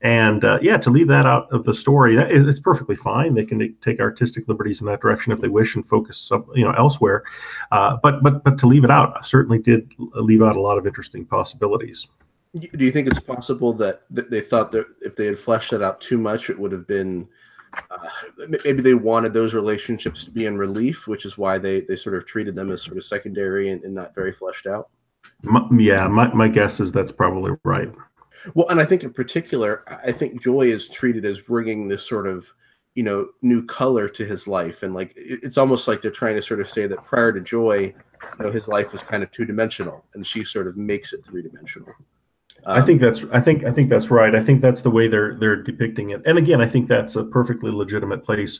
And 0.00 0.44
uh, 0.44 0.58
yeah, 0.62 0.76
to 0.76 0.90
leave 0.90 1.08
that 1.08 1.26
out 1.26 1.52
of 1.52 1.64
the 1.64 1.74
story, 1.74 2.14
that 2.14 2.30
is, 2.30 2.46
it's 2.46 2.60
perfectly 2.60 2.94
fine. 2.94 3.34
They 3.34 3.44
can 3.44 3.76
take 3.80 3.98
artistic 3.98 4.46
liberties 4.46 4.80
in 4.80 4.86
that 4.86 5.00
direction 5.00 5.32
if 5.32 5.40
they 5.40 5.48
wish 5.48 5.74
and 5.74 5.86
focus, 5.86 6.30
you 6.54 6.64
know, 6.64 6.72
elsewhere. 6.72 7.24
Uh, 7.72 7.96
but 8.00 8.22
but 8.22 8.44
but 8.44 8.58
to 8.58 8.66
leave 8.66 8.84
it 8.84 8.92
out 8.92 9.26
certainly 9.26 9.58
did 9.58 9.92
leave 9.98 10.42
out 10.42 10.56
a 10.56 10.60
lot 10.60 10.78
of 10.78 10.86
interesting 10.86 11.24
possibilities. 11.24 12.06
Do 12.54 12.84
you 12.84 12.92
think 12.92 13.08
it's 13.08 13.18
possible 13.18 13.72
that, 13.74 14.02
that 14.10 14.30
they 14.30 14.40
thought 14.40 14.72
that 14.72 14.86
if 15.02 15.16
they 15.16 15.26
had 15.26 15.38
fleshed 15.38 15.72
that 15.72 15.82
out 15.82 16.00
too 16.00 16.16
much, 16.16 16.48
it 16.48 16.58
would 16.58 16.72
have 16.72 16.86
been 16.86 17.28
uh, 17.90 18.08
maybe 18.64 18.80
they 18.80 18.94
wanted 18.94 19.34
those 19.34 19.52
relationships 19.52 20.24
to 20.24 20.30
be 20.30 20.46
in 20.46 20.56
relief, 20.56 21.06
which 21.08 21.26
is 21.26 21.36
why 21.36 21.58
they 21.58 21.80
they 21.80 21.96
sort 21.96 22.14
of 22.14 22.24
treated 22.24 22.54
them 22.54 22.70
as 22.70 22.82
sort 22.82 22.96
of 22.96 23.04
secondary 23.04 23.70
and, 23.70 23.82
and 23.82 23.94
not 23.94 24.14
very 24.14 24.32
fleshed 24.32 24.66
out. 24.66 24.88
My, 25.42 25.66
yeah, 25.76 26.06
my, 26.06 26.32
my 26.32 26.48
guess 26.48 26.78
is 26.78 26.92
that's 26.92 27.12
probably 27.12 27.52
right 27.64 27.92
Well, 28.54 28.68
and 28.68 28.80
I 28.80 28.84
think 28.84 29.04
in 29.04 29.12
particular, 29.12 29.84
I 29.86 30.12
think 30.12 30.42
Joy 30.42 30.62
is 30.62 30.88
treated 30.88 31.24
as 31.24 31.40
bringing 31.40 31.88
this 31.88 32.06
sort 32.06 32.26
of 32.26 32.52
you 32.94 33.04
know 33.04 33.28
new 33.42 33.64
color 33.64 34.08
to 34.08 34.24
his 34.24 34.48
life 34.48 34.82
and 34.82 34.92
like 34.92 35.12
it's 35.14 35.56
almost 35.56 35.86
like 35.86 36.02
they're 36.02 36.10
trying 36.10 36.34
to 36.34 36.42
sort 36.42 36.58
of 36.58 36.68
say 36.68 36.84
that 36.84 37.04
prior 37.04 37.32
to 37.32 37.40
joy 37.40 37.78
you 37.78 38.44
know 38.44 38.50
his 38.50 38.66
life 38.66 38.90
was 38.90 39.02
kind 39.02 39.22
of 39.22 39.30
two-dimensional 39.30 40.04
and 40.14 40.26
she 40.26 40.42
sort 40.42 40.66
of 40.66 40.76
makes 40.76 41.12
it 41.12 41.24
three-dimensional 41.24 41.92
um, 42.66 42.76
I 42.76 42.82
think 42.82 43.00
that's 43.00 43.24
I 43.30 43.40
think 43.40 43.64
I 43.64 43.70
think 43.70 43.88
that's 43.88 44.10
right. 44.10 44.34
I 44.34 44.42
think 44.42 44.60
that's 44.60 44.82
the 44.82 44.90
way 44.90 45.06
they're 45.06 45.36
they're 45.36 45.62
depicting 45.62 46.10
it. 46.10 46.22
And 46.26 46.38
again, 46.38 46.60
I 46.60 46.66
think 46.66 46.88
that's 46.88 47.14
a 47.14 47.24
perfectly 47.24 47.70
legitimate 47.70 48.24
place 48.24 48.58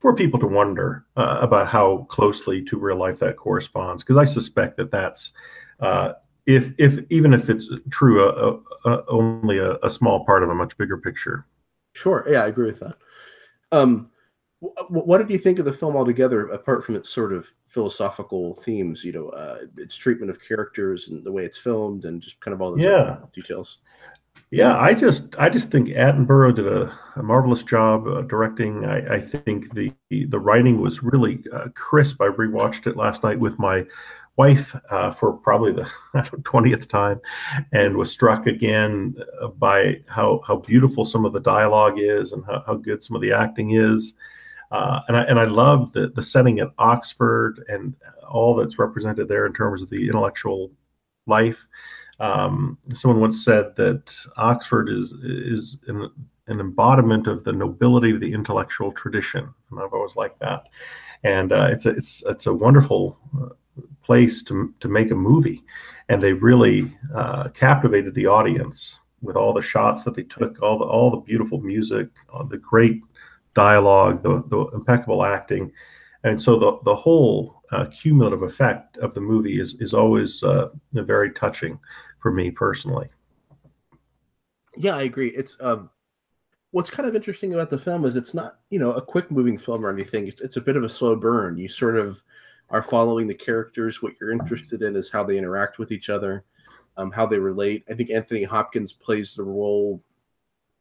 for 0.00 0.16
people 0.16 0.40
to 0.40 0.48
wonder 0.48 1.06
uh, 1.16 1.38
about 1.40 1.68
how 1.68 2.06
closely 2.08 2.64
to 2.64 2.76
real 2.76 2.96
life 2.96 3.20
that 3.20 3.36
corresponds. 3.36 4.02
Because 4.02 4.16
I 4.16 4.24
suspect 4.24 4.76
that 4.78 4.90
that's 4.90 5.32
uh, 5.78 6.14
if 6.46 6.72
if 6.78 6.98
even 7.10 7.34
if 7.34 7.50
it's 7.50 7.68
true, 7.90 8.28
uh, 8.28 8.58
uh, 8.84 9.02
only 9.08 9.58
a, 9.58 9.76
a 9.82 9.90
small 9.90 10.24
part 10.24 10.42
of 10.42 10.48
a 10.48 10.54
much 10.54 10.76
bigger 10.78 10.96
picture. 10.96 11.46
Sure. 11.92 12.24
Yeah, 12.28 12.44
I 12.44 12.46
agree 12.46 12.66
with 12.66 12.80
that. 12.80 12.96
Um, 13.72 14.10
what 14.88 15.18
did 15.18 15.30
you 15.30 15.38
think 15.38 15.58
of 15.58 15.66
the 15.66 15.72
film 15.72 15.96
altogether, 15.96 16.48
apart 16.48 16.84
from 16.84 16.96
its 16.96 17.10
sort 17.10 17.32
of 17.32 17.46
philosophical 17.66 18.54
themes? 18.54 19.04
You 19.04 19.12
know, 19.12 19.28
uh, 19.30 19.60
its 19.76 19.96
treatment 19.96 20.30
of 20.30 20.40
characters 20.40 21.08
and 21.08 21.22
the 21.24 21.32
way 21.32 21.44
it's 21.44 21.58
filmed, 21.58 22.04
and 22.04 22.22
just 22.22 22.40
kind 22.40 22.54
of 22.54 22.62
all 22.62 22.70
those 22.70 22.82
yeah. 22.82 23.18
details. 23.34 23.78
Yeah, 24.50 24.78
I 24.78 24.94
just 24.94 25.34
I 25.38 25.48
just 25.48 25.70
think 25.70 25.88
Attenborough 25.88 26.54
did 26.54 26.66
a, 26.66 26.96
a 27.16 27.22
marvelous 27.22 27.62
job 27.62 28.06
uh, 28.06 28.22
directing. 28.22 28.84
I, 28.84 29.16
I, 29.16 29.20
think 29.20 29.74
the 29.74 29.92
the 30.10 30.38
writing 30.38 30.80
was 30.80 31.02
really 31.02 31.42
uh, 31.52 31.68
crisp. 31.74 32.20
I 32.20 32.28
rewatched 32.28 32.86
it 32.86 32.96
last 32.96 33.24
night 33.24 33.40
with 33.40 33.58
my 33.58 33.84
wife 34.36 34.74
uh, 34.90 35.10
for 35.10 35.32
probably 35.32 35.72
the 35.72 35.90
twentieth 36.44 36.88
time, 36.88 37.20
and 37.72 37.96
was 37.96 38.10
struck 38.10 38.46
again 38.46 39.16
by 39.58 40.00
how 40.08 40.40
how 40.46 40.56
beautiful 40.56 41.04
some 41.04 41.24
of 41.24 41.32
the 41.32 41.40
dialogue 41.40 41.98
is 41.98 42.32
and 42.32 42.44
how, 42.46 42.62
how 42.66 42.74
good 42.74 43.02
some 43.02 43.16
of 43.16 43.22
the 43.22 43.32
acting 43.32 43.72
is. 43.72 44.14
Uh, 44.70 45.00
and 45.08 45.16
I 45.16 45.22
and 45.22 45.38
I 45.38 45.44
love 45.44 45.92
the 45.92 46.08
the 46.08 46.22
setting 46.22 46.58
at 46.60 46.68
Oxford 46.78 47.64
and 47.68 47.94
all 48.28 48.54
that's 48.54 48.78
represented 48.78 49.28
there 49.28 49.46
in 49.46 49.52
terms 49.52 49.82
of 49.82 49.90
the 49.90 50.06
intellectual 50.06 50.70
life. 51.26 51.66
Um, 52.18 52.78
someone 52.94 53.20
once 53.20 53.44
said 53.44 53.76
that 53.76 54.14
Oxford 54.36 54.88
is 54.88 55.12
is 55.22 55.78
an, 55.86 56.10
an 56.48 56.60
embodiment 56.60 57.26
of 57.26 57.44
the 57.44 57.52
nobility 57.52 58.10
of 58.10 58.20
the 58.20 58.32
intellectual 58.32 58.90
tradition, 58.92 59.52
and 59.70 59.80
I've 59.80 59.92
always 59.92 60.16
liked 60.16 60.40
that. 60.40 60.64
And 61.22 61.52
uh, 61.52 61.68
it's 61.70 61.86
a 61.86 61.90
it's 61.90 62.22
it's 62.26 62.46
a 62.46 62.54
wonderful 62.54 63.18
place 64.02 64.42
to, 64.44 64.74
to 64.80 64.88
make 64.88 65.10
a 65.10 65.14
movie. 65.14 65.64
And 66.08 66.22
they 66.22 66.32
really 66.32 66.96
uh, 67.14 67.48
captivated 67.50 68.14
the 68.14 68.26
audience 68.26 68.98
with 69.22 69.36
all 69.36 69.52
the 69.52 69.62
shots 69.62 70.04
that 70.04 70.14
they 70.14 70.22
took, 70.22 70.62
all 70.62 70.78
the, 70.78 70.84
all 70.84 71.10
the 71.10 71.16
beautiful 71.18 71.60
music, 71.60 72.08
the 72.48 72.58
great 72.58 73.02
dialogue, 73.54 74.22
the, 74.22 74.44
the 74.48 74.66
impeccable 74.74 75.24
acting. 75.24 75.72
And 76.22 76.40
so 76.40 76.58
the, 76.58 76.78
the 76.84 76.94
whole 76.94 77.62
uh, 77.72 77.86
cumulative 77.86 78.42
effect 78.42 78.96
of 78.98 79.14
the 79.14 79.20
movie 79.20 79.60
is, 79.60 79.74
is 79.80 79.94
always 79.94 80.42
uh, 80.42 80.68
very 80.92 81.32
touching 81.32 81.78
for 82.20 82.30
me 82.30 82.50
personally. 82.50 83.08
Yeah, 84.76 84.96
I 84.96 85.02
agree. 85.02 85.28
It's 85.28 85.56
um, 85.60 85.90
what's 86.70 86.90
kind 86.90 87.08
of 87.08 87.16
interesting 87.16 87.54
about 87.54 87.70
the 87.70 87.78
film 87.78 88.04
is 88.04 88.16
it's 88.16 88.34
not 88.34 88.58
you 88.70 88.78
know 88.78 88.92
a 88.92 89.02
quick 89.02 89.30
moving 89.30 89.56
film 89.56 89.84
or 89.84 89.90
anything. 89.90 90.26
It's 90.26 90.42
it's 90.42 90.56
a 90.56 90.60
bit 90.60 90.76
of 90.76 90.84
a 90.84 90.88
slow 90.88 91.16
burn. 91.16 91.56
You 91.56 91.68
sort 91.68 91.96
of 91.96 92.22
are 92.70 92.82
following 92.82 93.26
the 93.26 93.34
characters. 93.34 94.02
What 94.02 94.14
you're 94.20 94.32
interested 94.32 94.82
in 94.82 94.96
is 94.96 95.10
how 95.10 95.24
they 95.24 95.38
interact 95.38 95.78
with 95.78 95.92
each 95.92 96.08
other, 96.08 96.44
um, 96.96 97.10
how 97.10 97.26
they 97.26 97.38
relate. 97.38 97.84
I 97.88 97.94
think 97.94 98.10
Anthony 98.10 98.42
Hopkins 98.42 98.92
plays 98.92 99.34
the 99.34 99.44
role 99.44 100.02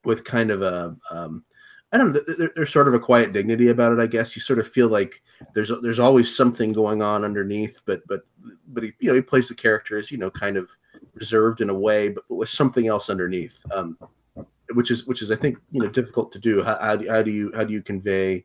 with 0.03 0.23
kind 0.23 0.51
of 0.51 0.61
a 0.61 0.95
um, 1.11 1.43
I 1.91 1.97
don't 1.97 2.11
know. 2.11 2.19
There, 2.27 2.51
there's 2.55 2.73
sort 2.73 2.87
of 2.87 2.93
a 2.93 2.99
quiet 2.99 3.31
dignity 3.31 3.69
about 3.69 3.93
it. 3.93 3.99
I 3.99 4.07
guess 4.07 4.35
you 4.35 4.41
sort 4.41 4.59
of 4.59 4.67
feel 4.67 4.89
like 4.89 5.21
there's 5.53 5.71
there's 5.81 5.99
always 5.99 6.35
something 6.35 6.73
going 6.73 7.01
on 7.01 7.23
underneath, 7.23 7.81
but 7.85 8.01
but 8.07 8.21
but 8.67 8.83
he 8.83 8.91
you 8.99 9.09
know 9.09 9.15
he 9.15 9.21
plays 9.21 9.47
the 9.47 9.55
characters 9.55 10.11
you 10.11 10.17
know 10.17 10.29
kind 10.29 10.57
of 10.57 10.69
reserved 11.13 11.61
in 11.61 11.69
a 11.69 11.73
way, 11.73 12.09
but, 12.09 12.23
but 12.27 12.35
with 12.35 12.49
something 12.49 12.87
else 12.87 13.09
underneath, 13.09 13.59
um, 13.73 13.97
which 14.73 14.91
is 14.91 15.05
which 15.07 15.21
is 15.21 15.31
I 15.31 15.35
think 15.35 15.57
you 15.71 15.81
know 15.81 15.87
difficult 15.87 16.31
to 16.33 16.39
do. 16.39 16.63
How, 16.63 16.77
how, 16.81 16.95
do, 16.95 17.09
how 17.09 17.21
do 17.21 17.31
you 17.31 17.51
how 17.55 17.63
do 17.63 17.73
you 17.73 17.81
convey 17.81 18.43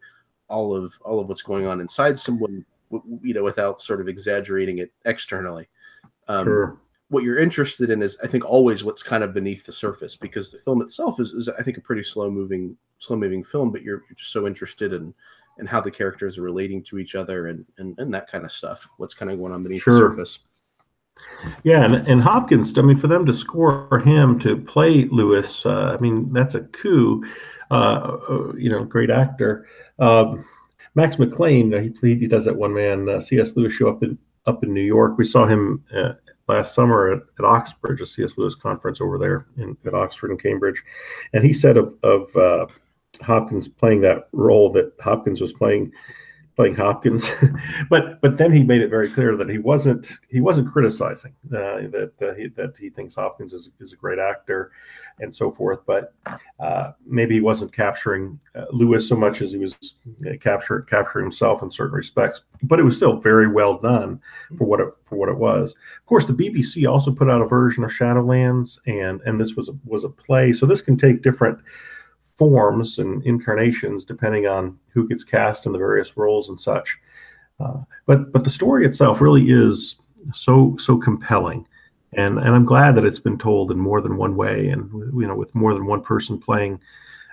all 0.49 0.77
of 0.77 0.95
all 1.03 1.19
of 1.19 1.29
what's 1.29 1.43
going 1.43 1.67
on 1.67 1.81
inside 1.81 2.21
someone 2.21 2.65
you 2.91 3.35
know, 3.35 3.43
without 3.43 3.81
sort 3.81 4.01
of 4.01 4.09
exaggerating 4.09 4.79
it 4.79 4.93
externally. 5.05 5.69
Um, 6.29 6.45
sure. 6.45 6.81
What 7.09 7.25
you're 7.25 7.39
interested 7.39 7.91
in 7.91 8.03
is, 8.03 8.17
I 8.23 8.29
think, 8.29 8.45
always 8.45 8.85
what's 8.85 9.03
kind 9.03 9.25
of 9.25 9.35
beneath 9.35 9.67
the 9.67 9.73
surface, 9.73 10.15
because 10.15 10.53
the 10.53 10.59
film 10.59 10.81
itself 10.81 11.19
is, 11.19 11.33
is 11.33 11.49
I 11.49 11.63
think, 11.63 11.77
a 11.77 11.81
pretty 11.81 12.05
slow 12.05 12.31
moving, 12.31 12.77
slow 12.99 13.17
moving 13.17 13.43
film. 13.43 13.73
But 13.73 13.83
you're, 13.83 14.03
you're 14.09 14.17
just 14.17 14.33
so 14.33 14.47
interested 14.47 14.93
in, 14.93 15.13
in 15.59 15.67
how 15.67 15.81
the 15.81 15.91
characters 15.91 16.39
are 16.39 16.43
relating 16.43 16.83
to 16.85 16.99
each 16.99 17.17
other 17.17 17.49
and, 17.49 17.65
and, 17.79 17.99
and 17.99 18.15
that 18.15 18.31
kind 18.31 18.45
of 18.45 18.53
stuff. 18.53 18.89
What's 18.97 19.15
kind 19.15 19.31
of 19.31 19.39
going 19.39 19.53
on 19.53 19.63
beneath 19.63 19.83
sure. 19.83 19.95
the 19.95 19.99
surface. 19.99 20.39
Yeah, 21.65 21.85
and, 21.85 22.07
and 22.07 22.23
Hopkins, 22.23 22.77
I 22.79 22.83
mean, 22.83 22.97
for 22.97 23.09
them 23.09 23.27
to 23.27 23.33
score 23.33 24.01
him 24.05 24.39
to 24.41 24.57
play 24.57 25.05
Lewis, 25.07 25.67
uh, 25.67 25.97
I 25.99 26.01
mean, 26.01 26.33
that's 26.33 26.55
a 26.55 26.61
coup. 26.61 27.25
Uh, 27.71 27.75
uh 28.29 28.53
you 28.57 28.71
know, 28.71 28.85
great 28.85 29.11
actor. 29.11 29.67
Um, 29.99 30.45
Max 30.95 31.19
McLean, 31.19 31.75
uh, 31.75 31.81
he 31.81 32.15
he 32.15 32.27
does 32.27 32.45
that 32.45 32.57
one 32.57 32.75
man 32.75 33.09
uh, 33.09 33.21
C.S. 33.21 33.57
Lewis 33.57 33.73
show 33.73 33.89
up 33.89 34.03
in 34.03 34.19
up 34.47 34.63
in 34.65 34.75
New 34.75 34.81
York. 34.83 35.19
We 35.19 35.25
saw 35.25 35.47
him 35.47 35.85
uh, 35.95 36.15
last 36.49 36.75
summer 36.75 37.13
at, 37.13 37.23
at, 37.39 37.45
Oxbridge, 37.45 38.01
a 38.01 38.07
C.S. 38.07 38.37
Lewis 38.37 38.55
conference 38.55 39.01
over 39.01 39.19
there 39.19 39.47
in, 39.57 39.77
at 39.87 39.95
Oxford 39.95 40.31
and 40.31 40.43
Cambridge, 40.43 40.83
and 41.33 41.45
he 41.45 41.53
said 41.53 41.77
of 41.77 41.95
of 42.03 42.35
uh, 42.37 42.67
Hopkins 43.23 43.69
playing 43.69 44.01
that 44.03 44.29
role 44.33 44.73
that 44.73 44.93
Hopkins 45.01 45.41
was 45.41 45.53
playing 45.53 45.93
playing 46.57 46.75
Hopkins, 46.75 47.31
but 47.91 48.21
but 48.21 48.37
then 48.37 48.53
he 48.53 48.63
made 48.63 48.81
it 48.81 48.89
very 48.89 49.09
clear 49.09 49.37
that 49.37 49.49
he 49.49 49.59
wasn't 49.59 50.13
he 50.29 50.41
wasn't 50.41 50.71
criticizing 50.71 51.35
uh, 51.47 51.89
that 51.91 52.13
uh, 52.21 52.35
he, 52.35 52.49
that 52.49 52.75
he 52.79 52.91
thinks 52.91 53.15
Hopkins 53.15 53.53
is, 53.53 53.71
is 53.81 53.93
a 53.93 53.97
great 53.97 54.19
actor 54.19 54.73
and 55.21 55.35
so 55.35 55.51
forth, 55.51 55.81
but 55.87 56.15
uh, 56.59 56.93
maybe 57.07 57.35
he 57.35 57.41
wasn't 57.41 57.73
capturing 57.73 58.41
uh, 58.55 58.65
Lewis 58.73 59.09
so 59.09 59.17
much 59.17 59.43
as 59.43 59.53
he 59.53 59.59
was 59.59 59.77
uh, 60.27 60.37
capture, 60.41 60.81
capturing 60.83 61.27
himself 61.27 61.63
in 61.63 61.71
certain 61.71 61.95
respects. 61.97 62.43
But 62.63 62.81
it 62.81 62.85
was 62.85 62.97
still 62.97 63.19
very 63.19 63.49
well 63.49 63.79
done 63.79 64.21
for 64.57 64.67
what 64.67 64.81
it 64.81 64.89
for 65.05 65.17
what 65.17 65.29
it 65.29 65.39
was. 65.39 65.73
Of 65.73 66.07
course, 66.07 66.25
the 66.25 66.33
BBC 66.33 66.91
also 66.91 67.13
put 67.13 67.31
out 67.31 67.43
a 67.43 67.47
version 67.47 67.85
of 67.85 67.91
Shadowlands, 67.91 68.79
and 68.87 69.21
and 69.23 69.41
this 69.41 69.55
was 69.55 69.69
a, 69.69 69.73
was 69.85 70.05
a 70.05 70.09
play, 70.09 70.53
so 70.53 70.67
this 70.67 70.83
can 70.83 70.97
take 70.97 71.23
different 71.23 71.59
forms 72.41 72.99
and 72.99 73.23
incarnations 73.27 74.03
depending 74.03 74.47
on 74.47 74.79
who 74.95 75.07
gets 75.07 75.25
cast 75.25 75.67
in 75.67 75.73
the 75.73 75.79
various 75.79 76.17
roles 76.17 76.49
and 76.49 76.59
such. 76.59 76.97
Uh, 77.61 77.83
but 78.07 78.33
but 78.33 78.45
the 78.45 78.49
story 78.49 78.87
itself 78.87 79.21
really 79.21 79.51
is 79.51 79.97
so 80.33 80.75
so 80.79 80.97
compelling, 80.97 81.69
and 82.15 82.39
and 82.39 82.55
I'm 82.55 82.65
glad 82.65 82.95
that 82.95 83.05
it's 83.05 83.21
been 83.21 83.37
told 83.37 83.71
in 83.71 83.79
more 83.79 84.01
than 84.01 84.17
one 84.17 84.37
way, 84.37 84.69
and 84.69 84.91
you 85.21 85.27
know 85.27 85.37
with 85.37 85.55
more 85.55 85.75
than 85.75 85.85
one 85.85 86.01
person 86.01 86.41
playing 86.41 86.81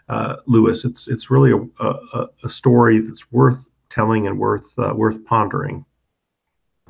uh, 0.09 0.35
Lewis. 0.45 0.83
It's 0.83 1.07
it's 1.07 1.31
really 1.31 1.53
a, 1.53 1.85
a, 1.85 2.27
a, 2.43 2.49
story 2.49 2.99
that's 2.99 3.31
worth 3.31 3.69
telling 3.89 4.27
and 4.27 4.37
worth 4.37 4.77
uh, 4.77 4.93
worth 4.93 5.23
pondering. 5.23 5.85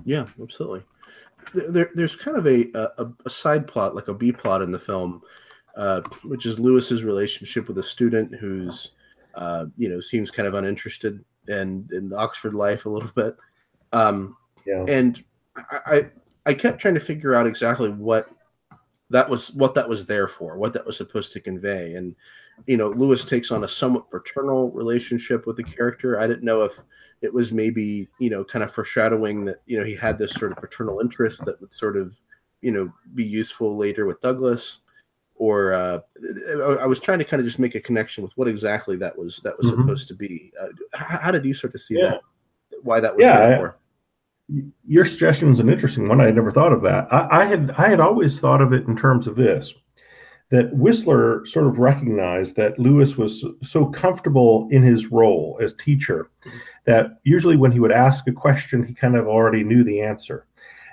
Yeah, 0.06 0.26
absolutely. 0.42 0.82
There, 1.54 1.92
there's 1.94 2.16
kind 2.16 2.38
of 2.38 2.48
a, 2.48 2.66
a, 2.74 3.08
a 3.26 3.30
side 3.30 3.68
plot, 3.68 3.96
like 3.96 4.08
a 4.08 4.14
B 4.14 4.32
plot 4.32 4.64
in 4.64 4.72
the 4.72 4.80
film, 4.80 5.22
uh, 5.78 6.02
which 6.24 6.46
is 6.46 6.60
Lewis's 6.60 7.04
relationship 7.04 7.68
with 7.68 7.78
a 7.78 7.84
student 7.84 8.34
who's, 8.36 8.92
uh, 9.36 9.66
you 9.78 9.88
know, 9.88 10.02
seems 10.02 10.32
kind 10.32 10.48
of 10.48 10.56
uninterested 10.56 11.24
in 11.48 11.88
in 11.92 12.12
Oxford 12.14 12.54
life 12.54 12.86
a 12.86 12.90
little 12.90 13.12
bit. 13.16 13.38
Um, 13.94 14.36
yeah. 14.66 14.84
And 14.88 15.24
I, 15.56 15.78
I 15.86 16.02
I 16.48 16.54
kept 16.54 16.80
trying 16.80 16.96
to 16.96 17.00
figure 17.00 17.36
out 17.36 17.48
exactly 17.48 17.92
what 17.92 18.30
that 19.12 19.30
was 19.30 19.54
what 19.54 19.76
that 19.76 19.88
was 19.88 20.06
there 20.06 20.28
for, 20.28 20.58
what 20.58 20.74
that 20.74 20.86
was 20.86 20.98
supposed 20.98 21.32
to 21.34 21.40
convey. 21.40 21.94
And 21.94 22.16
you 22.66 22.78
know, 22.78 22.90
Lewis 22.90 23.24
takes 23.24 23.52
on 23.52 23.64
a 23.64 23.68
somewhat 23.68 24.10
paternal 24.10 24.72
relationship 24.72 25.46
with 25.46 25.58
the 25.58 25.64
character. 25.64 26.20
I 26.20 26.26
didn't 26.26 26.44
know 26.44 26.64
if 26.64 26.74
it 27.22 27.34
was 27.34 27.52
maybe 27.52 28.08
you 28.20 28.30
know 28.32 28.44
kind 28.44 28.64
of 28.64 28.74
foreshadowing 28.74 29.46
that 29.46 29.62
you 29.68 29.78
know 29.78 29.86
he 29.86 29.96
had 29.96 30.18
this 30.18 30.34
sort 30.34 30.52
of 30.52 30.58
paternal 30.58 31.00
interest 31.02 31.46
that 31.46 31.62
would 31.62 31.72
sort 31.72 31.98
of 31.98 32.20
you 32.62 32.72
know 32.72 32.92
be 33.14 33.24
useful 33.24 33.78
later 33.78 34.08
with 34.08 34.22
Douglas 34.22 34.80
or 35.38 35.74
uh, 35.74 36.00
I 36.82 36.86
was 36.86 37.00
trying 37.00 37.20
to 37.20 37.26
kind 37.26 37.40
of 37.40 37.46
just 37.46 37.60
make 37.60 37.76
a 37.76 37.80
connection 37.80 38.24
with 38.24 38.34
what 38.36 38.48
exactly 38.48 38.98
that 38.98 39.18
was 39.18 39.40
that 39.44 39.58
was 39.58 39.68
mm-hmm. 39.72 39.82
supposed 39.82 40.08
to 40.10 40.16
be. 40.16 40.52
Uh, 40.60 40.68
how, 40.94 41.18
how, 41.20 41.32
did 41.32 41.46
you 41.46 41.54
sort 41.54 41.76
of 41.76 41.82
see 41.82 41.96
yeah. 41.96 42.10
that? 42.10 42.22
Why 42.84 43.00
that 43.00 43.16
was 43.16 43.24
yeah, 43.24 43.72
Your 44.88 45.06
suggestion 45.06 45.52
is 45.52 45.60
an 45.60 45.70
interesting 45.70 46.08
one. 46.08 46.22
I 46.22 46.26
had 46.26 46.36
never 46.36 46.52
thought 46.52 46.74
of 46.74 46.82
that. 46.84 47.08
I, 47.12 47.42
I, 47.42 47.46
had 47.46 47.72
I 47.72 47.88
had 47.88 48.00
always 48.00 48.40
thought 48.40 48.62
of 48.62 48.74
it 48.74 48.88
in 48.88 48.96
terms 48.96 49.28
of 49.28 49.36
this: 49.36 49.74
that 50.50 50.74
Whistler 50.76 51.46
sort 51.46 51.68
of 51.68 51.80
recognized 51.80 52.56
that 52.56 52.80
Lewis 52.80 53.18
was 53.18 53.46
so 53.64 53.86
comfortable 53.88 54.68
in 54.72 54.84
his 54.84 55.12
role 55.12 55.58
as 55.62 55.74
teacher 55.74 56.30
that 56.86 57.20
usually 57.24 57.58
when 57.58 57.72
he 57.72 57.80
would 57.80 57.92
ask 57.92 58.28
a 58.28 58.32
question, 58.32 58.86
he 58.86 58.94
kind 58.94 59.16
of 59.16 59.28
already 59.28 59.64
knew 59.64 59.84
the 59.84 60.02
answer. 60.02 60.46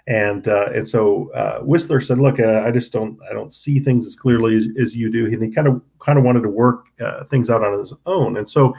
And 0.07 0.49
uh, 0.49 0.67
and 0.75 0.87
so 0.87 1.33
uh, 1.33 1.61
Whistler 1.61 2.01
said, 2.01 2.19
"Look, 2.19 2.39
uh, 2.39 2.63
I 2.65 2.71
just 2.71 2.93
don't 2.93 3.19
I 3.29 3.33
don't 3.33 3.53
see 3.53 3.79
things 3.79 4.07
as 4.07 4.15
clearly 4.15 4.57
as, 4.57 4.69
as 4.79 4.95
you 4.95 5.11
do." 5.11 5.25
And 5.25 5.43
he 5.43 5.51
kind 5.51 5.67
of 5.67 5.81
kind 5.99 6.19
of 6.19 6.25
wanted 6.25 6.43
to 6.43 6.51
work 6.51 6.89
uh, 7.01 7.25
things 7.25 7.49
out 7.49 7.65
on 7.65 7.79
his 7.79 7.93
own. 8.05 8.37
And 8.37 8.49
so, 8.49 8.77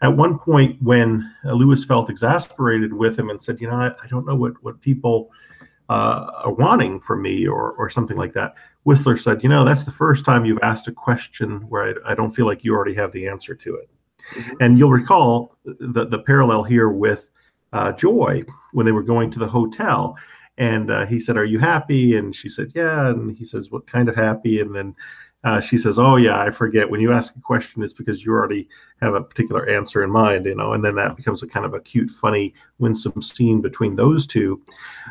at 0.00 0.16
one 0.16 0.36
point, 0.36 0.82
when 0.82 1.32
uh, 1.44 1.52
Lewis 1.52 1.84
felt 1.84 2.10
exasperated 2.10 2.92
with 2.92 3.16
him 3.16 3.30
and 3.30 3.40
said, 3.40 3.60
"You 3.60 3.68
know, 3.68 3.76
I, 3.76 3.92
I 4.02 4.06
don't 4.08 4.26
know 4.26 4.34
what 4.34 4.54
what 4.64 4.80
people 4.80 5.30
uh, 5.88 6.26
are 6.42 6.52
wanting 6.52 6.98
from 6.98 7.22
me," 7.22 7.46
or 7.46 7.74
or 7.74 7.88
something 7.88 8.16
like 8.16 8.32
that, 8.32 8.54
Whistler 8.82 9.16
said, 9.16 9.44
"You 9.44 9.50
know, 9.50 9.64
that's 9.64 9.84
the 9.84 9.92
first 9.92 10.24
time 10.24 10.44
you've 10.44 10.62
asked 10.62 10.88
a 10.88 10.92
question 10.92 11.60
where 11.68 11.94
I, 12.04 12.12
I 12.12 12.14
don't 12.16 12.34
feel 12.34 12.46
like 12.46 12.64
you 12.64 12.74
already 12.74 12.94
have 12.94 13.12
the 13.12 13.28
answer 13.28 13.54
to 13.54 13.76
it." 13.76 13.88
Mm-hmm. 14.34 14.54
And 14.58 14.76
you'll 14.76 14.90
recall 14.90 15.56
the 15.64 16.04
the 16.04 16.18
parallel 16.18 16.64
here 16.64 16.88
with 16.88 17.28
Joy 17.96 18.42
when 18.72 18.86
they 18.86 18.92
were 18.92 19.02
going 19.04 19.30
to 19.30 19.38
the 19.38 19.48
hotel 19.48 20.16
and 20.58 20.90
uh, 20.90 21.06
he 21.06 21.18
said, 21.18 21.36
"Are 21.36 21.44
you 21.44 21.58
happy?" 21.58 22.16
And 22.16 22.34
she 22.34 22.48
said, 22.48 22.72
"Yeah." 22.74 23.08
And 23.08 23.36
he 23.36 23.44
says, 23.44 23.70
"What 23.70 23.86
kind 23.86 24.08
of 24.08 24.14
happy?" 24.14 24.60
And 24.60 24.74
then 24.74 24.94
uh, 25.44 25.60
she 25.60 25.76
says, 25.78 25.98
"Oh 25.98 26.16
yeah, 26.16 26.40
I 26.40 26.50
forget. 26.50 26.88
When 26.88 27.00
you 27.00 27.12
ask 27.12 27.34
a 27.36 27.40
question, 27.40 27.82
it's 27.82 27.92
because 27.92 28.24
you 28.24 28.32
already 28.32 28.68
have 29.00 29.14
a 29.14 29.22
particular 29.22 29.68
answer 29.68 30.02
in 30.02 30.10
mind, 30.10 30.46
you 30.46 30.54
know." 30.54 30.72
And 30.72 30.84
then 30.84 30.94
that 30.96 31.16
becomes 31.16 31.42
a 31.42 31.46
kind 31.46 31.66
of 31.66 31.74
a 31.74 31.80
cute, 31.80 32.10
funny, 32.10 32.54
winsome 32.78 33.20
scene 33.20 33.60
between 33.60 33.96
those 33.96 34.26
two. 34.26 34.62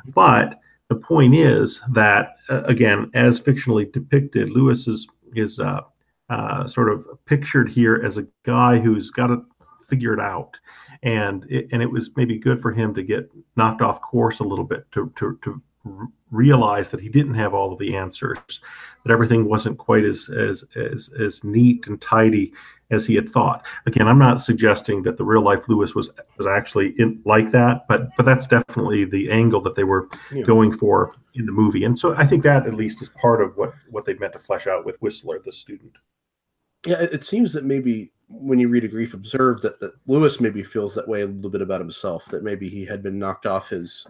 But 0.07 0.59
the 0.89 0.95
point 0.95 1.35
is 1.35 1.81
that 1.91 2.35
uh, 2.49 2.63
again, 2.63 3.11
as 3.13 3.39
fictionally 3.39 3.91
depicted, 3.91 4.49
Lewis 4.49 4.87
is 4.87 5.07
is 5.35 5.59
uh, 5.59 5.81
uh, 6.29 6.67
sort 6.67 6.91
of 6.91 7.07
pictured 7.25 7.69
here 7.69 8.01
as 8.03 8.17
a 8.17 8.27
guy 8.43 8.79
who's 8.79 9.09
got 9.11 9.27
to 9.27 9.45
figure 9.87 10.13
it 10.13 10.19
out 10.19 10.59
and 11.03 11.45
it, 11.49 11.67
and 11.71 11.81
it 11.81 11.91
was 11.91 12.09
maybe 12.15 12.37
good 12.39 12.61
for 12.61 12.71
him 12.71 12.93
to 12.95 13.03
get 13.03 13.29
knocked 13.55 13.81
off 13.81 14.01
course 14.01 14.39
a 14.39 14.43
little 14.43 14.65
bit 14.65 14.89
to 14.93 15.11
to, 15.17 15.37
to 15.43 15.61
realize 16.31 16.91
that 16.91 17.01
he 17.01 17.09
didn't 17.09 17.33
have 17.33 17.53
all 17.53 17.73
of 17.73 17.79
the 17.79 17.95
answers, 17.95 18.61
that 19.03 19.11
everything 19.11 19.45
wasn't 19.45 19.77
quite 19.77 20.05
as 20.05 20.29
as 20.29 20.63
as 20.75 21.09
as 21.19 21.43
neat 21.43 21.85
and 21.87 22.01
tidy 22.01 22.53
as 22.89 23.05
he 23.05 23.15
had 23.15 23.29
thought. 23.29 23.65
Again, 23.85 24.07
I'm 24.07 24.19
not 24.19 24.41
suggesting 24.41 25.03
that 25.03 25.17
the 25.17 25.25
real 25.25 25.41
life 25.41 25.67
Lewis 25.67 25.93
was 25.93 26.09
was 26.37 26.47
actually 26.47 26.93
in, 26.97 27.21
like 27.25 27.51
that, 27.51 27.85
but 27.87 28.15
but 28.15 28.25
that's 28.25 28.47
definitely 28.47 29.03
the 29.03 29.29
angle 29.29 29.61
that 29.61 29.75
they 29.75 29.83
were 29.83 30.07
yeah. 30.31 30.43
going 30.43 30.71
for 30.71 31.13
in 31.35 31.45
the 31.45 31.51
movie, 31.51 31.83
and 31.83 31.99
so 31.99 32.15
I 32.15 32.25
think 32.25 32.43
that 32.43 32.65
at 32.65 32.75
least 32.75 33.01
is 33.01 33.09
part 33.09 33.41
of 33.41 33.57
what 33.57 33.73
what 33.89 34.05
they 34.05 34.13
meant 34.15 34.33
to 34.33 34.39
flesh 34.39 34.67
out 34.67 34.85
with 34.85 35.01
Whistler, 35.01 35.39
the 35.43 35.51
student. 35.51 35.93
Yeah, 36.85 37.01
it 37.01 37.25
seems 37.25 37.53
that 37.53 37.63
maybe 37.65 38.12
when 38.30 38.59
you 38.59 38.67
read 38.67 38.84
a 38.84 38.88
grief 38.88 39.13
observed 39.13 39.61
that, 39.61 39.80
that 39.80 39.93
lewis 40.07 40.41
maybe 40.41 40.63
feels 40.63 40.95
that 40.95 41.07
way 41.07 41.21
a 41.21 41.26
little 41.28 41.51
bit 41.51 41.61
about 41.61 41.82
himself 41.82 42.26
that 42.26 42.43
maybe 42.43 42.67
he 42.67 42.86
had 42.86 43.03
been 43.03 43.19
knocked 43.19 43.45
off 43.45 43.69
his 43.69 44.07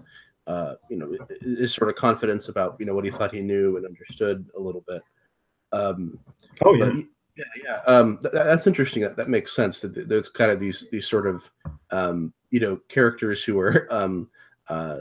uh, 0.48 0.76
you 0.90 0.98
know 0.98 1.18
his 1.42 1.74
sort 1.74 1.90
of 1.90 1.96
confidence 1.96 2.50
about 2.50 2.76
you 2.80 2.86
know 2.86 2.94
what 2.94 3.06
he 3.06 3.12
thought 3.12 3.34
he 3.34 3.42
knew 3.42 3.78
and 3.78 3.86
understood 3.86 4.46
a 4.58 4.60
little 4.60 4.84
bit. 4.88 5.02
Um, 5.72 6.20
oh 6.66 6.74
yeah. 6.74 6.92
yeah 7.38 7.44
yeah. 7.64 7.80
Um, 7.88 8.20
th- 8.22 8.34
that's 8.34 8.68
interesting. 8.68 9.04
That, 9.04 9.16
that 9.16 9.30
makes 9.30 9.56
sense 9.56 9.80
that 9.80 10.10
there's 10.10 10.28
kind 10.28 10.52
of 10.52 10.60
these 10.60 10.88
these 10.92 11.08
sort 11.08 11.28
of 11.28 11.50
um, 11.92 12.34
you 12.54 12.60
know 12.60 12.80
characters 12.90 13.44
who 13.44 13.60
are 13.60 13.88
um, 13.92 14.30
uh, 14.70 15.00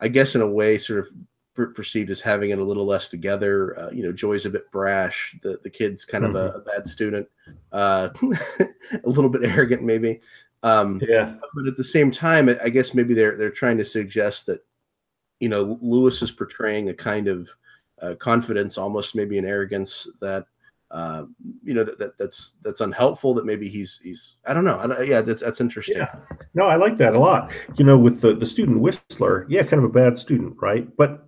i 0.00 0.08
guess 0.08 0.34
in 0.34 0.42
a 0.42 0.46
way 0.46 0.76
sort 0.76 1.00
of 1.00 1.08
perceived 1.66 2.10
as 2.10 2.20
having 2.20 2.50
it 2.50 2.58
a 2.58 2.64
little 2.64 2.86
less 2.86 3.08
together. 3.08 3.78
Uh, 3.78 3.90
you 3.90 4.02
know, 4.02 4.12
Joy's 4.12 4.46
a 4.46 4.50
bit 4.50 4.70
brash. 4.70 5.36
The 5.42 5.58
the 5.62 5.70
kid's 5.70 6.04
kind 6.04 6.24
mm-hmm. 6.24 6.36
of 6.36 6.44
a, 6.44 6.48
mm-hmm. 6.48 6.58
a, 6.58 6.62
bad 6.62 6.88
student, 6.88 7.28
uh, 7.72 8.08
a 9.04 9.08
little 9.08 9.30
bit 9.30 9.44
arrogant 9.44 9.82
maybe. 9.82 10.20
Um, 10.62 11.00
yeah. 11.06 11.34
But 11.54 11.66
at 11.66 11.76
the 11.76 11.84
same 11.84 12.10
time, 12.10 12.48
I 12.62 12.68
guess 12.68 12.94
maybe 12.94 13.14
they're 13.14 13.36
they're 13.36 13.50
trying 13.50 13.78
to 13.78 13.84
suggest 13.84 14.46
that 14.46 14.60
you 15.40 15.48
know 15.48 15.78
Lewis 15.80 16.22
is 16.22 16.30
portraying 16.30 16.88
a 16.88 16.94
kind 16.94 17.28
of 17.28 17.48
uh, 18.00 18.14
confidence, 18.16 18.78
almost 18.78 19.14
maybe 19.14 19.38
an 19.38 19.44
arrogance 19.44 20.08
that. 20.20 20.46
Uh, 20.90 21.26
you 21.64 21.74
know 21.74 21.84
that, 21.84 21.98
that 21.98 22.16
that's 22.16 22.52
that's 22.62 22.80
unhelpful. 22.80 23.34
That 23.34 23.44
maybe 23.44 23.68
he's 23.68 24.00
he's 24.02 24.36
I 24.46 24.54
don't 24.54 24.64
know. 24.64 24.78
I 24.78 24.86
don't, 24.86 25.06
yeah, 25.06 25.20
that's 25.20 25.42
that's 25.42 25.60
interesting. 25.60 25.98
Yeah. 25.98 26.14
No, 26.54 26.64
I 26.64 26.76
like 26.76 26.96
that 26.96 27.14
a 27.14 27.18
lot. 27.18 27.52
You 27.76 27.84
know, 27.84 27.98
with 27.98 28.22
the 28.22 28.34
the 28.34 28.46
student 28.46 28.80
Whistler, 28.80 29.44
yeah, 29.50 29.64
kind 29.64 29.84
of 29.84 29.84
a 29.84 29.92
bad 29.92 30.16
student, 30.16 30.56
right? 30.58 30.88
But 30.96 31.27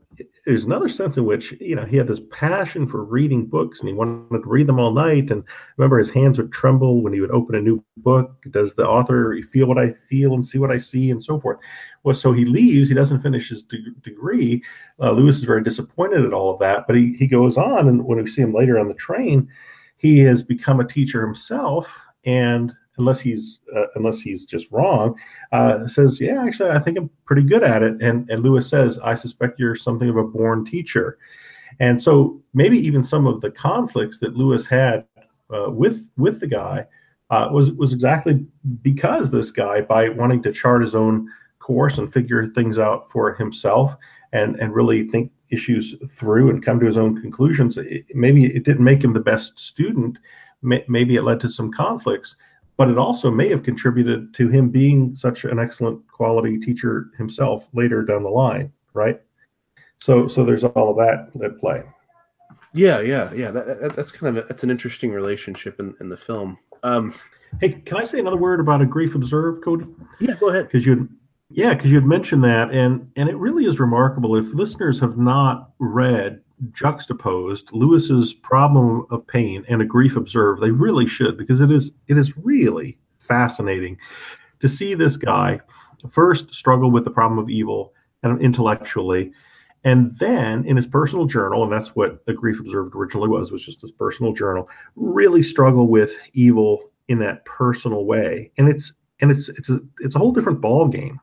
there's 0.51 0.65
another 0.65 0.89
sense 0.89 1.17
in 1.17 1.25
which 1.25 1.53
you 1.61 1.77
know 1.77 1.85
he 1.85 1.97
had 1.97 2.09
this 2.09 2.21
passion 2.33 2.85
for 2.85 3.05
reading 3.05 3.47
books 3.47 3.79
and 3.79 3.89
he 3.89 3.95
wanted 3.95 4.43
to 4.43 4.49
read 4.49 4.67
them 4.67 4.81
all 4.81 4.93
night. 4.93 5.31
And 5.31 5.45
remember 5.77 5.97
his 5.97 6.11
hands 6.11 6.39
would 6.39 6.51
tremble 6.51 7.03
when 7.03 7.13
he 7.13 7.21
would 7.21 7.31
open 7.31 7.55
a 7.55 7.61
new 7.61 7.85
book. 7.99 8.35
Does 8.51 8.75
the 8.75 8.85
author 8.85 9.39
feel 9.53 9.69
what 9.69 9.79
i 9.79 9.91
feel 9.91 10.35
and 10.35 10.45
see 10.45 10.59
what 10.59 10.73
i 10.73 10.79
see 10.79 11.09
and 11.11 11.23
so 11.23 11.39
forth? 11.39 11.61
Well 12.03 12.17
so 12.17 12.33
he 12.33 12.45
leaves. 12.45 12.89
He 12.89 12.97
doesn't 12.97 13.21
finish 13.21 13.49
his 13.49 13.63
de- 13.63 13.93
degree. 14.03 14.65
Uh, 14.99 15.13
lewis 15.13 15.39
is 15.39 15.45
very 15.45 15.63
disappointed 15.63 16.25
at 16.25 16.33
all 16.33 16.53
of 16.53 16.59
that 16.59 16.87
but 16.89 16.97
he, 16.97 17.15
he 17.15 17.29
goes 17.29 17.57
on 17.57 17.87
and 17.87 18.05
when 18.05 18.21
we 18.21 18.29
see 18.29 18.43
him 18.43 18.53
later 18.53 18.77
on 18.77 18.89
the 18.89 18.95
train 18.95 19.49
he 19.99 20.19
has 20.19 20.43
become 20.43 20.81
a 20.81 20.87
teacher 20.87 21.25
himself 21.25 22.07
and 22.25 22.75
unless 23.01 23.21
he's 23.21 23.61
uh, 23.77 23.87
unless 23.97 24.21
he's 24.21 24.45
just 24.45 24.71
wrong, 24.71 25.17
uh, 25.53 25.87
says, 25.89 26.21
"Yeah, 26.21 26.45
actually, 26.45 26.71
I 26.71 26.79
think 26.79 26.99
I'm 26.99 27.11
pretty 27.25 27.43
good 27.43 27.65
at 27.65 27.83
it." 27.83 28.01
And 28.01 28.31
and 28.31 28.43
Lewis 28.43 28.69
says, 28.69 28.99
"I 29.01 29.15
suspect 29.15 29.59
you're 29.59 29.75
something 29.75 30.09
of 30.09 30.17
a 30.17 30.25
born 30.25 30.65
teacher." 30.65 31.19
And 31.81 32.03
so 32.03 32.41
maybe 32.53 32.79
even 32.79 33.03
some 33.03 33.27
of 33.27 33.41
the 33.41 33.51
conflicts 33.51 34.19
that 34.19 34.37
Lewis 34.37 34.67
had 34.67 35.07
uh, 35.51 35.71
with 35.71 36.09
with 36.17 36.41
the 36.41 36.47
guy 36.47 36.87
uh, 37.31 37.49
was 37.51 37.73
was 37.73 37.93
exactly 37.93 38.47
because 38.83 39.31
this 39.31 39.51
guy, 39.51 39.81
by 39.81 40.09
wanting 40.09 40.43
to 40.43 40.53
chart 40.53 40.83
his 40.83 40.95
own 40.95 41.29
course 41.59 41.99
and 41.99 42.13
figure 42.13 42.47
things 42.47 42.79
out 42.79 43.11
for 43.11 43.35
himself, 43.35 43.97
and 44.33 44.57
and 44.57 44.75
really 44.75 45.09
think 45.09 45.33
issues 45.51 45.95
through 46.09 46.51
and 46.51 46.65
come 46.65 46.79
to 46.79 46.87
his 46.87 46.97
own 46.97 47.21
conclusions, 47.21 47.77
it, 47.79 48.05
maybe 48.15 48.45
it 48.45 48.65
didn't 48.65 48.85
make 48.85 49.03
him 49.03 49.13
the 49.13 49.21
best 49.21 49.59
student. 49.59 50.19
Maybe 50.63 51.17
it 51.17 51.23
led 51.23 51.41
to 51.41 51.49
some 51.49 51.71
conflicts 51.71 52.37
but 52.81 52.89
it 52.89 52.97
also 52.97 53.31
may 53.31 53.47
have 53.51 53.63
contributed 53.63 54.33
to 54.33 54.49
him 54.49 54.71
being 54.71 55.15
such 55.15 55.45
an 55.45 55.59
excellent 55.59 56.01
quality 56.09 56.59
teacher 56.59 57.11
himself 57.19 57.69
later 57.75 58.03
down 58.03 58.23
the 58.23 58.31
line, 58.31 58.73
right? 58.95 59.21
So, 59.99 60.29
so 60.29 60.47
there's 60.47 60.65
all 60.65 60.89
of 60.89 60.97
that 60.97 61.29
at 61.45 61.59
play. 61.59 61.83
Yeah, 62.73 63.01
yeah, 63.01 63.35
yeah. 63.35 63.51
That, 63.51 63.67
that, 63.83 63.95
that's 63.95 64.11
kind 64.11 64.35
of 64.35 64.43
a, 64.43 64.49
that's 64.49 64.63
an 64.63 64.71
interesting 64.71 65.11
relationship 65.11 65.79
in, 65.79 65.95
in 66.01 66.09
the 66.09 66.17
film. 66.17 66.57
Um, 66.83 67.15
hey, 67.61 67.73
can 67.73 67.99
I 67.99 68.05
say 68.05 68.19
another 68.19 68.39
word 68.39 68.61
about 68.61 68.81
a 68.81 68.87
grief 68.87 69.15
observed, 69.15 69.63
Cody? 69.63 69.85
Yeah, 70.19 70.37
go 70.41 70.49
ahead. 70.49 70.65
Because 70.65 70.87
you, 70.87 71.07
yeah, 71.51 71.75
because 71.75 71.91
you 71.91 71.97
had 71.99 72.07
mentioned 72.07 72.45
that, 72.45 72.71
and 72.71 73.13
and 73.17 73.29
it 73.29 73.37
really 73.37 73.67
is 73.67 73.79
remarkable. 73.79 74.37
If 74.37 74.55
listeners 74.55 74.99
have 75.01 75.19
not 75.19 75.73
read 75.81 76.41
juxtaposed 76.73 77.71
Lewis's 77.73 78.35
problem 78.35 79.07
of 79.11 79.27
pain 79.27 79.65
and 79.69 79.81
a 79.83 79.87
grief 79.87 80.17
observed, 80.17 80.63
they 80.63 80.71
really 80.71 81.07
should 81.07 81.37
because 81.37 81.61
it 81.61 81.71
is 81.71 81.93
it 82.09 82.17
is 82.17 82.37
really 82.37 82.99
fascinating 83.19 83.97
to 84.61 84.69
see 84.69 84.95
this 84.95 85.17
guy 85.17 85.61
first 86.11 86.55
struggle 86.55 86.91
with 86.91 87.05
the 87.05 87.11
problem 87.11 87.39
of 87.39 87.51
evil 87.51 87.93
and 88.23 88.41
intellectually 88.41 89.33
and 89.85 90.19
then 90.19 90.65
in 90.67 90.77
his 90.77 90.87
personal 90.87 91.27
journal 91.27 91.63
and 91.63 91.73
that's 91.73 91.95
what 91.95 92.23
a 92.27 92.33
grief 92.33 92.59
observed 92.61 92.95
originally 92.95 93.29
was 93.29 93.53
was 93.53 93.65
just 93.65 93.83
his 93.83 93.91
personal 93.91 94.33
journal 94.33 94.69
really 94.97 95.43
struggle 95.43 95.87
with 95.89 96.17
evil 96.33 96.91
in 97.11 97.19
that 97.19 97.45
personal 97.45 98.07
way. 98.07 98.53
And 98.57 98.69
it's 98.69 98.93
and 99.21 99.31
it's 99.33 99.51
it's 99.51 99.69
a 99.69 99.81
it's 99.99 100.15
a 100.15 100.19
whole 100.19 100.33
different 100.33 100.61
ball 100.61 100.87
game 100.87 101.21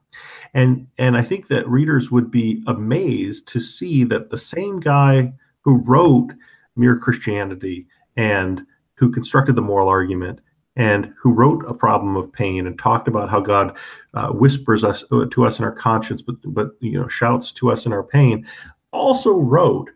and 0.53 0.87
and 0.97 1.17
i 1.17 1.21
think 1.21 1.47
that 1.47 1.67
readers 1.67 2.11
would 2.11 2.29
be 2.31 2.63
amazed 2.67 3.47
to 3.47 3.59
see 3.59 4.03
that 4.03 4.29
the 4.29 4.37
same 4.37 4.79
guy 4.79 5.33
who 5.61 5.77
wrote 5.77 6.33
mere 6.75 6.97
christianity 6.97 7.87
and 8.15 8.65
who 8.95 9.11
constructed 9.11 9.55
the 9.55 9.61
moral 9.61 9.89
argument 9.89 10.39
and 10.75 11.11
who 11.19 11.31
wrote 11.31 11.63
a 11.67 11.73
problem 11.73 12.15
of 12.15 12.31
pain 12.31 12.67
and 12.67 12.77
talked 12.77 13.07
about 13.07 13.29
how 13.29 13.39
god 13.39 13.75
uh, 14.13 14.29
whispers 14.29 14.83
us 14.83 15.03
uh, 15.11 15.25
to 15.31 15.45
us 15.45 15.59
in 15.59 15.65
our 15.65 15.71
conscience 15.71 16.21
but 16.21 16.35
but 16.45 16.71
you 16.79 16.99
know 16.99 17.07
shouts 17.07 17.51
to 17.51 17.69
us 17.69 17.85
in 17.85 17.93
our 17.93 18.03
pain 18.03 18.45
also 18.91 19.33
wrote 19.33 19.89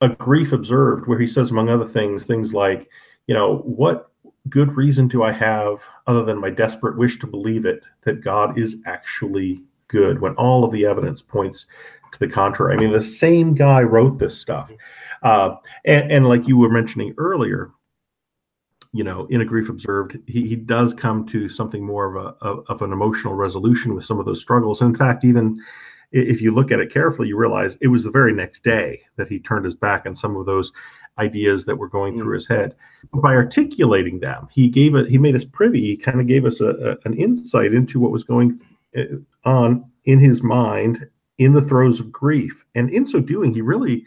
a 0.00 0.08
grief 0.08 0.52
observed 0.52 1.06
where 1.06 1.18
he 1.18 1.26
says 1.26 1.50
among 1.50 1.68
other 1.68 1.84
things 1.84 2.24
things 2.24 2.54
like 2.54 2.88
you 3.26 3.34
know 3.34 3.58
what 3.58 4.08
good 4.48 4.76
reason 4.76 5.08
do 5.08 5.22
I 5.22 5.32
have, 5.32 5.86
other 6.06 6.24
than 6.24 6.40
my 6.40 6.50
desperate 6.50 6.96
wish 6.96 7.18
to 7.18 7.26
believe 7.26 7.64
it, 7.64 7.82
that 8.02 8.20
God 8.20 8.58
is 8.58 8.76
actually 8.86 9.62
good 9.88 10.20
when 10.20 10.34
all 10.34 10.64
of 10.64 10.70
the 10.70 10.86
evidence 10.86 11.22
points 11.22 11.66
to 12.12 12.18
the 12.18 12.28
contrary? 12.28 12.74
I 12.74 12.78
mean, 12.78 12.92
the 12.92 13.02
same 13.02 13.54
guy 13.54 13.82
wrote 13.82 14.18
this 14.18 14.38
stuff. 14.38 14.72
Uh, 15.22 15.56
and, 15.84 16.12
and, 16.12 16.28
like 16.28 16.46
you 16.46 16.56
were 16.56 16.68
mentioning 16.68 17.14
earlier, 17.18 17.72
you 18.92 19.02
know, 19.02 19.26
in 19.26 19.40
a 19.40 19.44
grief 19.44 19.68
observed, 19.68 20.16
he, 20.26 20.46
he 20.46 20.56
does 20.56 20.94
come 20.94 21.26
to 21.26 21.48
something 21.48 21.84
more 21.84 22.16
of 22.16 22.24
a 22.24 22.28
of, 22.44 22.64
of 22.68 22.82
an 22.82 22.92
emotional 22.92 23.34
resolution 23.34 23.94
with 23.94 24.04
some 24.04 24.20
of 24.20 24.26
those 24.26 24.40
struggles. 24.40 24.80
And 24.80 24.90
in 24.90 24.96
fact, 24.96 25.24
even 25.24 25.60
if 26.12 26.40
you 26.40 26.52
look 26.52 26.70
at 26.70 26.80
it 26.80 26.92
carefully, 26.92 27.28
you 27.28 27.36
realize 27.36 27.76
it 27.80 27.88
was 27.88 28.04
the 28.04 28.10
very 28.10 28.32
next 28.32 28.64
day 28.64 29.02
that 29.16 29.28
he 29.28 29.38
turned 29.38 29.64
his 29.64 29.74
back 29.74 30.06
on 30.06 30.16
some 30.16 30.36
of 30.36 30.46
those 30.46 30.72
ideas 31.18 31.64
that 31.64 31.76
were 31.76 31.88
going 31.88 32.16
through 32.16 32.32
mm. 32.32 32.36
his 32.36 32.46
head. 32.46 32.74
But 33.12 33.22
by 33.22 33.34
articulating 33.34 34.20
them, 34.20 34.48
he 34.50 34.68
gave 34.68 34.94
it. 34.94 35.08
He 35.08 35.18
made 35.18 35.34
us 35.34 35.44
privy. 35.44 35.80
He 35.80 35.96
kind 35.96 36.20
of 36.20 36.26
gave 36.26 36.44
us 36.44 36.60
a, 36.60 36.68
a, 36.68 36.96
an 37.04 37.14
insight 37.14 37.74
into 37.74 38.00
what 38.00 38.12
was 38.12 38.24
going 38.24 38.58
on 39.44 39.90
in 40.04 40.18
his 40.18 40.42
mind 40.42 41.06
in 41.38 41.52
the 41.52 41.62
throes 41.62 42.00
of 42.00 42.12
grief. 42.12 42.64
And 42.74 42.90
in 42.90 43.06
so 43.06 43.20
doing, 43.20 43.54
he 43.54 43.62
really 43.62 44.04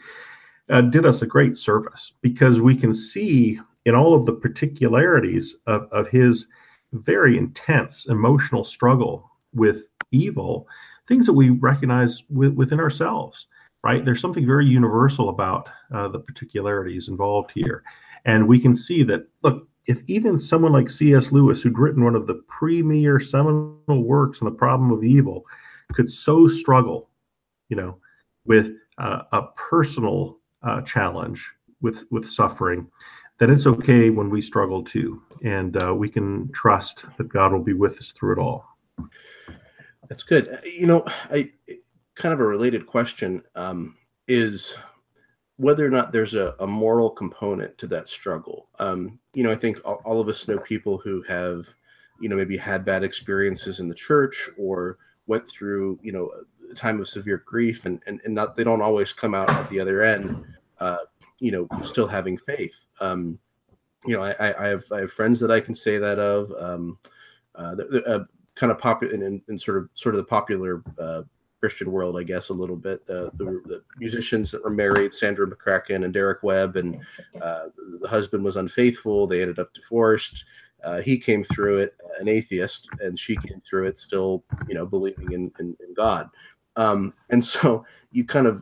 uh, 0.70 0.82
did 0.82 1.06
us 1.06 1.22
a 1.22 1.26
great 1.26 1.56
service 1.56 2.12
because 2.20 2.60
we 2.60 2.76
can 2.76 2.94
see 2.94 3.58
in 3.84 3.94
all 3.94 4.14
of 4.14 4.26
the 4.26 4.32
particularities 4.32 5.56
of, 5.66 5.88
of 5.92 6.08
his 6.08 6.46
very 6.92 7.38
intense 7.38 8.06
emotional 8.06 8.64
struggle 8.64 9.30
with 9.54 9.88
evil, 10.10 10.66
things 11.08 11.26
that 11.26 11.32
we 11.32 11.50
recognize 11.50 12.22
with, 12.28 12.54
within 12.54 12.80
ourselves, 12.80 13.46
right? 13.82 14.04
There's 14.04 14.20
something 14.20 14.46
very 14.46 14.66
universal 14.66 15.30
about 15.30 15.68
uh, 15.92 16.08
the 16.08 16.20
particularities 16.20 17.08
involved 17.08 17.50
here. 17.54 17.82
And 18.24 18.46
we 18.46 18.60
can 18.60 18.74
see 18.74 19.02
that, 19.04 19.26
look, 19.42 19.66
if 19.86 20.02
even 20.06 20.38
someone 20.38 20.72
like 20.72 20.90
C.S. 20.90 21.32
Lewis, 21.32 21.62
who'd 21.62 21.78
written 21.78 22.04
one 22.04 22.14
of 22.14 22.26
the 22.26 22.42
premier 22.48 23.18
seminal 23.18 23.80
works 23.88 24.40
on 24.40 24.46
the 24.46 24.56
problem 24.56 24.90
of 24.90 25.04
evil, 25.04 25.44
could 25.92 26.12
so 26.12 26.46
struggle, 26.46 27.10
you 27.68 27.76
know, 27.76 27.98
with 28.44 28.72
uh, 28.98 29.22
a 29.32 29.42
personal 29.56 30.38
uh, 30.62 30.80
challenge 30.82 31.50
with 31.80 32.04
with 32.10 32.28
suffering, 32.28 32.88
then 33.38 33.50
it's 33.50 33.66
okay 33.66 34.10
when 34.10 34.30
we 34.30 34.40
struggle 34.40 34.82
too, 34.84 35.20
and 35.42 35.82
uh, 35.82 35.94
we 35.94 36.08
can 36.08 36.50
trust 36.52 37.04
that 37.18 37.28
God 37.28 37.52
will 37.52 37.62
be 37.62 37.72
with 37.72 37.98
us 37.98 38.12
through 38.12 38.34
it 38.34 38.38
all. 38.38 38.64
That's 40.08 40.22
good. 40.22 40.60
You 40.64 40.86
know, 40.86 41.04
I 41.30 41.50
kind 42.14 42.32
of 42.32 42.40
a 42.40 42.46
related 42.46 42.86
question 42.86 43.42
um, 43.54 43.96
is 44.28 44.76
whether 45.56 45.86
or 45.86 45.90
not 45.90 46.12
there's 46.12 46.34
a, 46.34 46.54
a, 46.60 46.66
moral 46.66 47.10
component 47.10 47.76
to 47.78 47.86
that 47.86 48.08
struggle. 48.08 48.68
Um, 48.78 49.18
you 49.34 49.44
know, 49.44 49.52
I 49.52 49.54
think 49.54 49.80
all, 49.84 50.00
all, 50.04 50.20
of 50.20 50.28
us 50.28 50.48
know 50.48 50.58
people 50.58 50.98
who 50.98 51.22
have, 51.22 51.68
you 52.20 52.28
know, 52.28 52.36
maybe 52.36 52.56
had 52.56 52.84
bad 52.84 53.04
experiences 53.04 53.78
in 53.78 53.88
the 53.88 53.94
church 53.94 54.48
or 54.58 54.98
went 55.26 55.46
through, 55.46 55.98
you 56.02 56.12
know, 56.12 56.30
a 56.70 56.74
time 56.74 57.00
of 57.00 57.08
severe 57.08 57.42
grief 57.46 57.84
and, 57.84 58.02
and, 58.06 58.20
and 58.24 58.34
not, 58.34 58.56
they 58.56 58.64
don't 58.64 58.82
always 58.82 59.12
come 59.12 59.34
out 59.34 59.50
at 59.50 59.68
the 59.70 59.78
other 59.78 60.02
end, 60.02 60.44
uh, 60.80 60.98
you 61.38 61.52
know, 61.52 61.68
still 61.82 62.08
having 62.08 62.36
faith. 62.36 62.86
Um, 63.00 63.38
you 64.06 64.16
know, 64.16 64.24
I, 64.24 64.64
I, 64.64 64.68
have, 64.68 64.84
I 64.90 65.00
have 65.00 65.12
friends 65.12 65.38
that 65.40 65.50
I 65.50 65.60
can 65.60 65.74
say 65.74 65.98
that 65.98 66.18
of, 66.18 66.50
um, 66.58 66.98
uh, 67.54 67.74
the, 67.74 67.84
the, 67.84 68.06
uh, 68.06 68.24
kind 68.54 68.72
of 68.72 68.78
popular 68.78 69.14
in, 69.14 69.42
in, 69.48 69.58
sort 69.58 69.78
of, 69.78 69.88
sort 69.94 70.14
of 70.14 70.18
the 70.18 70.26
popular, 70.26 70.82
uh, 70.98 71.22
Christian 71.62 71.92
world, 71.92 72.18
I 72.18 72.24
guess, 72.24 72.48
a 72.48 72.54
little 72.54 72.74
bit. 72.74 73.02
Uh, 73.08 73.30
the, 73.36 73.62
the, 73.66 73.84
musicians 73.98 74.50
that 74.50 74.64
were 74.64 74.70
married, 74.70 75.14
Sandra 75.14 75.48
McCracken 75.48 76.04
and 76.04 76.12
Derek 76.12 76.42
Webb, 76.42 76.74
and 76.74 76.98
uh, 77.40 77.66
the 78.00 78.08
husband 78.08 78.42
was 78.42 78.56
unfaithful. 78.56 79.28
They 79.28 79.42
ended 79.42 79.60
up 79.60 79.72
divorced. 79.72 80.44
Uh, 80.82 81.00
he 81.02 81.16
came 81.16 81.44
through 81.44 81.78
it 81.78 81.94
an 82.18 82.26
atheist, 82.26 82.88
and 82.98 83.16
she 83.16 83.36
came 83.36 83.60
through 83.60 83.86
it 83.86 83.96
still, 83.96 84.42
you 84.66 84.74
know, 84.74 84.84
believing 84.84 85.30
in, 85.30 85.52
in, 85.60 85.76
in 85.78 85.94
God. 85.94 86.28
Um, 86.74 87.14
and 87.30 87.44
so 87.44 87.84
you 88.10 88.24
kind 88.24 88.48
of 88.48 88.60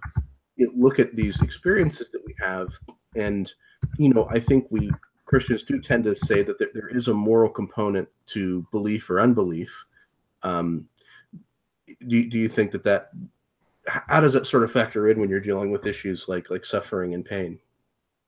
look 0.58 0.98
at 0.98 1.16
these 1.16 1.40
experiences 1.40 2.10
that 2.10 2.20
we 2.26 2.34
have, 2.38 2.68
and 3.16 3.50
you 3.96 4.12
know, 4.12 4.28
I 4.30 4.40
think 4.40 4.66
we 4.68 4.90
Christians 5.24 5.64
do 5.64 5.80
tend 5.80 6.04
to 6.04 6.14
say 6.14 6.42
that 6.42 6.58
there, 6.58 6.68
there 6.74 6.94
is 6.94 7.08
a 7.08 7.14
moral 7.14 7.48
component 7.48 8.10
to 8.26 8.66
belief 8.70 9.08
or 9.08 9.20
unbelief. 9.20 9.86
Um, 10.42 10.86
do, 12.06 12.28
do 12.28 12.38
you 12.38 12.48
think 12.48 12.70
that 12.72 12.84
that 12.84 13.10
how 13.86 14.20
does 14.20 14.34
that 14.34 14.46
sort 14.46 14.62
of 14.62 14.70
factor 14.70 15.08
in 15.08 15.18
when 15.20 15.28
you're 15.28 15.40
dealing 15.40 15.70
with 15.70 15.86
issues 15.86 16.28
like 16.28 16.50
like 16.50 16.64
suffering 16.64 17.14
and 17.14 17.24
pain? 17.24 17.58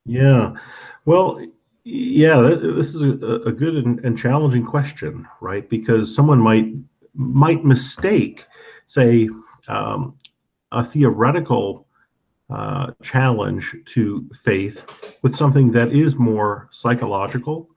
Yeah. 0.05 0.55
Well 1.05 1.45
yeah 1.85 2.37
this 2.41 2.95
is 2.95 3.03
a, 3.03 3.41
a 3.45 3.51
good 3.51 3.75
and, 3.75 3.99
and, 4.05 4.17
challenging 4.17 4.65
question 4.65 5.27
right? 5.41 5.69
Because 5.69 6.15
someone 6.15 6.39
might 6.39 6.73
might 7.15 7.65
mistake 7.65 8.47
say 8.87 9.29
um, 9.69 10.17
a 10.71 10.85
theoretical 10.85 11.87
uh, 12.51 12.93
challenge 13.03 13.75
to 13.87 14.29
faith 14.43 15.19
with 15.23 15.35
something 15.35 15.73
that 15.73 15.93
is 15.93 16.17
more 16.17 16.69
psychological 16.71 17.69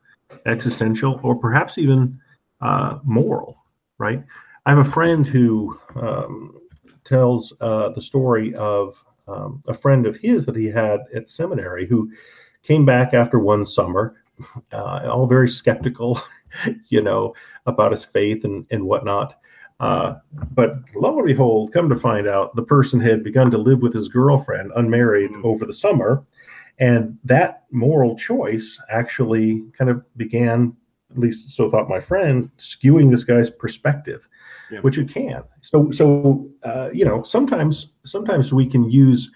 existential 0.44 1.18
or 1.22 1.34
perhaps 1.34 1.78
even 1.78 2.20
uh, 2.60 2.98
moral 3.04 3.56
right 3.98 4.22
I 4.66 4.70
have 4.70 4.78
a 4.78 4.90
friend 4.90 5.24
who 5.24 5.78
um, 5.94 6.60
tells 7.04 7.52
uh, 7.60 7.90
the 7.90 8.02
story 8.02 8.52
of 8.56 9.02
um, 9.28 9.62
a 9.68 9.74
friend 9.74 10.06
of 10.06 10.16
his 10.16 10.44
that 10.46 10.56
he 10.56 10.66
had 10.66 11.00
at 11.14 11.28
seminary 11.28 11.86
who 11.86 12.10
came 12.64 12.84
back 12.84 13.14
after 13.14 13.38
one 13.38 13.64
summer, 13.64 14.16
uh, 14.72 15.08
all 15.08 15.28
very 15.28 15.48
skeptical, 15.48 16.20
you 16.88 17.00
know, 17.00 17.32
about 17.66 17.92
his 17.92 18.04
faith 18.04 18.44
and, 18.44 18.66
and 18.70 18.84
whatnot. 18.84 19.36
Uh, 19.78 20.14
but 20.52 20.78
lo 20.96 21.16
and 21.16 21.26
behold, 21.26 21.72
come 21.72 21.88
to 21.88 21.94
find 21.94 22.26
out, 22.26 22.56
the 22.56 22.62
person 22.62 22.98
had 22.98 23.22
begun 23.22 23.52
to 23.52 23.58
live 23.58 23.82
with 23.82 23.94
his 23.94 24.08
girlfriend, 24.08 24.72
unmarried, 24.74 25.30
mm. 25.30 25.44
over 25.44 25.64
the 25.64 25.72
summer. 25.72 26.24
And 26.78 27.18
that 27.22 27.64
moral 27.70 28.16
choice 28.16 28.80
actually 28.90 29.62
kind 29.78 29.90
of 29.90 30.02
began, 30.16 30.76
at 31.10 31.18
least 31.18 31.50
so 31.50 31.70
thought 31.70 31.88
my 31.88 32.00
friend, 32.00 32.50
skewing 32.58 33.10
this 33.10 33.24
guy's 33.24 33.50
perspective 33.50 34.28
yeah. 34.70 34.80
which 34.80 34.98
it 34.98 35.08
can. 35.08 35.42
So, 35.62 35.90
so 35.90 36.48
uh, 36.62 36.90
you 36.92 37.04
know, 37.04 37.22
sometimes 37.22 37.88
sometimes 38.04 38.52
we 38.52 38.66
can 38.66 38.90
use 38.90 39.30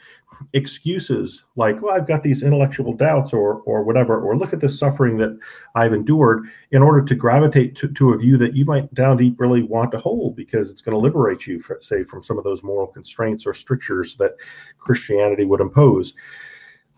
excuses 0.53 1.45
like, 1.57 1.81
"Well, 1.83 1.95
I've 1.95 2.07
got 2.07 2.23
these 2.23 2.43
intellectual 2.43 2.93
doubts," 2.95 3.33
or 3.33 3.61
or 3.63 3.83
whatever, 3.83 4.21
or 4.21 4.37
look 4.37 4.53
at 4.53 4.61
this 4.61 4.79
suffering 4.79 5.19
that 5.19 5.39
I've 5.75 5.93
endured, 5.93 6.47
in 6.71 6.83
order 6.83 7.03
to 7.05 7.15
gravitate 7.15 7.77
to, 7.77 7.89
to 7.89 8.13
a 8.13 8.19
view 8.19 8.37
that 8.39 8.55
you 8.55 8.65
might 8.65 8.93
down 8.95 9.17
deep 9.17 9.39
really 9.39 9.63
want 9.63 9.93
to 9.93 9.99
hold 9.99 10.37
because 10.37 10.71
it's 10.71 10.83
going 10.83 10.97
to 10.97 11.01
liberate 11.01 11.47
you, 11.47 11.59
for, 11.59 11.79
say, 11.81 12.05
from 12.05 12.23
some 12.23 12.39
of 12.39 12.45
those 12.45 12.63
moral 12.63 12.87
constraints 12.87 13.47
or 13.47 13.55
strictures 13.55 14.17
that 14.17 14.37
Christianity 14.79 15.45
would 15.45 15.61
impose. 15.61 16.15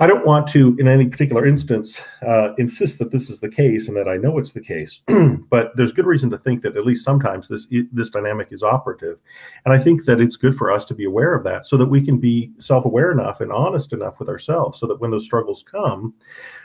I 0.03 0.09
don't 0.09 0.27
want 0.27 0.49
to, 0.49 0.77
in 0.81 0.89
any 0.89 1.07
particular 1.07 1.47
instance, 1.47 2.01
uh, 2.27 2.55
insist 2.59 2.99
that 2.99 3.13
this 3.13 3.31
is 3.31 3.39
the 3.39 3.49
case 3.49 3.87
and 3.87 3.97
that 3.97 4.09
I 4.09 4.17
know 4.17 4.37
it's 4.37 4.51
the 4.51 4.61
case, 4.61 5.01
but 5.49 5.71
there's 5.77 5.93
good 5.93 6.07
reason 6.07 6.29
to 6.31 6.39
think 6.39 6.63
that 6.63 6.77
at 6.77 6.85
least 6.85 7.05
sometimes 7.05 7.47
this 7.47 7.69
this 7.93 8.11
dynamic 8.11 8.49
is 8.51 8.65
operative, 8.65 9.21
and 9.65 9.73
I 9.73 9.79
think 9.79 10.05
that 10.07 10.21
it's 10.21 10.35
good 10.35 10.57
for 10.57 10.73
us 10.73 10.85
to 10.87 10.95
be 10.97 11.05
aware 11.05 11.35
of 11.35 11.45
that 11.45 11.69
so 11.69 11.77
that 11.77 11.87
we 11.87 12.05
can 12.05 12.19
be 12.19 12.51
self-aware 12.59 13.13
enough 13.13 13.41
and 13.41 13.53
honest 13.53 13.93
enough 13.93 14.19
with 14.19 14.29
ourselves, 14.29 14.81
so 14.81 14.89
that 14.89 15.01
when 15.01 15.13
those 15.13 15.25
struggles 15.25 15.63
come, 15.63 16.13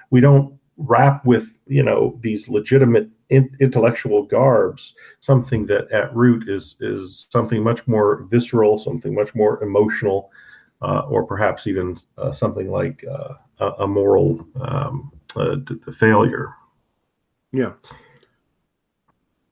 we 0.09 0.19
don't 0.19 0.57
wrap 0.77 1.23
with 1.23 1.59
you 1.67 1.83
know 1.83 2.17
these 2.21 2.49
legitimate 2.49 3.07
in, 3.29 3.55
intellectual 3.61 4.23
garbs. 4.23 4.95
Something 5.19 5.67
that 5.67 5.91
at 5.91 6.11
root 6.15 6.49
is 6.49 6.75
is 6.79 7.27
something 7.29 7.61
much 7.61 7.87
more 7.87 8.23
visceral, 8.31 8.79
something 8.79 9.13
much 9.13 9.35
more 9.35 9.63
emotional 9.63 10.31
or 10.81 11.25
perhaps 11.25 11.67
even 11.67 11.97
uh, 12.17 12.31
something 12.31 12.69
like 12.69 13.03
uh, 13.09 13.33
a, 13.59 13.83
a, 13.83 13.87
moral 13.87 14.47
um, 14.61 15.11
failure. 15.93 16.53
Yeah. 17.51 17.73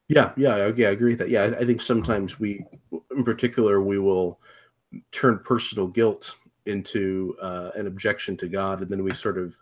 Yeah, 0.07 0.33
yeah, 0.37 0.71
yeah, 0.75 0.89
I 0.89 0.91
agree 0.91 1.13
with 1.13 1.19
that. 1.19 1.29
Yeah, 1.29 1.43
I, 1.43 1.61
I 1.61 1.65
think 1.65 1.81
sometimes 1.81 2.39
we, 2.39 2.63
in 3.15 3.23
particular, 3.23 3.81
we 3.81 3.97
will 3.97 4.39
turn 5.11 5.39
personal 5.39 5.87
guilt 5.87 6.35
into 6.65 7.35
uh, 7.41 7.71
an 7.75 7.87
objection 7.87 8.37
to 8.37 8.47
God, 8.47 8.81
and 8.81 8.89
then 8.89 9.03
we 9.03 9.13
sort 9.13 9.37
of 9.37 9.55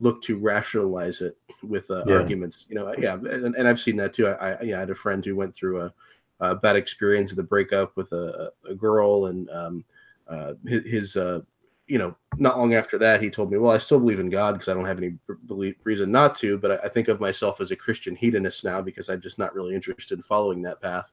look 0.00 0.22
to 0.22 0.38
rationalize 0.38 1.20
it 1.20 1.36
with 1.64 1.90
uh, 1.90 2.04
yeah. 2.06 2.14
arguments. 2.14 2.66
You 2.68 2.76
know, 2.76 2.94
yeah, 2.96 3.14
and, 3.14 3.56
and, 3.56 3.66
I've 3.66 3.80
seen 3.80 3.96
that 3.96 4.14
too. 4.14 4.28
I, 4.28 4.52
I, 4.52 4.62
yeah, 4.62 4.76
I 4.76 4.80
had 4.80 4.90
a 4.90 4.94
friend 4.94 5.24
who 5.24 5.34
went 5.34 5.54
through 5.54 5.80
a, 5.80 5.92
a 6.38 6.54
bad 6.54 6.76
experience 6.76 7.32
of 7.32 7.36
the 7.36 7.42
breakup 7.42 7.96
with 7.96 8.12
a, 8.12 8.52
a 8.68 8.74
girl, 8.74 9.26
and 9.26 9.50
um, 9.50 9.84
uh, 10.28 10.54
his, 10.66 10.86
his 10.86 11.16
uh, 11.16 11.40
you 11.86 11.98
know, 11.98 12.14
not 12.36 12.58
long 12.58 12.74
after 12.74 12.98
that, 12.98 13.22
he 13.22 13.30
told 13.30 13.50
me, 13.50 13.58
"Well, 13.58 13.72
I 13.72 13.78
still 13.78 13.98
believe 13.98 14.20
in 14.20 14.28
God 14.28 14.52
because 14.52 14.68
I 14.68 14.74
don't 14.74 14.84
have 14.84 14.98
any 14.98 15.16
belief, 15.46 15.76
reason 15.84 16.10
not 16.10 16.36
to, 16.36 16.58
but 16.58 16.72
I, 16.72 16.86
I, 16.86 16.88
think 16.88 17.08
of 17.08 17.20
myself 17.20 17.60
as 17.60 17.70
a 17.70 17.76
Christian 17.76 18.14
hedonist 18.14 18.62
now 18.62 18.82
because 18.82 19.08
I'm 19.08 19.20
just 19.20 19.38
not 19.38 19.54
really 19.54 19.74
interested 19.74 20.18
in 20.18 20.22
following 20.22 20.62
that 20.62 20.80
path." 20.80 21.10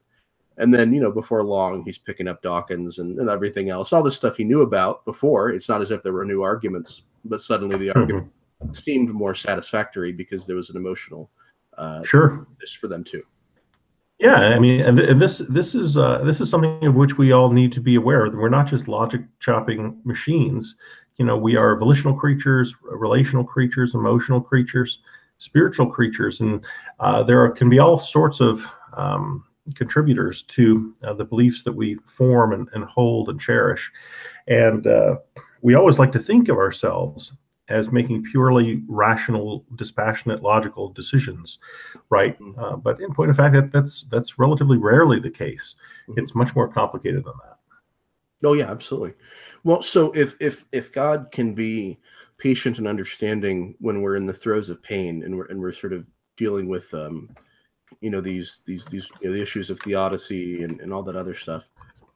And 0.58 0.74
then, 0.74 0.94
you 0.94 1.02
know, 1.02 1.12
before 1.12 1.44
long, 1.44 1.84
he's 1.84 1.98
picking 1.98 2.28
up 2.28 2.42
Dawkins 2.42 3.00
and, 3.00 3.20
and 3.20 3.30
everything 3.30 3.70
else, 3.70 3.92
all 3.92 4.04
the 4.04 4.12
stuff 4.12 4.38
he 4.38 4.46
knew 4.46 4.62
about 4.62 5.04
before. 5.04 5.50
It's 5.50 5.68
not 5.68 5.82
as 5.82 5.92
if 5.92 6.02
there 6.02 6.14
were 6.14 6.24
new 6.24 6.44
arguments, 6.44 7.04
but 7.26 7.42
suddenly 7.42 7.78
the 7.78 7.88
mm-hmm. 7.88 8.00
argument 8.00 8.32
seemed 8.72 9.10
more 9.10 9.36
satisfactory 9.36 10.14
because 10.14 10.46
there 10.46 10.56
was 10.56 10.70
an 10.70 10.78
emotional 10.78 11.30
uh, 11.78 12.04
sure 12.04 12.48
for 12.80 12.88
them 12.88 13.04
too. 13.04 13.24
Yeah, 14.20 14.36
I 14.36 14.60
mean, 14.60 14.80
and 14.80 14.98
this 14.98 15.40
this 15.50 15.76
is 15.76 15.98
uh, 15.98 16.20
this 16.20 16.40
is 16.40 16.50
something 16.50 16.86
of 16.86 16.96
which 16.96 17.18
we 17.18 17.34
all 17.34 17.52
need 17.52 17.74
to 17.74 17.82
be 17.82 17.96
aware. 17.96 18.30
That 18.30 18.38
We're 18.38 18.48
not 18.48 18.68
just 18.68 18.88
logic 18.88 19.22
chopping 19.40 20.00
machines. 20.06 20.76
You 21.18 21.26
know, 21.26 21.38
we 21.38 21.58
are 21.58 21.78
volitional 21.78 22.14
creatures, 22.14 22.74
relational 22.82 23.44
creatures, 23.44 23.94
emotional 23.94 24.40
creatures, 24.40 25.00
spiritual 25.38 25.88
creatures, 25.88 26.40
and 26.40 26.64
uh, 27.00 27.24
there 27.24 27.44
are, 27.44 27.52
can 27.52 27.70
be 27.70 27.80
all 27.80 28.00
sorts 28.00 28.40
of 28.40 28.66
um, 28.94 29.44
contributors 29.76 30.44
to 30.44 30.94
uh, 31.04 31.14
the 31.14 31.26
beliefs 31.26 31.64
that 31.64 31.74
we 31.74 31.96
form 32.06 32.54
and, 32.54 32.70
and 32.74 32.86
hold 32.86 33.30
and 33.30 33.40
cherish. 33.40 33.92
And 34.48 34.88
uh, 34.88 35.18
we 35.62 35.76
always 35.76 36.00
like 36.00 36.12
to 36.14 36.20
think 36.20 36.48
of 36.48 36.58
ourselves 36.58 37.34
as 37.70 37.92
making 37.92 38.24
purely 38.24 38.84
rational, 38.88 39.66
dispassionate, 39.76 40.44
logical 40.44 40.90
decisions, 40.90 41.58
right? 42.10 42.40
Mm-hmm. 42.40 42.60
Uh, 42.60 42.76
but 42.76 43.02
in 43.02 43.14
point 43.14 43.32
of 43.32 43.38
fact, 43.38 43.56
that 43.56 43.72
that's 43.72 44.04
that's 44.04 44.38
relatively 44.38 44.78
rarely 44.78 45.20
the 45.20 45.32
case. 45.32 45.76
Mm-hmm. 46.08 46.20
It's 46.20 46.36
much 46.36 46.56
more 46.56 46.68
complicated 46.68 47.26
than 47.26 47.34
that. 47.44 47.58
Oh 48.44 48.54
yeah, 48.54 48.70
absolutely. 48.70 49.14
Well, 49.64 49.82
so 49.82 50.12
if 50.12 50.36
if 50.40 50.66
if 50.72 50.92
God 50.92 51.30
can 51.32 51.54
be 51.54 51.98
patient 52.38 52.78
and 52.78 52.88
understanding 52.88 53.76
when 53.80 54.02
we're 54.02 54.16
in 54.16 54.26
the 54.26 54.34
throes 54.34 54.70
of 54.70 54.84
pain 54.84 55.24
and 55.24 55.36
we're 55.36 55.46
and 55.46 55.60
we're 55.60 55.72
sort 55.72 55.94
of 55.94 56.06
dealing 56.38 56.68
with 56.68 56.94
um, 56.94 57.30
you 58.02 58.10
know 58.10 58.22
these 58.22 58.62
these 58.66 58.86
these 58.86 59.10
you 59.22 59.30
know, 59.30 59.36
the 59.36 59.42
issues 59.42 59.70
of 59.70 59.80
theodicy 59.80 60.64
and, 60.64 60.82
and 60.82 60.94
all 60.94 61.02
that 61.04 61.16
other 61.16 61.34
stuff, 61.34 61.70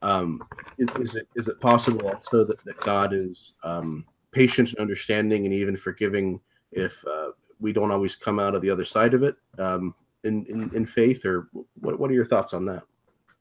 um, 0.03 0.43
is, 0.77 0.89
is 0.99 1.15
it 1.15 1.27
is 1.35 1.47
it 1.47 1.59
possible 1.59 2.07
also 2.07 2.43
that, 2.43 2.63
that 2.65 2.79
God 2.81 3.13
is 3.13 3.53
um, 3.63 4.05
patient 4.31 4.69
and 4.69 4.79
understanding 4.79 5.45
and 5.45 5.53
even 5.53 5.77
forgiving 5.77 6.39
if 6.71 7.03
uh, 7.05 7.31
we 7.59 7.73
don't 7.73 7.91
always 7.91 8.15
come 8.15 8.39
out 8.39 8.55
of 8.55 8.61
the 8.61 8.69
other 8.69 8.85
side 8.85 9.13
of 9.13 9.23
it 9.23 9.35
um, 9.57 9.93
in, 10.23 10.45
in 10.47 10.69
in 10.75 10.85
faith, 10.85 11.25
or 11.25 11.49
what 11.79 11.99
what 11.99 12.09
are 12.11 12.13
your 12.13 12.25
thoughts 12.25 12.53
on 12.53 12.65
that? 12.65 12.83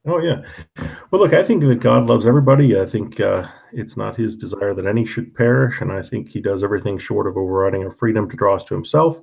Oh 0.06 0.20
yeah. 0.20 0.42
Well, 1.10 1.20
look, 1.20 1.34
I 1.34 1.42
think 1.42 1.62
that 1.64 1.80
God 1.80 2.06
loves 2.06 2.26
everybody. 2.26 2.80
I 2.80 2.86
think 2.86 3.20
uh, 3.20 3.46
it's 3.72 3.96
not 3.96 4.16
His 4.16 4.36
desire 4.36 4.74
that 4.74 4.86
any 4.86 5.04
should 5.04 5.34
perish, 5.34 5.80
and 5.80 5.92
I 5.92 6.02
think 6.02 6.28
He 6.28 6.40
does 6.40 6.62
everything 6.62 6.98
short 6.98 7.26
of 7.26 7.36
overriding 7.36 7.84
our 7.84 7.90
freedom 7.90 8.28
to 8.30 8.36
draw 8.36 8.56
us 8.56 8.64
to 8.64 8.74
Himself. 8.74 9.18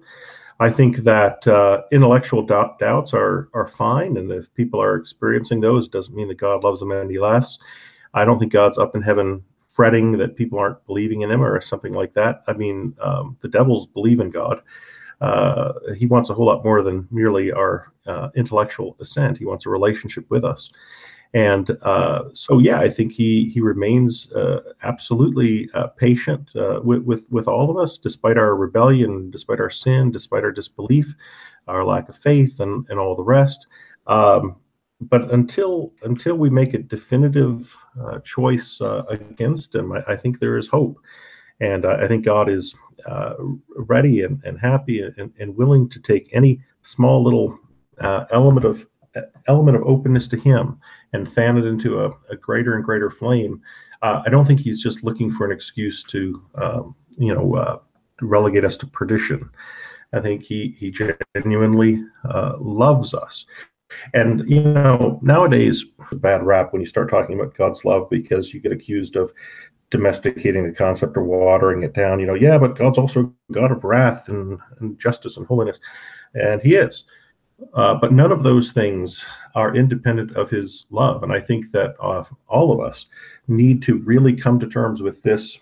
I 0.60 0.70
think 0.70 0.98
that 0.98 1.46
uh, 1.48 1.82
intellectual 1.92 2.46
doubt, 2.46 2.80
doubts 2.80 3.14
are 3.14 3.50
are 3.54 3.68
fine, 3.68 4.18
and 4.18 4.32
if 4.32 4.54
people 4.54 4.82
are 4.82 4.96
experiencing 4.96 5.62
those, 5.62 5.86
it 5.86 5.92
doesn't 5.92 6.16
mean 6.16 6.28
that 6.28 6.38
God 6.38 6.64
loves 6.64 6.80
them 6.80 6.92
any 6.92 7.18
less. 7.18 7.58
I 8.14 8.24
don't 8.24 8.40
think 8.40 8.54
God's 8.54 8.78
up 8.78 8.96
in 8.96 9.02
heaven 9.02 9.44
fretting 9.76 10.18
that 10.18 10.38
people 10.38 10.58
aren't 10.58 10.86
believing 10.88 11.22
in 11.22 11.30
Him 11.30 11.44
or 11.44 11.60
something 11.60 11.92
like 11.92 12.14
that. 12.14 12.44
I 12.48 12.54
mean, 12.54 12.96
um, 13.02 13.36
the 13.42 13.50
devils 13.50 13.88
believe 13.88 14.22
in 14.22 14.30
God. 14.30 14.62
Uh, 15.20 15.74
he 15.98 16.06
wants 16.06 16.30
a 16.30 16.34
whole 16.34 16.46
lot 16.46 16.64
more 16.64 16.82
than 16.82 17.08
merely 17.12 17.52
our 17.52 17.92
uh, 18.08 18.30
intellectual 18.36 18.96
assent. 19.02 19.38
He 19.38 19.46
wants 19.46 19.66
a 19.66 19.70
relationship 19.70 20.26
with 20.30 20.46
us. 20.46 20.72
And 21.34 21.78
uh, 21.82 22.30
so, 22.32 22.60
yeah, 22.60 22.80
I 22.80 22.90
think 22.90 23.12
he 23.12 23.50
he 23.50 23.60
remains 23.60 24.32
uh, 24.32 24.62
absolutely 24.84 25.70
uh, 25.74 25.88
patient 25.88 26.52
uh, 26.56 26.80
with, 26.82 27.04
with 27.04 27.26
with 27.30 27.50
all 27.50 27.70
of 27.70 27.78
us, 27.78 27.98
despite 27.98 28.38
our 28.38 28.56
rebellion, 28.56 29.30
despite 29.32 29.60
our 29.60 29.70
sin, 29.70 30.12
despite 30.12 30.46
our 30.46 30.54
disbelief, 30.54 31.14
our 31.68 31.84
lack 31.84 32.08
of 32.08 32.18
faith, 32.18 32.62
and 32.62 32.86
and 32.90 32.98
all 32.98 33.16
the 33.16 33.24
rest. 33.24 33.68
Um, 34.08 34.56
but 35.02 35.32
until 35.32 35.94
until 36.04 36.36
we 36.36 36.50
make 36.50 36.74
a 36.74 36.80
definitive 36.80 37.76
uh, 38.02 38.20
choice 38.20 38.80
uh, 38.82 39.04
against 39.10 39.76
him, 39.76 39.92
I, 39.92 40.04
I, 40.08 40.16
think 40.16 40.40
there 40.40 40.58
is 40.58 40.68
hope, 40.68 40.98
and 41.60 41.86
I 41.86 42.08
think 42.08 42.26
God 42.26 42.50
is 42.50 42.74
ready 43.76 44.24
and, 44.24 44.42
and 44.46 44.60
happy 44.60 45.02
and, 45.02 45.34
and 45.40 45.56
willing 45.56 45.90
to 45.90 46.00
take 46.00 46.30
any 46.32 46.62
small 46.84 47.24
little 47.24 47.60
element 48.32 48.66
of 48.66 48.88
element 49.48 49.78
of 49.78 49.84
openness 49.84 50.28
to 50.30 50.38
him 50.38 50.80
and 51.14 51.32
fan 51.32 51.58
it 51.58 51.66
into 51.66 52.02
a, 52.02 52.12
a 52.30 52.36
greater 52.36 52.76
and 52.76 52.84
greater 52.84 53.10
flame. 53.10 53.62
Uh, 54.02 54.22
I 54.26 54.30
don't 54.30 54.46
think 54.46 54.60
he's 54.60 54.82
just 54.82 55.04
looking 55.04 55.32
for 55.32 55.46
an 55.46 55.52
excuse 55.52 56.04
to, 56.06 56.44
um, 56.56 56.96
you 57.18 57.34
know, 57.34 57.56
uh, 57.56 57.80
relegate 58.22 58.66
us 58.66 58.78
to 58.78 58.88
perdition. 58.88 59.50
I 60.14 60.22
think 60.22 60.44
he 60.44 60.70
he 60.80 60.92
genuinely 60.92 62.04
uh, 62.30 62.56
loves 62.60 63.14
us. 63.14 63.46
And 64.14 64.50
you 64.50 64.62
know, 64.62 65.20
nowadays, 65.22 65.86
bad 66.14 66.46
rap 66.46 66.72
when 66.72 66.82
you 66.82 66.88
start 66.88 67.10
talking 67.10 67.40
about 67.40 67.56
God's 67.56 67.86
love 67.86 68.10
because 68.10 68.54
you 68.54 68.60
get 68.60 68.72
accused 68.72 69.16
of 69.16 69.32
domesticating 69.92 70.68
the 70.68 70.76
concept 70.76 71.16
or 71.16 71.24
watering 71.24 71.84
it 71.84 71.94
down. 71.94 72.20
You 72.20 72.26
know, 72.26 72.34
yeah, 72.34 72.58
but 72.58 72.78
God's 72.78 72.98
also 72.98 73.34
God 73.52 73.72
of 73.72 73.84
wrath 73.84 74.30
and, 74.30 74.60
and 74.80 75.00
justice 75.00 75.38
and 75.38 75.46
holiness, 75.46 75.80
and 76.34 76.62
He 76.62 76.76
is. 76.76 77.04
Uh, 77.74 77.96
but 77.96 78.12
none 78.12 78.32
of 78.32 78.44
those 78.44 78.72
things 78.72 79.26
are 79.54 79.76
independent 79.76 80.36
of 80.36 80.50
his 80.50 80.86
love. 80.90 81.24
And 81.24 81.32
I 81.32 81.40
think 81.40 81.72
that 81.72 81.96
uh, 82.02 82.24
all 82.48 82.72
of 82.72 82.86
us 82.86 83.06
need 83.48 83.82
to 83.84 84.00
really 84.00 84.34
come 84.34 84.60
to 84.60 84.68
terms 84.68 85.02
with 85.02 85.22
this 85.24 85.60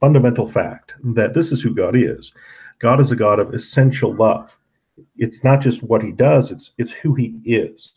fundamental 0.00 0.48
fact 0.48 0.94
that 1.02 1.34
this 1.34 1.52
is 1.52 1.60
who 1.60 1.74
God 1.74 1.96
is. 1.96 2.32
God 2.78 3.00
is 3.00 3.12
a 3.12 3.16
God 3.16 3.38
of 3.38 3.52
essential 3.52 4.14
love. 4.14 4.56
It's 5.16 5.42
not 5.44 5.60
just 5.60 5.82
what 5.82 6.02
he 6.02 6.12
does, 6.12 6.50
it's, 6.50 6.70
it's 6.78 6.92
who 6.92 7.14
he 7.14 7.34
is. 7.44 7.92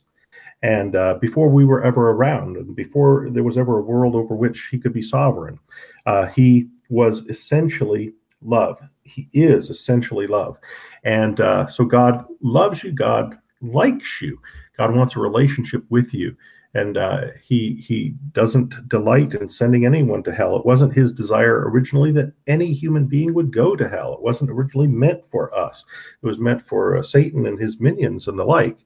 And 0.63 0.95
uh, 0.95 1.15
before 1.21 1.49
we 1.49 1.65
were 1.65 1.83
ever 1.83 2.09
around, 2.09 2.57
and 2.57 2.75
before 2.75 3.29
there 3.29 3.43
was 3.43 3.57
ever 3.57 3.77
a 3.77 3.83
world 3.83 4.15
over 4.15 4.35
which 4.35 4.67
he 4.71 4.79
could 4.79 4.93
be 4.93 5.03
sovereign, 5.03 5.59
uh, 6.05 6.27
he 6.27 6.67
was 6.89 7.21
essentially 7.27 8.13
love. 8.41 8.79
He 9.03 9.29
is 9.33 9.69
essentially 9.69 10.27
love. 10.27 10.57
And 11.03 11.39
uh, 11.39 11.67
so 11.67 11.85
God 11.85 12.25
loves 12.41 12.83
you. 12.83 12.91
God 12.91 13.37
likes 13.61 14.21
you. 14.21 14.39
God 14.77 14.95
wants 14.95 15.15
a 15.15 15.19
relationship 15.19 15.83
with 15.89 16.13
you. 16.13 16.35
And 16.73 16.97
uh, 16.97 17.27
he 17.41 17.75
he 17.75 18.13
doesn't 18.33 18.87
delight 18.87 19.33
in 19.33 19.49
sending 19.49 19.85
anyone 19.85 20.21
to 20.23 20.33
hell. 20.33 20.55
It 20.55 20.65
wasn't 20.65 20.93
his 20.93 21.11
desire 21.11 21.67
originally 21.69 22.11
that 22.13 22.33
any 22.45 22.73
human 22.73 23.07
being 23.07 23.33
would 23.33 23.51
go 23.51 23.75
to 23.75 23.87
hell. 23.87 24.13
It 24.13 24.21
wasn't 24.21 24.51
originally 24.51 24.87
meant 24.87 25.25
for 25.25 25.53
us. 25.57 25.83
It 26.21 26.27
was 26.27 26.39
meant 26.39 26.61
for 26.61 26.97
uh, 26.97 27.03
Satan 27.03 27.45
and 27.45 27.59
his 27.59 27.79
minions 27.79 28.27
and 28.27 28.37
the 28.37 28.43
like. 28.43 28.77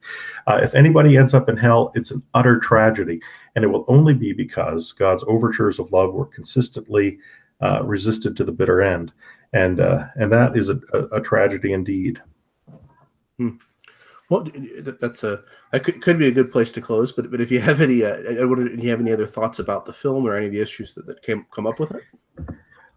Uh, 0.46 0.60
if 0.62 0.74
anybody 0.74 1.16
ends 1.16 1.34
up 1.34 1.48
in 1.48 1.56
hell, 1.56 1.90
it's 1.94 2.10
an 2.10 2.22
utter 2.34 2.58
tragedy, 2.58 3.20
and 3.54 3.64
it 3.64 3.68
will 3.68 3.84
only 3.88 4.14
be 4.14 4.32
because 4.32 4.92
God's 4.92 5.24
overtures 5.26 5.78
of 5.78 5.92
love 5.92 6.14
were 6.14 6.26
consistently 6.26 7.18
uh, 7.60 7.82
resisted 7.84 8.36
to 8.36 8.44
the 8.44 8.52
bitter 8.52 8.80
end 8.80 9.12
and 9.52 9.80
uh, 9.80 10.06
and 10.16 10.32
that 10.32 10.56
is 10.56 10.68
a, 10.68 10.80
a, 10.92 11.18
a 11.18 11.20
tragedy 11.20 11.72
indeed. 11.72 12.20
Hmm. 13.38 13.56
Well, 14.32 14.48
that's 14.98 15.24
a 15.24 15.42
that 15.72 15.84
could, 15.84 16.00
could 16.00 16.18
be 16.18 16.28
a 16.28 16.32
good 16.32 16.50
place 16.50 16.72
to 16.72 16.80
close. 16.80 17.12
But 17.12 17.30
but 17.30 17.42
if 17.42 17.50
you 17.50 17.60
have 17.60 17.82
any, 17.82 18.02
uh, 18.02 18.16
do 18.16 18.78
you 18.78 18.88
have 18.88 19.00
any 19.00 19.12
other 19.12 19.26
thoughts 19.26 19.58
about 19.58 19.84
the 19.84 19.92
film 19.92 20.26
or 20.26 20.34
any 20.34 20.46
of 20.46 20.52
the 20.52 20.60
issues 20.62 20.94
that, 20.94 21.04
that 21.04 21.20
came 21.20 21.44
come 21.54 21.66
up 21.66 21.78
with 21.78 21.90
it? 21.90 22.02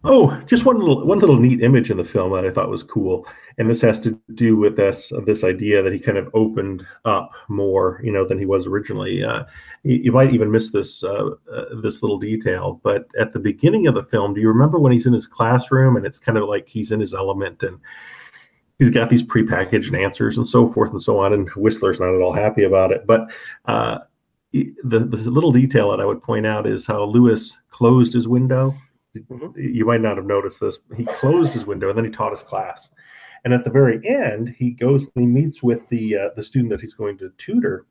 Oh, 0.02 0.40
just 0.46 0.64
one 0.64 0.78
little 0.78 1.06
one 1.06 1.18
little 1.18 1.36
neat 1.38 1.60
image 1.62 1.90
in 1.90 1.98
the 1.98 2.04
film 2.04 2.32
that 2.32 2.46
I 2.46 2.50
thought 2.50 2.70
was 2.70 2.82
cool, 2.82 3.28
and 3.58 3.68
this 3.68 3.82
has 3.82 4.00
to 4.00 4.18
do 4.32 4.56
with 4.56 4.76
this 4.76 5.12
this 5.26 5.44
idea 5.44 5.82
that 5.82 5.92
he 5.92 5.98
kind 5.98 6.16
of 6.16 6.30
opened 6.32 6.86
up 7.04 7.32
more, 7.48 8.00
you 8.02 8.12
know, 8.12 8.24
than 8.26 8.38
he 8.38 8.46
was 8.46 8.66
originally. 8.66 9.22
Uh, 9.22 9.44
you, 9.82 9.96
you, 10.04 10.12
might 10.12 10.32
even 10.32 10.50
miss 10.50 10.70
this 10.70 11.04
uh, 11.04 11.32
uh, 11.52 11.64
this 11.82 12.00
little 12.00 12.18
detail, 12.18 12.80
but 12.82 13.08
at 13.18 13.34
the 13.34 13.40
beginning 13.40 13.88
of 13.88 13.94
the 13.94 14.04
film, 14.04 14.32
do 14.32 14.40
you 14.40 14.48
remember 14.48 14.78
when 14.78 14.92
he's 14.92 15.06
in 15.06 15.12
his 15.12 15.26
classroom 15.26 15.96
and 15.96 16.06
it's 16.06 16.18
kind 16.18 16.38
of 16.38 16.48
like 16.48 16.66
he's 16.66 16.92
in 16.92 17.00
his 17.00 17.12
element 17.12 17.62
and 17.62 17.78
he's 18.78 18.90
got 18.90 19.10
these 19.10 19.22
prepackaged 19.22 19.98
answers 19.98 20.36
and 20.36 20.46
so 20.46 20.72
forth 20.72 20.92
and 20.92 21.02
so 21.02 21.18
on, 21.18 21.32
and 21.32 21.48
Whistler's 21.56 22.00
not 22.00 22.14
at 22.14 22.20
all 22.20 22.32
happy 22.32 22.64
about 22.64 22.92
it, 22.92 23.06
but. 23.06 23.30
Uh, 23.64 23.98
the, 24.52 25.00
the 25.00 25.30
little 25.30 25.52
detail 25.52 25.90
that 25.90 26.00
I 26.00 26.06
would 26.06 26.22
point 26.22 26.46
out 26.46 26.66
is 26.66 26.86
how 26.86 27.04
Lewis 27.04 27.58
closed 27.68 28.14
his 28.14 28.26
window 28.26 28.74
Mm-hmm. 29.18 29.58
You 29.60 29.84
might 29.84 30.00
not 30.00 30.16
have 30.16 30.26
noticed 30.26 30.60
this. 30.60 30.78
He 30.96 31.04
closed 31.04 31.52
his 31.52 31.66
window 31.66 31.88
and 31.88 31.96
then 31.96 32.04
he 32.04 32.10
taught 32.10 32.32
his 32.32 32.42
class. 32.42 32.90
And 33.44 33.54
at 33.54 33.64
the 33.64 33.70
very 33.70 34.00
end, 34.06 34.54
he 34.56 34.70
goes 34.70 35.04
and 35.14 35.22
he 35.22 35.26
meets 35.26 35.62
with 35.62 35.88
the 35.88 36.16
uh, 36.16 36.28
the 36.34 36.42
student 36.42 36.70
that 36.70 36.80
he's 36.80 36.94
going 36.94 37.16
to 37.18 37.32
tutor, 37.38 37.86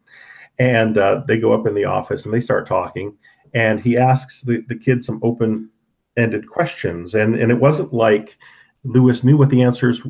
and 0.59 0.97
uh, 0.97 1.23
they 1.27 1.39
go 1.39 1.53
up 1.53 1.65
in 1.65 1.75
the 1.75 1.85
office 1.85 2.25
and 2.25 2.33
they 2.33 2.41
start 2.41 2.67
talking. 2.67 3.17
And 3.53 3.79
he 3.79 3.95
asks 3.95 4.41
the, 4.41 4.65
the 4.67 4.75
kid 4.75 5.05
some 5.05 5.21
open 5.23 5.69
ended 6.17 6.49
questions, 6.49 7.15
and 7.15 7.35
and 7.35 7.51
it 7.51 7.59
wasn't 7.59 7.93
like 7.93 8.37
Lewis 8.83 9.23
knew 9.23 9.37
what 9.37 9.49
the 9.49 9.63
answers 9.63 10.05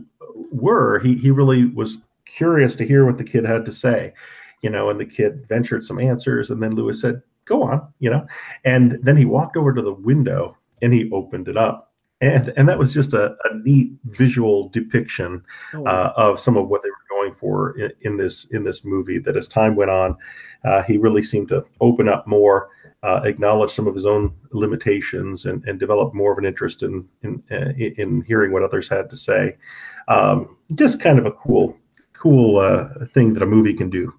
were. 0.55 0.99
He 0.99 1.15
he 1.15 1.31
really 1.31 1.65
was 1.65 1.97
curious 2.25 2.75
to 2.75 2.87
hear 2.87 3.05
what 3.05 3.17
the 3.17 3.23
kid 3.23 3.45
had 3.45 3.65
to 3.65 3.71
say, 3.71 4.13
you 4.61 4.69
know. 4.69 4.89
And 4.89 4.99
the 4.99 5.05
kid 5.05 5.45
ventured 5.47 5.85
some 5.85 5.99
answers, 5.99 6.49
and 6.49 6.61
then 6.61 6.75
Lewis 6.75 7.01
said, 7.01 7.21
"Go 7.45 7.63
on," 7.63 7.87
you 7.99 8.09
know. 8.09 8.25
And 8.63 8.99
then 9.03 9.17
he 9.17 9.25
walked 9.25 9.57
over 9.57 9.73
to 9.73 9.81
the 9.81 9.93
window 9.93 10.57
and 10.81 10.93
he 10.93 11.09
opened 11.11 11.47
it 11.47 11.57
up. 11.57 11.91
And, 12.21 12.53
and 12.55 12.67
that 12.69 12.79
was 12.79 12.93
just 12.93 13.13
a, 13.13 13.35
a 13.43 13.57
neat 13.63 13.91
visual 14.05 14.69
depiction 14.69 15.43
oh, 15.73 15.85
uh, 15.85 16.13
of 16.15 16.39
some 16.39 16.55
of 16.55 16.69
what 16.69 16.81
they 16.81 16.89
were 16.89 16.95
going 17.09 17.33
for 17.33 17.77
in, 17.77 17.91
in, 18.01 18.17
this 18.17 18.45
in 18.45 18.63
this 18.63 18.85
movie. 18.85 19.19
That 19.19 19.35
as 19.35 19.47
time 19.47 19.75
went 19.75 19.91
on, 19.91 20.15
uh, 20.63 20.81
he 20.83 20.97
really 20.97 21.21
seemed 21.21 21.49
to 21.49 21.65
open 21.81 22.07
up 22.07 22.25
more, 22.25 22.69
uh, 23.05 23.21
acknowledge 23.23 23.69
some 23.69 23.87
of 23.87 23.93
his 23.93 24.05
own 24.05 24.33
limitations, 24.51 25.45
and, 25.45 25.63
and 25.65 25.79
develop 25.79 26.13
more 26.13 26.31
of 26.31 26.37
an 26.37 26.45
interest 26.45 26.81
in 26.81 27.07
in, 27.21 27.43
uh, 27.51 27.71
in 27.77 28.23
hearing 28.23 28.51
what 28.51 28.63
others 28.63 28.89
had 28.89 29.09
to 29.09 29.15
say. 29.15 29.55
Um, 30.07 30.57
just 30.73 30.99
kind 30.99 31.19
of 31.19 31.25
a 31.25 31.31
cool 31.31 31.77
cool 32.13 32.57
uh, 32.57 33.05
thing 33.13 33.33
that 33.33 33.43
a 33.43 33.45
movie 33.45 33.73
can 33.73 33.89
do. 33.89 34.13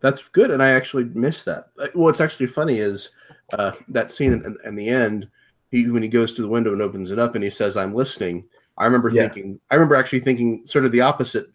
That's 0.00 0.26
good, 0.28 0.50
and 0.50 0.62
I 0.62 0.70
actually 0.70 1.04
missed 1.04 1.44
that. 1.44 1.68
Uh, 1.78 1.86
what's 1.94 2.20
actually 2.20 2.48
funny 2.48 2.78
is 2.78 3.10
that 3.88 4.10
scene 4.10 4.32
in, 4.32 4.56
in 4.64 4.74
the 4.74 4.88
end 4.88 5.28
he 5.70 5.88
when 5.88 6.02
he 6.02 6.08
goes 6.08 6.32
to 6.32 6.42
the 6.42 6.48
window 6.48 6.72
and 6.72 6.82
opens 6.82 7.12
it 7.12 7.18
up 7.18 7.34
and 7.36 7.44
he 7.44 7.50
says, 7.50 7.76
"I'm 7.76 7.94
listening." 7.94 8.44
I 8.78 8.84
remember 8.84 9.08
yeah. 9.08 9.22
thinking, 9.22 9.58
I 9.70 9.74
remember 9.74 9.94
actually 9.94 10.20
thinking 10.20 10.66
sort 10.66 10.84
of 10.84 10.92
the 10.92 11.00
opposite, 11.00 11.46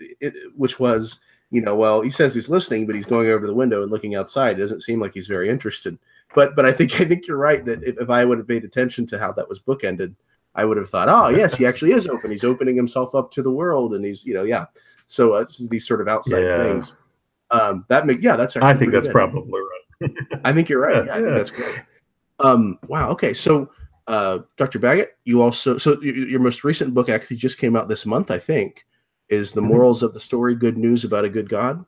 which 0.56 0.80
was, 0.80 1.20
you 1.52 1.62
know, 1.62 1.76
well, 1.76 2.02
he 2.02 2.10
says 2.10 2.34
he's 2.34 2.50
listening, 2.50 2.88
but 2.88 2.96
he's 2.96 3.06
going 3.06 3.28
over 3.28 3.42
to 3.42 3.48
the 3.48 3.54
window 3.54 3.84
and 3.84 3.92
looking 3.92 4.16
outside. 4.16 4.58
It 4.58 4.62
doesn't 4.62 4.82
seem 4.82 5.00
like 5.00 5.14
he's 5.14 5.28
very 5.28 5.48
interested. 5.48 6.00
But 6.36 6.56
but 6.56 6.66
I 6.66 6.72
think 6.72 7.00
I 7.00 7.06
think 7.06 7.28
you're 7.28 7.38
right 7.38 7.64
that 7.66 7.84
if, 7.84 7.98
if 8.00 8.10
I 8.10 8.26
would 8.26 8.38
have 8.38 8.48
paid 8.48 8.64
attention 8.64 9.08
to 9.08 9.20
how 9.20 9.32
that 9.34 9.50
was 9.50 9.60
bookended, 9.60 10.16
I 10.56 10.66
would 10.66 10.78
have 10.78 10.90
thought, 10.90 11.10
oh 11.10 11.30
yes, 11.30 11.56
he 11.56 11.66
actually 11.66 11.92
is 11.92 12.08
open. 12.08 12.32
He's 12.32 12.44
opening 12.44 12.76
himself 12.76 13.16
up 13.16 13.32
to 13.32 13.42
the 13.42 13.52
world, 13.52 13.94
and 13.94 14.04
he's 14.04 14.26
you 14.26 14.34
know 14.34 14.44
yeah. 14.44 14.66
So 15.08 15.34
uh, 15.34 15.46
these 15.70 15.86
sort 15.86 16.02
of 16.02 16.08
outside 16.08 16.44
yeah. 16.44 16.64
things. 16.64 16.94
Um, 17.52 17.86
that 17.90 18.06
make 18.06 18.22
yeah, 18.22 18.36
that's. 18.36 18.56
I 18.56 18.74
think 18.74 18.94
that's 18.94 19.08
good. 19.08 19.14
probably 19.14 19.60
right. 19.60 20.12
I 20.46 20.54
think 20.54 20.70
you're 20.70 20.82
right. 20.82 20.96
Yeah, 21.06 21.06
yeah. 21.06 21.16
I 21.16 21.22
think 21.22 21.36
that's 21.36 21.52
great. 21.52 21.82
Um, 22.40 22.80
wow. 22.88 23.10
Okay. 23.12 23.34
So, 23.34 23.70
uh, 24.08 24.40
Dr. 24.58 24.80
Baggett, 24.80 25.18
you 25.26 25.42
also 25.42 25.78
so 25.78 26.02
your 26.02 26.40
most 26.40 26.64
recent 26.64 26.94
book 26.94 27.10
actually 27.10 27.38
just 27.38 27.58
came 27.58 27.76
out 27.76 27.88
this 27.88 28.06
month, 28.06 28.32
I 28.32 28.40
think, 28.40 28.86
is 29.30 29.52
the 29.52 29.62
mm-hmm. 29.62 29.70
morals 29.70 30.02
of 30.02 30.14
the 30.14 30.20
story: 30.20 30.56
good 30.56 30.78
news 30.78 31.04
about 31.04 31.26
a 31.26 31.30
good 31.30 31.50
God. 31.50 31.86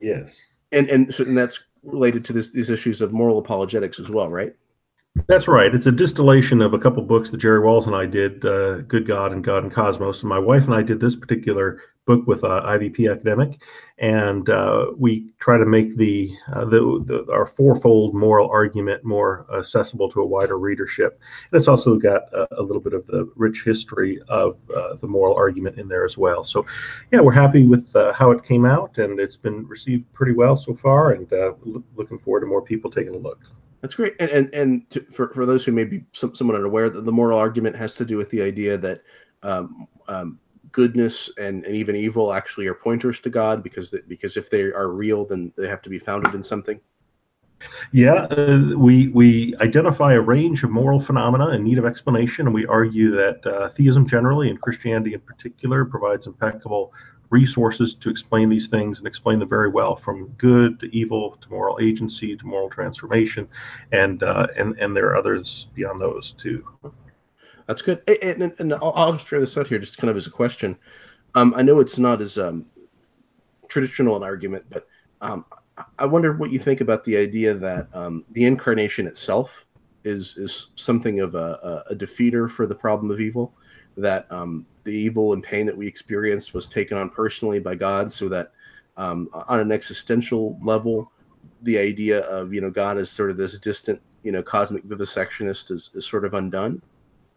Yes. 0.00 0.36
And 0.72 0.88
and 0.88 1.14
so 1.14 1.24
and 1.24 1.36
that's 1.36 1.62
related 1.82 2.24
to 2.26 2.32
this, 2.32 2.50
these 2.50 2.70
issues 2.70 3.00
of 3.00 3.12
moral 3.12 3.38
apologetics 3.38 3.98
as 3.98 4.10
well, 4.10 4.28
right? 4.28 4.54
That's 5.26 5.48
right. 5.48 5.74
It's 5.74 5.86
a 5.86 5.92
distillation 5.92 6.60
of 6.62 6.72
a 6.72 6.78
couple 6.78 7.02
books 7.02 7.30
that 7.30 7.38
Jerry 7.38 7.60
Walls 7.60 7.86
and 7.86 7.96
I 7.96 8.06
did, 8.06 8.44
uh, 8.44 8.82
Good 8.82 9.06
God 9.06 9.32
and 9.32 9.42
God 9.42 9.64
and 9.64 9.72
Cosmos. 9.72 10.20
And 10.20 10.28
my 10.28 10.38
wife 10.38 10.66
and 10.66 10.74
I 10.74 10.82
did 10.82 11.00
this 11.00 11.16
particular 11.16 11.82
book 12.06 12.26
with 12.26 12.44
uh, 12.44 12.62
IVP 12.66 13.10
Academic, 13.10 13.62
and 13.98 14.48
uh, 14.48 14.86
we 14.96 15.32
try 15.38 15.58
to 15.58 15.66
make 15.66 15.96
the, 15.96 16.34
uh, 16.52 16.64
the, 16.64 16.80
the, 17.06 17.32
our 17.32 17.46
fourfold 17.46 18.14
moral 18.14 18.48
argument 18.50 19.04
more 19.04 19.46
accessible 19.56 20.08
to 20.10 20.20
a 20.20 20.26
wider 20.26 20.58
readership. 20.58 21.20
And 21.50 21.58
it's 21.58 21.68
also 21.68 21.96
got 21.96 22.22
a, 22.32 22.48
a 22.58 22.62
little 22.62 22.80
bit 22.80 22.94
of 22.94 23.06
the 23.06 23.30
rich 23.36 23.62
history 23.64 24.20
of 24.28 24.56
uh, 24.74 24.94
the 24.94 25.06
moral 25.06 25.34
argument 25.34 25.78
in 25.78 25.88
there 25.88 26.04
as 26.04 26.16
well. 26.16 26.42
So, 26.42 26.66
yeah, 27.12 27.20
we're 27.20 27.32
happy 27.32 27.66
with 27.66 27.94
uh, 27.94 28.12
how 28.12 28.30
it 28.30 28.44
came 28.44 28.64
out, 28.64 28.98
and 28.98 29.20
it's 29.20 29.36
been 29.36 29.66
received 29.66 30.10
pretty 30.12 30.32
well 30.32 30.56
so 30.56 30.74
far, 30.74 31.12
and 31.12 31.32
uh, 31.32 31.52
looking 31.94 32.18
forward 32.18 32.40
to 32.40 32.46
more 32.46 32.62
people 32.62 32.90
taking 32.90 33.14
a 33.14 33.18
look. 33.18 33.40
That's 33.82 33.94
great. 33.94 34.14
And 34.20 34.30
and, 34.30 34.54
and 34.54 34.90
to, 34.90 35.00
for, 35.10 35.32
for 35.32 35.46
those 35.46 35.64
who 35.64 35.72
may 35.72 35.84
be 35.84 36.04
some, 36.12 36.34
somewhat 36.34 36.56
unaware, 36.56 36.90
that 36.90 37.04
the 37.04 37.12
moral 37.12 37.38
argument 37.38 37.76
has 37.76 37.94
to 37.96 38.04
do 38.04 38.16
with 38.16 38.30
the 38.30 38.42
idea 38.42 38.76
that 38.78 39.02
um, 39.42 39.86
um, 40.08 40.38
goodness 40.72 41.30
and, 41.38 41.64
and 41.64 41.74
even 41.74 41.96
evil 41.96 42.32
actually 42.32 42.66
are 42.66 42.74
pointers 42.74 43.20
to 43.20 43.30
God 43.30 43.62
because 43.62 43.90
that, 43.90 44.08
because 44.08 44.36
if 44.36 44.50
they 44.50 44.62
are 44.62 44.88
real, 44.88 45.24
then 45.24 45.52
they 45.56 45.68
have 45.68 45.82
to 45.82 45.90
be 45.90 45.98
founded 45.98 46.34
in 46.34 46.42
something. 46.42 46.80
Yeah, 47.92 48.26
uh, 48.30 48.72
we 48.76 49.08
we 49.08 49.54
identify 49.60 50.14
a 50.14 50.20
range 50.20 50.64
of 50.64 50.70
moral 50.70 50.98
phenomena 50.98 51.50
in 51.50 51.62
need 51.62 51.78
of 51.78 51.84
explanation, 51.84 52.46
and 52.46 52.54
we 52.54 52.64
argue 52.66 53.10
that 53.10 53.46
uh, 53.46 53.68
theism 53.68 54.06
generally 54.06 54.48
and 54.48 54.60
Christianity 54.60 55.12
in 55.14 55.20
particular 55.20 55.84
provides 55.84 56.26
impeccable 56.26 56.92
resources 57.28 57.94
to 57.94 58.10
explain 58.10 58.48
these 58.48 58.66
things 58.66 58.98
and 58.98 59.06
explain 59.06 59.38
them 59.38 59.48
very 59.48 59.68
well, 59.68 59.94
from 59.94 60.28
good 60.38 60.80
to 60.80 60.96
evil 60.96 61.36
to 61.40 61.48
moral 61.50 61.78
agency 61.80 62.36
to 62.36 62.46
moral 62.46 62.70
transformation, 62.70 63.48
and 63.92 64.22
uh, 64.22 64.46
and 64.56 64.78
and 64.78 64.96
there 64.96 65.06
are 65.06 65.16
others 65.16 65.68
beyond 65.74 66.00
those 66.00 66.32
too. 66.32 66.64
That's 67.70 67.82
good. 67.82 68.02
And, 68.20 68.42
and, 68.42 68.52
and 68.58 68.72
I'll, 68.72 68.92
I'll, 68.96 69.12
just 69.12 69.28
throw 69.28 69.38
this 69.38 69.56
out 69.56 69.68
here, 69.68 69.78
just 69.78 69.96
kind 69.96 70.10
of 70.10 70.16
as 70.16 70.26
a 70.26 70.30
question. 70.30 70.76
Um, 71.36 71.54
I 71.56 71.62
know 71.62 71.78
it's 71.78 72.00
not 72.00 72.20
as 72.20 72.36
um, 72.36 72.66
traditional 73.68 74.16
an 74.16 74.24
argument, 74.24 74.64
but 74.68 74.88
um, 75.20 75.44
I 75.96 76.06
wonder 76.06 76.32
what 76.32 76.50
you 76.50 76.58
think 76.58 76.80
about 76.80 77.04
the 77.04 77.16
idea 77.16 77.54
that 77.54 77.86
um, 77.94 78.24
the 78.32 78.44
incarnation 78.44 79.06
itself 79.06 79.66
is 80.02 80.36
is 80.36 80.70
something 80.74 81.20
of 81.20 81.36
a, 81.36 81.84
a, 81.88 81.94
defeater 81.94 82.50
for 82.50 82.66
the 82.66 82.74
problem 82.74 83.08
of 83.12 83.20
evil. 83.20 83.54
That 83.96 84.26
um, 84.32 84.66
the 84.82 84.92
evil 84.92 85.32
and 85.32 85.40
pain 85.40 85.64
that 85.66 85.76
we 85.76 85.86
experience 85.86 86.52
was 86.52 86.66
taken 86.66 86.98
on 86.98 87.08
personally 87.08 87.60
by 87.60 87.76
God, 87.76 88.12
so 88.12 88.28
that 88.30 88.50
um, 88.96 89.28
on 89.32 89.60
an 89.60 89.70
existential 89.70 90.58
level, 90.60 91.12
the 91.62 91.78
idea 91.78 92.22
of 92.22 92.52
you 92.52 92.62
know 92.62 92.70
God 92.70 92.98
as 92.98 93.10
sort 93.10 93.30
of 93.30 93.36
this 93.36 93.56
distant 93.60 94.02
you 94.24 94.32
know 94.32 94.42
cosmic 94.42 94.82
vivisectionist 94.88 95.70
is, 95.70 95.90
is 95.94 96.04
sort 96.04 96.24
of 96.24 96.34
undone 96.34 96.82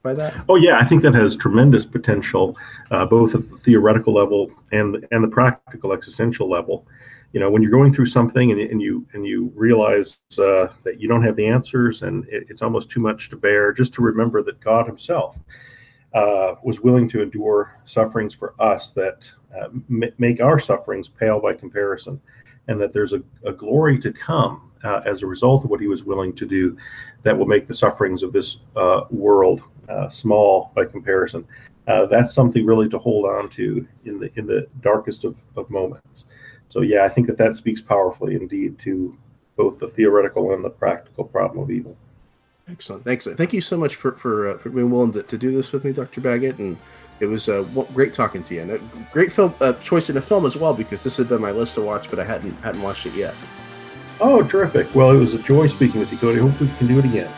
by 0.03 0.13
that? 0.13 0.45
Oh 0.49 0.55
yeah, 0.55 0.77
I 0.77 0.85
think 0.85 1.01
that 1.01 1.15
has 1.15 1.35
tremendous 1.35 1.85
potential, 1.85 2.55
uh, 2.91 3.05
both 3.05 3.33
at 3.33 3.49
the 3.49 3.57
theoretical 3.57 4.13
level 4.13 4.51
and 4.71 5.07
and 5.11 5.23
the 5.23 5.27
practical 5.29 5.93
existential 5.93 6.49
level. 6.49 6.85
You 7.31 7.39
know, 7.39 7.49
when 7.49 7.63
you're 7.63 7.71
going 7.71 7.91
through 7.91 8.05
something 8.05 8.51
and, 8.51 8.59
and 8.59 8.81
you 8.81 9.07
and 9.13 9.25
you 9.25 9.51
realize 9.55 10.19
uh, 10.37 10.67
that 10.83 10.97
you 10.99 11.07
don't 11.07 11.23
have 11.23 11.35
the 11.35 11.47
answers 11.47 12.03
and 12.03 12.27
it, 12.27 12.45
it's 12.49 12.61
almost 12.61 12.91
too 12.91 12.99
much 12.99 13.29
to 13.29 13.35
bear, 13.37 13.71
just 13.73 13.93
to 13.93 14.03
remember 14.03 14.43
that 14.43 14.59
God 14.59 14.85
Himself 14.85 15.39
uh, 16.13 16.55
was 16.63 16.81
willing 16.81 17.09
to 17.09 17.23
endure 17.23 17.79
sufferings 17.85 18.35
for 18.35 18.53
us 18.59 18.91
that 18.91 19.31
uh, 19.57 19.69
m- 19.89 20.13
make 20.19 20.41
our 20.41 20.59
sufferings 20.59 21.09
pale 21.09 21.39
by 21.39 21.53
comparison, 21.53 22.21
and 22.67 22.79
that 22.79 22.93
there's 22.93 23.13
a, 23.13 23.23
a 23.45 23.53
glory 23.53 23.97
to 23.97 24.11
come 24.11 24.69
uh, 24.83 25.01
as 25.05 25.23
a 25.23 25.27
result 25.27 25.63
of 25.63 25.69
what 25.69 25.79
he 25.79 25.87
was 25.87 26.03
willing 26.03 26.33
to 26.33 26.45
do 26.45 26.77
that 27.23 27.37
will 27.37 27.45
make 27.45 27.67
the 27.67 27.73
sufferings 27.73 28.23
of 28.23 28.33
this 28.33 28.57
uh, 28.75 29.01
world 29.09 29.63
uh, 29.89 30.09
small 30.09 30.71
by 30.75 30.85
comparison. 30.85 31.45
Uh, 31.87 32.05
that's 32.05 32.33
something 32.33 32.65
really 32.65 32.87
to 32.87 32.97
hold 32.97 33.25
on 33.25 33.49
to 33.49 33.85
in 34.05 34.19
the 34.19 34.31
in 34.37 34.45
the 34.45 34.67
darkest 34.81 35.25
of, 35.25 35.43
of 35.57 35.69
moments. 35.69 36.25
So 36.69 36.81
yeah, 36.81 37.03
I 37.03 37.09
think 37.09 37.27
that 37.27 37.37
that 37.37 37.55
speaks 37.55 37.81
powerfully 37.81 38.35
indeed 38.35 38.79
to 38.79 39.17
both 39.55 39.79
the 39.79 39.87
theoretical 39.87 40.53
and 40.53 40.63
the 40.63 40.69
practical 40.69 41.25
problem 41.25 41.63
of 41.63 41.69
evil. 41.69 41.95
Excellent, 42.69 43.05
excellent. 43.07 43.37
Thank 43.37 43.53
you 43.53 43.61
so 43.61 43.77
much 43.77 43.95
for 43.95 44.13
for, 44.13 44.49
uh, 44.49 44.57
for 44.57 44.69
being 44.69 44.89
willing 44.89 45.11
to, 45.13 45.23
to, 45.23 45.37
do 45.37 45.51
this 45.51 45.71
with 45.73 45.83
me, 45.83 45.91
Dr. 45.91 46.21
Baggett, 46.21 46.59
and 46.59 46.77
it 47.19 47.25
was 47.25 47.49
uh, 47.49 47.63
great 47.93 48.13
talking 48.13 48.41
to 48.43 48.55
you. 48.55 48.61
And 48.61 48.71
a 48.71 48.79
great 49.11 49.33
film 49.33 49.53
uh, 49.59 49.73
choice 49.73 50.09
in 50.09 50.15
a 50.15 50.21
film 50.21 50.45
as 50.45 50.55
well 50.55 50.73
because 50.73 51.03
this 51.03 51.17
had 51.17 51.27
been 51.27 51.41
my 51.41 51.51
list 51.51 51.75
to 51.75 51.81
watch, 51.81 52.09
but 52.09 52.19
I 52.19 52.23
hadn't 52.23 52.53
hadn't 52.61 52.81
watched 52.81 53.05
it 53.05 53.13
yet. 53.13 53.35
Oh, 54.19 54.43
terrific! 54.43 54.93
Well, 54.95 55.11
it 55.11 55.19
was 55.19 55.33
a 55.33 55.39
joy 55.39 55.67
speaking 55.67 55.99
with 55.99 56.11
you, 56.11 56.17
Cody. 56.17 56.39
Hope 56.39 56.59
we 56.59 56.67
can 56.77 56.87
do 56.87 56.99
it 56.99 57.05
again. 57.05 57.31